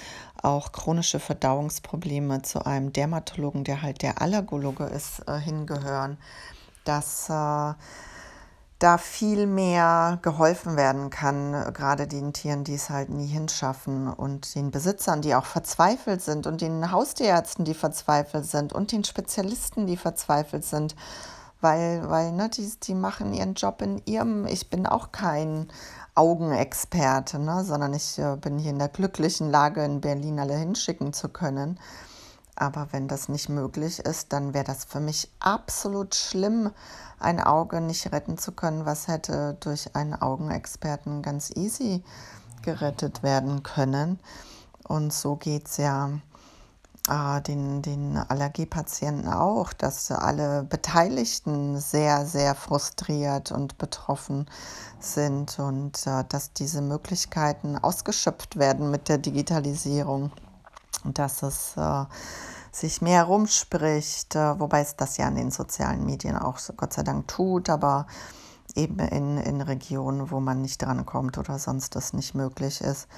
auch 0.42 0.72
chronische 0.72 1.20
Verdauungsprobleme 1.20 2.42
zu 2.42 2.64
einem 2.64 2.92
Dermatologen, 2.92 3.64
der 3.64 3.82
halt 3.82 4.02
der 4.02 4.20
Allergologe 4.20 4.84
ist, 4.84 5.26
äh, 5.26 5.38
hingehören, 5.38 6.18
dass 6.84 7.28
äh, 7.28 7.72
da 8.84 8.98
viel 8.98 9.46
mehr 9.46 10.18
geholfen 10.20 10.76
werden 10.76 11.08
kann, 11.08 11.72
gerade 11.72 12.06
den 12.06 12.34
Tieren, 12.34 12.64
die 12.64 12.74
es 12.74 12.90
halt 12.90 13.08
nie 13.08 13.26
hinschaffen 13.26 14.08
und 14.08 14.54
den 14.54 14.70
Besitzern, 14.70 15.22
die 15.22 15.34
auch 15.34 15.46
verzweifelt 15.46 16.20
sind 16.20 16.46
und 16.46 16.60
den 16.60 16.90
Haustierärzten, 16.90 17.64
die 17.64 17.72
verzweifelt 17.72 18.44
sind 18.44 18.74
und 18.74 18.92
den 18.92 19.02
Spezialisten, 19.02 19.86
die 19.86 19.96
verzweifelt 19.96 20.66
sind, 20.66 20.96
weil, 21.62 22.10
weil 22.10 22.32
ne, 22.32 22.50
die, 22.50 22.70
die 22.82 22.94
machen 22.94 23.32
ihren 23.32 23.54
Job 23.54 23.80
in 23.80 24.02
ihrem, 24.04 24.44
ich 24.44 24.68
bin 24.68 24.86
auch 24.86 25.12
kein 25.12 25.68
Augenexperte, 26.14 27.38
ne, 27.38 27.64
sondern 27.64 27.94
ich 27.94 28.18
äh, 28.18 28.36
bin 28.36 28.58
hier 28.58 28.72
in 28.72 28.78
der 28.78 28.88
glücklichen 28.88 29.50
Lage, 29.50 29.82
in 29.82 30.02
Berlin 30.02 30.38
alle 30.38 30.58
hinschicken 30.58 31.14
zu 31.14 31.30
können. 31.30 31.80
Aber 32.56 32.88
wenn 32.92 33.08
das 33.08 33.28
nicht 33.28 33.48
möglich 33.48 33.98
ist, 34.00 34.32
dann 34.32 34.54
wäre 34.54 34.64
das 34.64 34.84
für 34.84 35.00
mich 35.00 35.30
absolut 35.40 36.14
schlimm, 36.14 36.70
ein 37.18 37.40
Auge 37.40 37.80
nicht 37.80 38.12
retten 38.12 38.38
zu 38.38 38.52
können, 38.52 38.86
was 38.86 39.08
hätte 39.08 39.56
durch 39.60 39.96
einen 39.96 40.14
Augenexperten 40.14 41.22
ganz 41.22 41.50
easy 41.50 42.02
gerettet 42.62 43.22
werden 43.22 43.62
können. 43.62 44.20
Und 44.86 45.12
so 45.12 45.36
geht 45.36 45.66
es 45.66 45.78
ja 45.78 46.10
äh, 47.08 47.40
den, 47.42 47.82
den 47.82 48.16
Allergiepatienten 48.16 49.28
auch, 49.28 49.72
dass 49.72 50.10
alle 50.10 50.62
Beteiligten 50.64 51.78
sehr, 51.80 52.26
sehr 52.26 52.54
frustriert 52.54 53.52
und 53.52 53.78
betroffen 53.78 54.46
sind 55.00 55.58
und 55.58 56.06
äh, 56.06 56.24
dass 56.28 56.52
diese 56.52 56.82
Möglichkeiten 56.82 57.76
ausgeschöpft 57.76 58.58
werden 58.58 58.90
mit 58.90 59.08
der 59.08 59.18
Digitalisierung 59.18 60.30
dass 61.04 61.42
es 61.42 61.76
äh, 61.76 62.04
sich 62.72 63.02
mehr 63.02 63.24
rumspricht, 63.24 64.34
äh, 64.34 64.58
wobei 64.58 64.80
es 64.80 64.96
das 64.96 65.16
ja 65.16 65.28
in 65.28 65.36
den 65.36 65.50
sozialen 65.50 66.04
Medien 66.04 66.36
auch 66.36 66.58
so 66.58 66.72
Gott 66.72 66.92
sei 66.92 67.02
Dank 67.02 67.28
tut, 67.28 67.70
aber 67.70 68.06
eben 68.74 68.98
in, 68.98 69.38
in 69.38 69.60
Regionen, 69.60 70.30
wo 70.30 70.40
man 70.40 70.62
nicht 70.62 70.82
drankommt 70.82 71.38
oder 71.38 71.58
sonst 71.58 71.94
das 71.94 72.12
nicht 72.12 72.34
möglich 72.34 72.80
ist, 72.80 73.08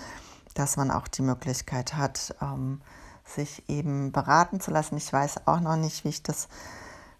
dass 0.54 0.76
man 0.76 0.90
auch 0.90 1.08
die 1.08 1.22
Möglichkeit 1.22 1.94
hat, 1.94 2.34
ähm, 2.42 2.80
sich 3.24 3.68
eben 3.68 4.12
beraten 4.12 4.60
zu 4.60 4.70
lassen. 4.70 4.96
Ich 4.96 5.12
weiß 5.12 5.46
auch 5.46 5.60
noch 5.60 5.76
nicht, 5.76 6.04
wie 6.04 6.10
ich 6.10 6.22
das 6.22 6.48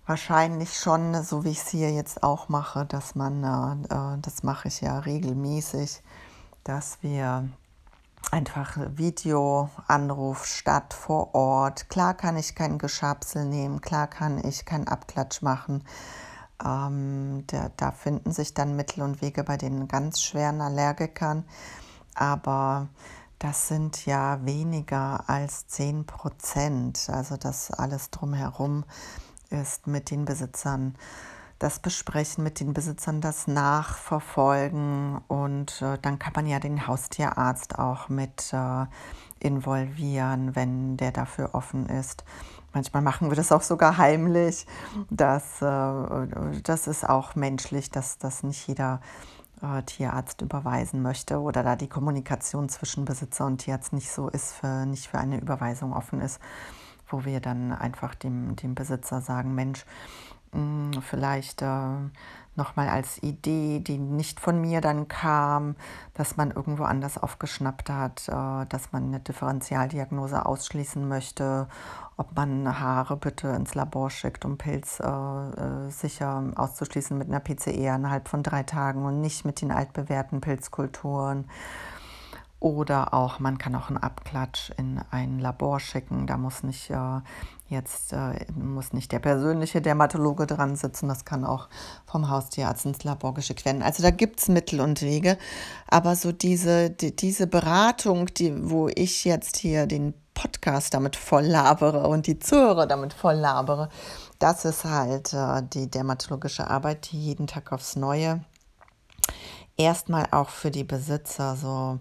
wahrscheinlich 0.06 0.78
schon, 0.78 1.22
so 1.24 1.44
wie 1.44 1.50
ich 1.50 1.62
es 1.62 1.68
hier 1.68 1.90
jetzt 1.90 2.22
auch 2.22 2.48
mache, 2.48 2.84
dass 2.84 3.14
man, 3.14 3.42
äh, 3.90 3.94
äh 3.94 4.18
das 4.20 4.42
mache 4.42 4.68
ich 4.68 4.80
ja 4.80 4.98
regelmäßig, 4.98 6.02
dass 6.64 6.98
wir 7.02 7.48
einfach 8.30 8.76
Videoanruf 8.96 10.46
statt 10.46 10.94
vor 10.94 11.34
Ort. 11.34 11.88
Klar 11.88 12.14
kann 12.14 12.36
ich 12.36 12.54
kein 12.54 12.78
Geschabsel 12.78 13.44
nehmen, 13.44 13.80
klar 13.80 14.06
kann 14.06 14.42
ich 14.44 14.64
keinen 14.64 14.88
Abklatsch 14.88 15.42
machen. 15.42 15.84
Ähm, 16.64 17.44
da, 17.46 17.70
da 17.76 17.92
finden 17.92 18.32
sich 18.32 18.54
dann 18.54 18.76
Mittel 18.76 19.02
und 19.02 19.20
Wege 19.22 19.44
bei 19.44 19.56
den 19.56 19.88
ganz 19.88 20.22
schweren 20.22 20.60
Allergikern. 20.60 21.44
Aber 22.14 22.88
das 23.38 23.68
sind 23.68 24.06
ja 24.06 24.44
weniger 24.44 25.28
als 25.28 25.66
10 25.68 26.06
Prozent. 26.06 27.08
Also 27.10 27.36
das 27.36 27.70
alles 27.70 28.10
drumherum 28.10 28.84
ist 29.50 29.86
mit 29.86 30.10
den 30.10 30.24
Besitzern 30.24 30.96
das 31.58 31.78
besprechen 31.78 32.44
mit 32.44 32.60
den 32.60 32.74
Besitzern, 32.74 33.20
das 33.20 33.46
nachverfolgen 33.46 35.20
und 35.28 35.80
äh, 35.80 35.98
dann 36.02 36.18
kann 36.18 36.32
man 36.36 36.46
ja 36.46 36.60
den 36.60 36.86
Haustierarzt 36.86 37.78
auch 37.78 38.08
mit 38.08 38.52
äh, 38.52 38.86
involvieren, 39.40 40.54
wenn 40.54 40.96
der 40.96 41.12
dafür 41.12 41.54
offen 41.54 41.88
ist. 41.88 42.24
Manchmal 42.72 43.02
machen 43.02 43.30
wir 43.30 43.36
das 43.36 43.52
auch 43.52 43.62
sogar 43.62 43.96
heimlich. 43.96 44.66
Das, 45.08 45.62
äh, 45.62 46.62
das 46.62 46.86
ist 46.86 47.08
auch 47.08 47.34
menschlich, 47.34 47.90
dass 47.90 48.18
das 48.18 48.42
nicht 48.42 48.66
jeder 48.68 49.00
äh, 49.62 49.82
Tierarzt 49.82 50.42
überweisen 50.42 51.00
möchte 51.00 51.40
oder 51.40 51.62
da 51.62 51.76
die 51.76 51.88
Kommunikation 51.88 52.68
zwischen 52.68 53.06
Besitzer 53.06 53.46
und 53.46 53.58
Tierarzt 53.58 53.94
nicht 53.94 54.10
so 54.10 54.28
ist, 54.28 54.52
für, 54.52 54.84
nicht 54.84 55.08
für 55.08 55.18
eine 55.18 55.40
Überweisung 55.40 55.94
offen 55.94 56.20
ist, 56.20 56.38
wo 57.08 57.24
wir 57.24 57.40
dann 57.40 57.72
einfach 57.72 58.14
dem, 58.14 58.56
dem 58.56 58.74
Besitzer 58.74 59.22
sagen, 59.22 59.54
Mensch, 59.54 59.86
vielleicht 61.02 61.62
äh, 61.62 62.10
nochmal 62.56 62.88
als 62.88 63.22
Idee, 63.22 63.80
die 63.80 63.98
nicht 63.98 64.40
von 64.40 64.60
mir 64.60 64.80
dann 64.80 65.08
kam, 65.08 65.76
dass 66.14 66.36
man 66.36 66.50
irgendwo 66.50 66.84
anders 66.84 67.18
aufgeschnappt 67.18 67.90
hat, 67.90 68.28
äh, 68.28 68.66
dass 68.66 68.92
man 68.92 69.04
eine 69.04 69.20
Differentialdiagnose 69.20 70.44
ausschließen 70.44 71.06
möchte, 71.06 71.68
ob 72.16 72.34
man 72.34 72.80
Haare 72.80 73.16
bitte 73.16 73.48
ins 73.48 73.74
Labor 73.74 74.10
schickt, 74.10 74.44
um 74.44 74.56
Pilz 74.56 75.00
äh, 75.00 75.06
äh 75.06 75.90
sicher 75.90 76.42
auszuschließen 76.56 77.16
mit 77.16 77.28
einer 77.28 77.40
PCE 77.40 77.94
innerhalb 77.94 78.28
von 78.28 78.42
drei 78.42 78.62
Tagen 78.62 79.04
und 79.04 79.20
nicht 79.20 79.44
mit 79.44 79.60
den 79.60 79.70
altbewährten 79.70 80.40
Pilzkulturen. 80.40 81.44
Oder 82.58 83.12
auch, 83.12 83.38
man 83.38 83.58
kann 83.58 83.74
auch 83.74 83.88
einen 83.88 83.98
Abklatsch 83.98 84.70
in 84.78 85.00
ein 85.10 85.38
Labor 85.38 85.78
schicken. 85.78 86.26
Da 86.26 86.38
muss 86.38 86.62
nicht 86.62 86.90
äh, 86.90 87.20
jetzt 87.68 88.12
äh, 88.12 88.46
muss 88.54 88.92
nicht 88.92 89.12
der 89.12 89.18
persönliche 89.18 89.82
Dermatologe 89.82 90.46
dran 90.46 90.76
sitzen. 90.76 91.08
Das 91.08 91.24
kann 91.24 91.44
auch 91.44 91.68
vom 92.06 92.30
Haustierarzt 92.30 92.86
ins 92.86 93.04
Labor 93.04 93.34
geschickt 93.34 93.64
werden. 93.64 93.82
Also 93.82 94.02
da 94.02 94.10
gibt 94.10 94.40
es 94.40 94.48
Mittel 94.48 94.80
und 94.80 95.02
Wege. 95.02 95.36
Aber 95.88 96.16
so 96.16 96.32
diese, 96.32 96.90
die, 96.90 97.14
diese 97.14 97.46
Beratung, 97.46 98.26
die, 98.26 98.70
wo 98.70 98.88
ich 98.88 99.24
jetzt 99.24 99.56
hier 99.56 99.86
den 99.86 100.14
Podcast 100.34 100.94
damit 100.94 101.16
voll 101.16 101.44
labere 101.44 102.06
und 102.06 102.26
die 102.26 102.38
Zuhörer 102.38 102.86
damit 102.86 103.12
voll 103.12 103.34
labere, 103.34 103.88
das 104.38 104.64
ist 104.64 104.84
halt 104.84 105.32
äh, 105.32 105.62
die 105.62 105.90
dermatologische 105.90 106.68
Arbeit, 106.68 107.10
die 107.10 107.20
jeden 107.20 107.46
Tag 107.46 107.72
aufs 107.72 107.96
Neue 107.96 108.44
erstmal 109.76 110.26
auch 110.30 110.48
für 110.48 110.70
die 110.70 110.84
Besitzer 110.84 111.56
so 111.56 111.98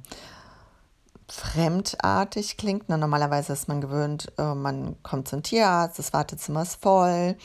fremdartig 1.28 2.58
klingt. 2.58 2.86
Na, 2.88 2.98
normalerweise 2.98 3.54
ist 3.54 3.68
man 3.68 3.82
gewöhnt, 3.82 4.32
äh, 4.38 4.54
man 4.54 5.02
kommt 5.04 5.28
zum 5.28 5.44
Tierarzt, 5.44 6.00
das 6.00 6.14
Wartezimmer 6.14 6.62
ist 6.62 6.82
voll, 6.82 7.36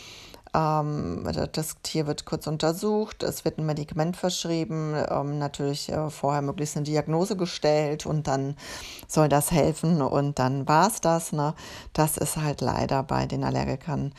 ähm, 0.55 1.27
das 1.53 1.77
Tier 1.83 2.07
wird 2.07 2.25
kurz 2.25 2.47
untersucht, 2.47 3.23
es 3.23 3.45
wird 3.45 3.59
ein 3.59 3.67
Medikament 3.67 4.17
verschrieben, 4.17 4.95
ähm, 5.09 5.39
natürlich 5.39 5.91
äh, 5.91 6.11
vorher 6.11 6.43
möglichst 6.43 6.77
eine 6.77 6.85
Diagnose 6.85 7.37
gestellt 7.37 8.07
und 8.07 8.27
dann 8.27 8.57
soll 9.07 9.29
das 9.29 9.51
helfen 9.53 10.03
und 10.03 10.39
dann 10.39 10.67
war 10.69 10.89
es 10.89 11.01
das. 11.01 11.33
Ne? 11.33 11.55
Das 11.93 12.17
ist 12.17 12.37
halt 12.37 12.61
leider 12.61 13.03
bei 13.03 13.27
den 13.27 13.45
Allergikern 13.45 14.13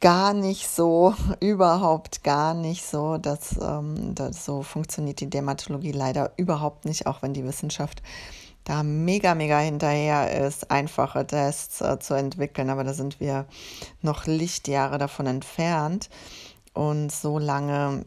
gar 0.00 0.32
nicht 0.32 0.68
so, 0.68 1.14
überhaupt 1.40 2.24
gar 2.24 2.54
nicht 2.54 2.84
so. 2.84 3.18
dass 3.18 3.56
ähm, 3.60 4.14
das, 4.14 4.44
so 4.44 4.62
funktioniert 4.62 5.20
die 5.20 5.30
Dermatologie 5.30 5.92
leider 5.92 6.32
überhaupt 6.36 6.84
nicht, 6.84 7.06
auch 7.06 7.22
wenn 7.22 7.34
die 7.34 7.44
Wissenschaft 7.44 8.02
da 8.70 8.84
mega, 8.84 9.34
mega 9.34 9.58
hinterher 9.58 10.46
ist, 10.46 10.70
einfache 10.70 11.26
Tests 11.26 11.80
äh, 11.80 11.98
zu 11.98 12.14
entwickeln. 12.14 12.70
Aber 12.70 12.84
da 12.84 12.94
sind 12.94 13.18
wir 13.18 13.46
noch 14.00 14.26
Lichtjahre 14.26 14.96
davon 14.96 15.26
entfernt. 15.26 16.08
Und 16.72 17.10
so 17.10 17.40
lange 17.40 18.04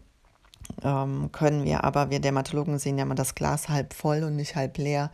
ähm, 0.81 1.29
können 1.33 1.65
wir 1.65 1.83
aber, 1.83 2.09
wir 2.09 2.21
Dermatologen 2.21 2.79
sehen 2.79 2.97
ja 2.97 3.03
immer 3.03 3.13
das 3.13 3.35
Glas 3.35 3.67
halb 3.67 3.93
voll 3.93 4.23
und 4.23 4.37
nicht 4.37 4.55
halb 4.55 4.77
leer, 4.77 5.11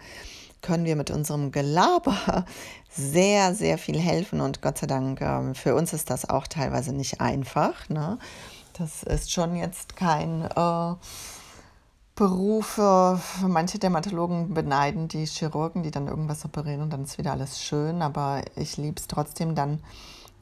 können 0.62 0.86
wir 0.86 0.96
mit 0.96 1.10
unserem 1.10 1.52
Gelaber 1.52 2.46
sehr, 2.92 3.56
sehr 3.56 3.80
viel 3.80 4.00
helfen. 4.00 4.42
Und 4.42 4.62
Gott 4.62 4.78
sei 4.78 4.86
Dank, 4.86 5.20
äh, 5.20 5.56
für 5.56 5.74
uns 5.74 5.94
ist 5.94 6.12
das 6.12 6.30
auch 6.30 6.46
teilweise 6.46 6.94
nicht 6.94 7.22
einfach. 7.22 7.90
Ne? 7.90 8.20
Das 8.78 9.02
ist 9.02 9.32
schon 9.32 9.56
jetzt 9.56 9.96
kein... 9.96 10.44
Äh, 10.44 10.96
Berufe, 12.20 13.18
manche 13.48 13.80
Dermatologen 13.80 14.54
beneiden 14.54 15.08
die 15.08 15.26
Chirurgen, 15.26 15.84
die 15.84 15.92
dann 15.92 16.10
irgendwas 16.10 16.44
operieren 16.44 16.82
und 16.82 16.92
dann 16.92 17.06
ist 17.06 17.18
wieder 17.18 17.32
alles 17.32 17.62
schön. 17.62 18.02
Aber 18.02 18.42
ich 18.58 18.76
liebe 18.76 19.00
es 19.00 19.08
trotzdem 19.08 19.56
dann, 19.56 19.80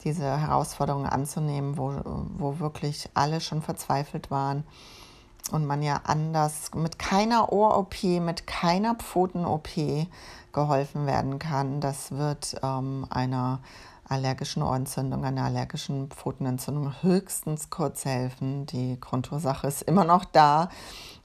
diese 0.04 0.24
Herausforderungen 0.24 1.06
anzunehmen, 1.06 1.78
wo, 1.78 1.94
wo 2.38 2.58
wirklich 2.58 3.08
alle 3.14 3.42
schon 3.42 3.62
verzweifelt 3.62 4.32
waren 4.32 4.64
und 5.52 5.68
man 5.68 5.84
ja 5.84 6.02
anders 6.06 6.72
mit 6.74 6.98
keiner 6.98 7.54
Ohr-OP, 7.54 8.02
mit 8.22 8.48
keiner 8.48 8.96
Pfoten-OP 8.96 10.08
geholfen 10.54 11.06
werden 11.06 11.38
kann. 11.38 11.80
Das 11.80 12.12
wird 12.12 12.56
ähm, 12.64 13.06
einer 13.12 13.60
allergischen 14.10 14.64
Ohrentzündung, 14.64 15.26
einer 15.26 15.44
allergischen 15.44 16.10
Pfotenentzündung 16.10 16.92
höchstens 17.04 17.70
kurz 17.70 18.06
helfen. 18.06 18.66
Die 18.66 19.00
Grundursache 19.00 19.68
ist 19.68 19.84
immer 19.84 20.06
noch 20.06 20.26
da 20.26 20.70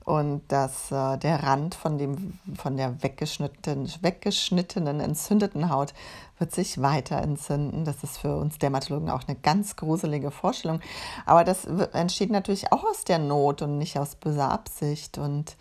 und 0.05 0.43
dass 0.49 0.91
äh, 0.91 1.17
der 1.19 1.43
Rand 1.43 1.75
von, 1.75 1.99
dem, 1.99 2.39
von 2.57 2.77
der 2.77 3.03
weggeschnittenen, 3.03 3.91
weggeschnittenen, 4.01 5.01
entzündeten 5.01 5.71
Haut 5.71 5.95
wird 6.39 6.53
sich 6.53 6.83
weiter 6.83 7.19
entzünden. 7.19 7.85
Das 7.85 8.03
ist 8.03 8.19
für 8.19 8.37
uns 8.37 8.59
Dermatologen 8.59 9.11
auch 9.11 9.23
eine 9.27 9.37
ganz 9.37 9.77
gruselige 9.77 10.31
Vorstellung. 10.31 10.81
Aber 11.25 11.45
das 11.45 11.65
entsteht 11.65 12.31
natürlich 12.31 12.73
auch 12.73 12.85
aus 12.85 13.05
der 13.05 13.19
Not 13.19 13.63
und 13.63 13.79
nicht 13.79 13.99
aus 13.99 14.17
böser 14.17 14.51
Absicht. 14.51 15.19
Und 15.19 15.57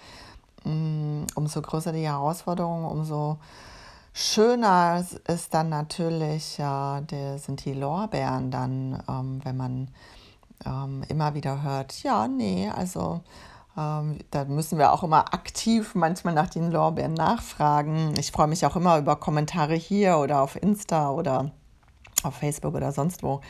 mh, 0.63 0.71
mm, 0.73 1.27
umso 1.35 1.61
größer 1.61 1.91
die 1.91 2.07
Herausforderung, 2.07 2.85
umso 2.85 3.37
schöner 4.13 5.05
ist 5.27 5.53
dann 5.53 5.69
natürlich, 5.69 6.57
äh, 6.57 7.01
der, 7.01 7.37
sind 7.37 7.63
die 7.63 7.73
Lorbeeren 7.73 8.49
dann, 8.49 9.03
ähm, 9.07 9.39
wenn 9.43 9.57
man 9.57 9.87
ähm, 10.65 11.03
immer 11.09 11.35
wieder 11.35 11.61
hört, 11.61 12.01
ja, 12.03 12.27
nee, 12.27 12.69
also 12.69 13.21
da 13.75 14.45
müssen 14.47 14.77
wir 14.77 14.91
auch 14.91 15.03
immer 15.03 15.33
aktiv 15.33 15.95
manchmal 15.95 16.33
nach 16.33 16.49
den 16.49 16.71
Lorbeeren 16.71 17.13
nachfragen. 17.13 18.13
Ich 18.19 18.31
freue 18.31 18.47
mich 18.47 18.65
auch 18.65 18.75
immer 18.75 18.97
über 18.97 19.15
Kommentare 19.15 19.75
hier 19.75 20.17
oder 20.17 20.41
auf 20.41 20.61
Insta 20.61 21.11
oder 21.11 21.51
auf 22.23 22.35
Facebook 22.35 22.75
oder 22.75 22.91
sonst 22.91 23.23
wo, 23.23 23.41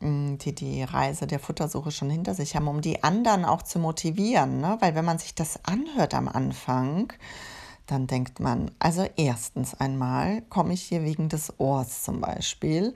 mm, 0.00 0.36
die 0.38 0.54
die 0.54 0.82
Reise 0.82 1.28
der 1.28 1.38
Futtersuche 1.38 1.92
schon 1.92 2.10
hinter 2.10 2.34
sich 2.34 2.56
haben, 2.56 2.66
um 2.66 2.80
die 2.80 3.04
anderen 3.04 3.44
auch 3.44 3.62
zu 3.62 3.78
motivieren. 3.78 4.60
Ne? 4.60 4.78
Weil 4.80 4.96
wenn 4.96 5.04
man 5.04 5.18
sich 5.18 5.34
das 5.34 5.64
anhört 5.64 6.14
am 6.14 6.28
Anfang, 6.28 7.12
dann 7.86 8.06
denkt 8.06 8.40
man, 8.40 8.70
also 8.78 9.06
erstens 9.16 9.74
einmal 9.74 10.42
komme 10.42 10.72
ich 10.72 10.82
hier 10.82 11.02
wegen 11.02 11.28
des 11.28 11.58
Ohrs 11.58 12.04
zum 12.04 12.20
Beispiel. 12.20 12.94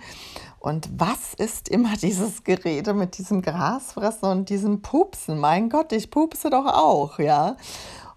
Und 0.58 0.88
was 0.96 1.34
ist 1.34 1.68
immer 1.68 1.96
dieses 2.02 2.44
Gerede 2.44 2.94
mit 2.94 3.18
diesem 3.18 3.42
Grasfressen 3.42 4.28
und 4.28 4.48
diesem 4.48 4.82
Pupsen? 4.82 5.38
Mein 5.38 5.68
Gott, 5.68 5.92
ich 5.92 6.10
pupse 6.10 6.50
doch 6.50 6.66
auch, 6.66 7.18
ja. 7.18 7.56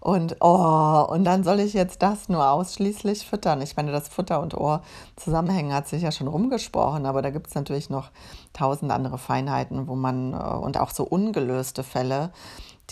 Und 0.00 0.36
oh, 0.40 1.06
und 1.10 1.24
dann 1.24 1.44
soll 1.44 1.60
ich 1.60 1.74
jetzt 1.74 2.00
das 2.00 2.30
nur 2.30 2.48
ausschließlich 2.48 3.26
füttern. 3.26 3.60
Ich 3.60 3.76
meine, 3.76 3.92
das 3.92 4.08
Futter 4.08 4.40
und 4.40 4.54
Ohr 4.54 4.82
zusammenhängen 5.16 5.74
hat 5.74 5.88
sich 5.88 6.02
ja 6.02 6.10
schon 6.10 6.26
rumgesprochen, 6.26 7.04
aber 7.04 7.20
da 7.20 7.28
gibt 7.28 7.48
es 7.48 7.54
natürlich 7.54 7.90
noch 7.90 8.10
tausend 8.54 8.92
andere 8.92 9.18
Feinheiten, 9.18 9.88
wo 9.88 9.96
man 9.96 10.32
äh, 10.32 10.36
und 10.36 10.78
auch 10.78 10.90
so 10.90 11.04
ungelöste 11.04 11.82
Fälle, 11.82 12.32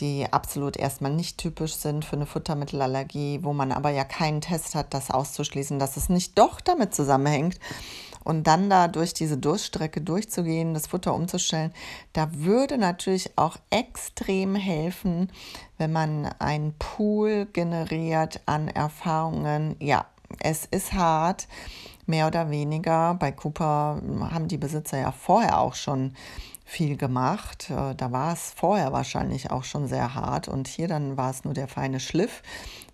die 0.00 0.26
absolut 0.30 0.76
erstmal 0.76 1.12
nicht 1.12 1.38
typisch 1.38 1.74
sind 1.74 2.04
für 2.04 2.16
eine 2.16 2.26
Futtermittelallergie, 2.26 3.40
wo 3.42 3.52
man 3.52 3.72
aber 3.72 3.90
ja 3.90 4.04
keinen 4.04 4.40
Test 4.40 4.74
hat, 4.74 4.94
das 4.94 5.10
auszuschließen, 5.10 5.78
dass 5.78 5.96
es 5.96 6.08
nicht 6.08 6.38
doch 6.38 6.60
damit 6.60 6.94
zusammenhängt. 6.94 7.58
Und 8.24 8.46
dann 8.46 8.68
da 8.68 8.88
durch 8.88 9.14
diese 9.14 9.38
Durststrecke 9.38 10.00
durchzugehen, 10.00 10.74
das 10.74 10.86
Futter 10.86 11.14
umzustellen, 11.14 11.72
da 12.12 12.28
würde 12.34 12.76
natürlich 12.76 13.30
auch 13.36 13.56
extrem 13.70 14.54
helfen, 14.54 15.30
wenn 15.78 15.92
man 15.92 16.26
einen 16.38 16.74
Pool 16.78 17.46
generiert 17.52 18.40
an 18.44 18.68
Erfahrungen. 18.68 19.76
Ja, 19.80 20.06
es 20.40 20.66
ist 20.66 20.92
hart, 20.92 21.48
mehr 22.06 22.26
oder 22.26 22.50
weniger. 22.50 23.14
Bei 23.14 23.32
Cooper 23.32 24.02
haben 24.30 24.48
die 24.48 24.58
Besitzer 24.58 24.98
ja 24.98 25.12
vorher 25.12 25.58
auch 25.58 25.74
schon 25.74 26.14
viel 26.68 26.98
gemacht. 26.98 27.70
Äh, 27.70 27.94
da 27.94 28.12
war 28.12 28.34
es 28.34 28.52
vorher 28.54 28.92
wahrscheinlich 28.92 29.50
auch 29.50 29.64
schon 29.64 29.88
sehr 29.88 30.14
hart 30.14 30.48
und 30.48 30.68
hier 30.68 30.86
dann 30.86 31.16
war 31.16 31.30
es 31.30 31.44
nur 31.44 31.54
der 31.54 31.66
feine 31.66 31.98
Schliff. 31.98 32.42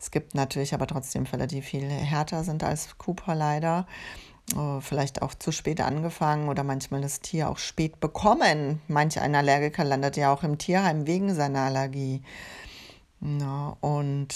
Es 0.00 0.12
gibt 0.12 0.34
natürlich 0.34 0.74
aber 0.74 0.86
trotzdem 0.86 1.26
Fälle, 1.26 1.48
die 1.48 1.60
viel 1.60 1.88
härter 1.88 2.44
sind 2.44 2.62
als 2.62 2.96
Cooper 2.98 3.34
leider. 3.34 3.86
Äh, 4.56 4.80
vielleicht 4.80 5.22
auch 5.22 5.34
zu 5.34 5.50
spät 5.50 5.80
angefangen 5.80 6.48
oder 6.48 6.62
manchmal 6.62 7.00
das 7.00 7.20
Tier 7.20 7.50
auch 7.50 7.58
spät 7.58 7.98
bekommen. 7.98 8.80
Manch 8.86 9.20
ein 9.20 9.34
Allergiker 9.34 9.82
landet 9.82 10.16
ja 10.16 10.32
auch 10.32 10.44
im 10.44 10.56
Tierheim 10.56 11.08
wegen 11.08 11.34
seiner 11.34 11.62
Allergie. 11.62 12.22
Und 13.20 14.28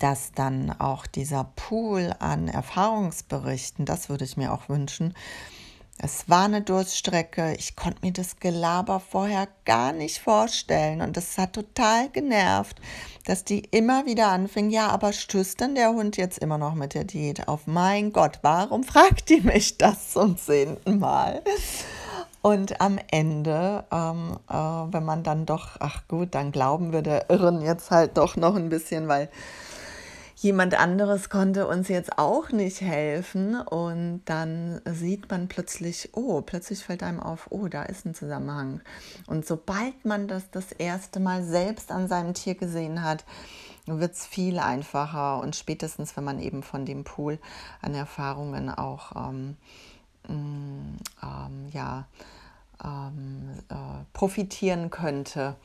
dass 0.00 0.32
dann 0.32 0.70
auch 0.80 1.06
dieser 1.06 1.44
Pool 1.56 2.12
an 2.18 2.48
Erfahrungsberichten, 2.48 3.84
das 3.84 4.08
würde 4.08 4.24
ich 4.24 4.36
mir 4.36 4.52
auch 4.52 4.68
wünschen, 4.68 5.14
es 5.98 6.28
war 6.28 6.44
eine 6.44 6.60
Durststrecke. 6.60 7.54
Ich 7.56 7.76
konnte 7.76 8.00
mir 8.02 8.12
das 8.12 8.40
Gelaber 8.40 9.00
vorher 9.00 9.48
gar 9.64 9.92
nicht 9.92 10.18
vorstellen. 10.18 11.00
Und 11.00 11.16
das 11.16 11.38
hat 11.38 11.52
total 11.52 12.08
genervt, 12.10 12.80
dass 13.24 13.44
die 13.44 13.60
immer 13.60 14.04
wieder 14.04 14.28
anfingen, 14.28 14.70
ja, 14.70 14.88
aber 14.88 15.12
stößt 15.12 15.60
denn 15.60 15.74
der 15.74 15.90
Hund 15.90 16.16
jetzt 16.16 16.38
immer 16.38 16.58
noch 16.58 16.74
mit 16.74 16.94
der 16.94 17.04
Diät 17.04 17.48
auf? 17.48 17.66
Mein 17.66 18.12
Gott, 18.12 18.40
warum 18.42 18.82
fragt 18.84 19.28
die 19.28 19.40
mich 19.40 19.78
das 19.78 20.12
zum 20.12 20.36
zehnten 20.36 20.98
Mal? 20.98 21.42
Und 22.42 22.82
am 22.82 22.98
Ende, 23.10 23.84
ähm, 23.90 24.36
äh, 24.50 24.54
wenn 24.54 25.04
man 25.04 25.22
dann 25.22 25.46
doch, 25.46 25.76
ach 25.78 26.06
gut, 26.08 26.34
dann 26.34 26.52
glauben 26.52 26.92
wir 26.92 27.00
der 27.00 27.30
Irren 27.30 27.62
jetzt 27.62 27.90
halt 27.90 28.18
doch 28.18 28.36
noch 28.36 28.56
ein 28.56 28.68
bisschen, 28.68 29.08
weil 29.08 29.30
jemand 30.44 30.78
anderes 30.78 31.30
konnte 31.30 31.66
uns 31.66 31.88
jetzt 31.88 32.18
auch 32.18 32.50
nicht 32.50 32.82
helfen 32.82 33.58
und 33.58 34.20
dann 34.26 34.82
sieht 34.84 35.30
man 35.30 35.48
plötzlich, 35.48 36.10
oh, 36.12 36.42
plötzlich 36.42 36.84
fällt 36.84 37.02
einem 37.02 37.18
auf, 37.18 37.46
oh, 37.50 37.66
da 37.66 37.84
ist 37.84 38.04
ein 38.04 38.14
Zusammenhang. 38.14 38.82
Und 39.26 39.46
sobald 39.46 40.04
man 40.04 40.28
das 40.28 40.50
das 40.50 40.70
erste 40.70 41.18
Mal 41.18 41.42
selbst 41.42 41.90
an 41.90 42.08
seinem 42.08 42.34
Tier 42.34 42.56
gesehen 42.56 43.02
hat, 43.02 43.24
wird 43.86 44.12
es 44.12 44.26
viel 44.26 44.58
einfacher 44.58 45.40
und 45.40 45.56
spätestens, 45.56 46.14
wenn 46.14 46.24
man 46.24 46.38
eben 46.38 46.62
von 46.62 46.84
dem 46.84 47.04
Pool 47.04 47.38
an 47.80 47.94
Erfahrungen 47.94 48.68
auch 48.68 49.12
ähm, 49.16 49.56
mm, 50.28 50.98
ähm, 51.22 51.68
ja, 51.72 52.06
ähm, 52.84 53.48
äh, 53.70 54.04
profitieren 54.12 54.90
könnte. 54.90 55.56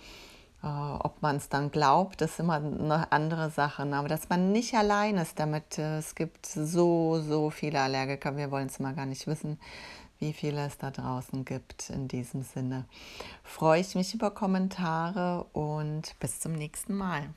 Äh, 0.62 0.68
ob 0.68 1.22
man 1.22 1.38
es 1.38 1.50
dann 1.50 1.72
glaubt, 1.72 2.22
ist 2.22 2.40
immer 2.40 2.56
eine 2.56 3.12
andere 3.12 3.50
Sache. 3.50 3.86
Ne? 3.86 3.96
Aber 3.96 4.10
dass 4.10 4.30
man 4.30 4.52
nicht 4.52 4.74
allein 4.74 5.18
ist 5.18 5.40
damit, 5.40 5.78
äh, 5.78 5.98
es 5.98 6.16
gibt 6.16 6.46
so, 6.46 7.22
so 7.22 7.50
viele 7.50 7.82
Allergiker, 7.82 8.36
wir 8.36 8.52
wollen 8.52 8.68
es 8.68 8.80
mal 8.80 8.94
gar 8.94 9.06
nicht 9.06 9.26
wissen, 9.28 9.60
wie 10.20 10.34
viele 10.34 10.66
es 10.66 10.78
da 10.78 10.92
draußen 10.92 11.46
gibt. 11.46 11.90
In 11.90 12.08
diesem 12.10 12.44
Sinne 12.44 12.86
freue 13.44 13.80
ich 13.80 13.96
mich 13.96 14.14
über 14.14 14.32
Kommentare 14.32 15.46
und 15.54 16.20
bis 16.20 16.42
zum 16.42 16.54
nächsten 16.54 16.96
Mal. 16.96 17.30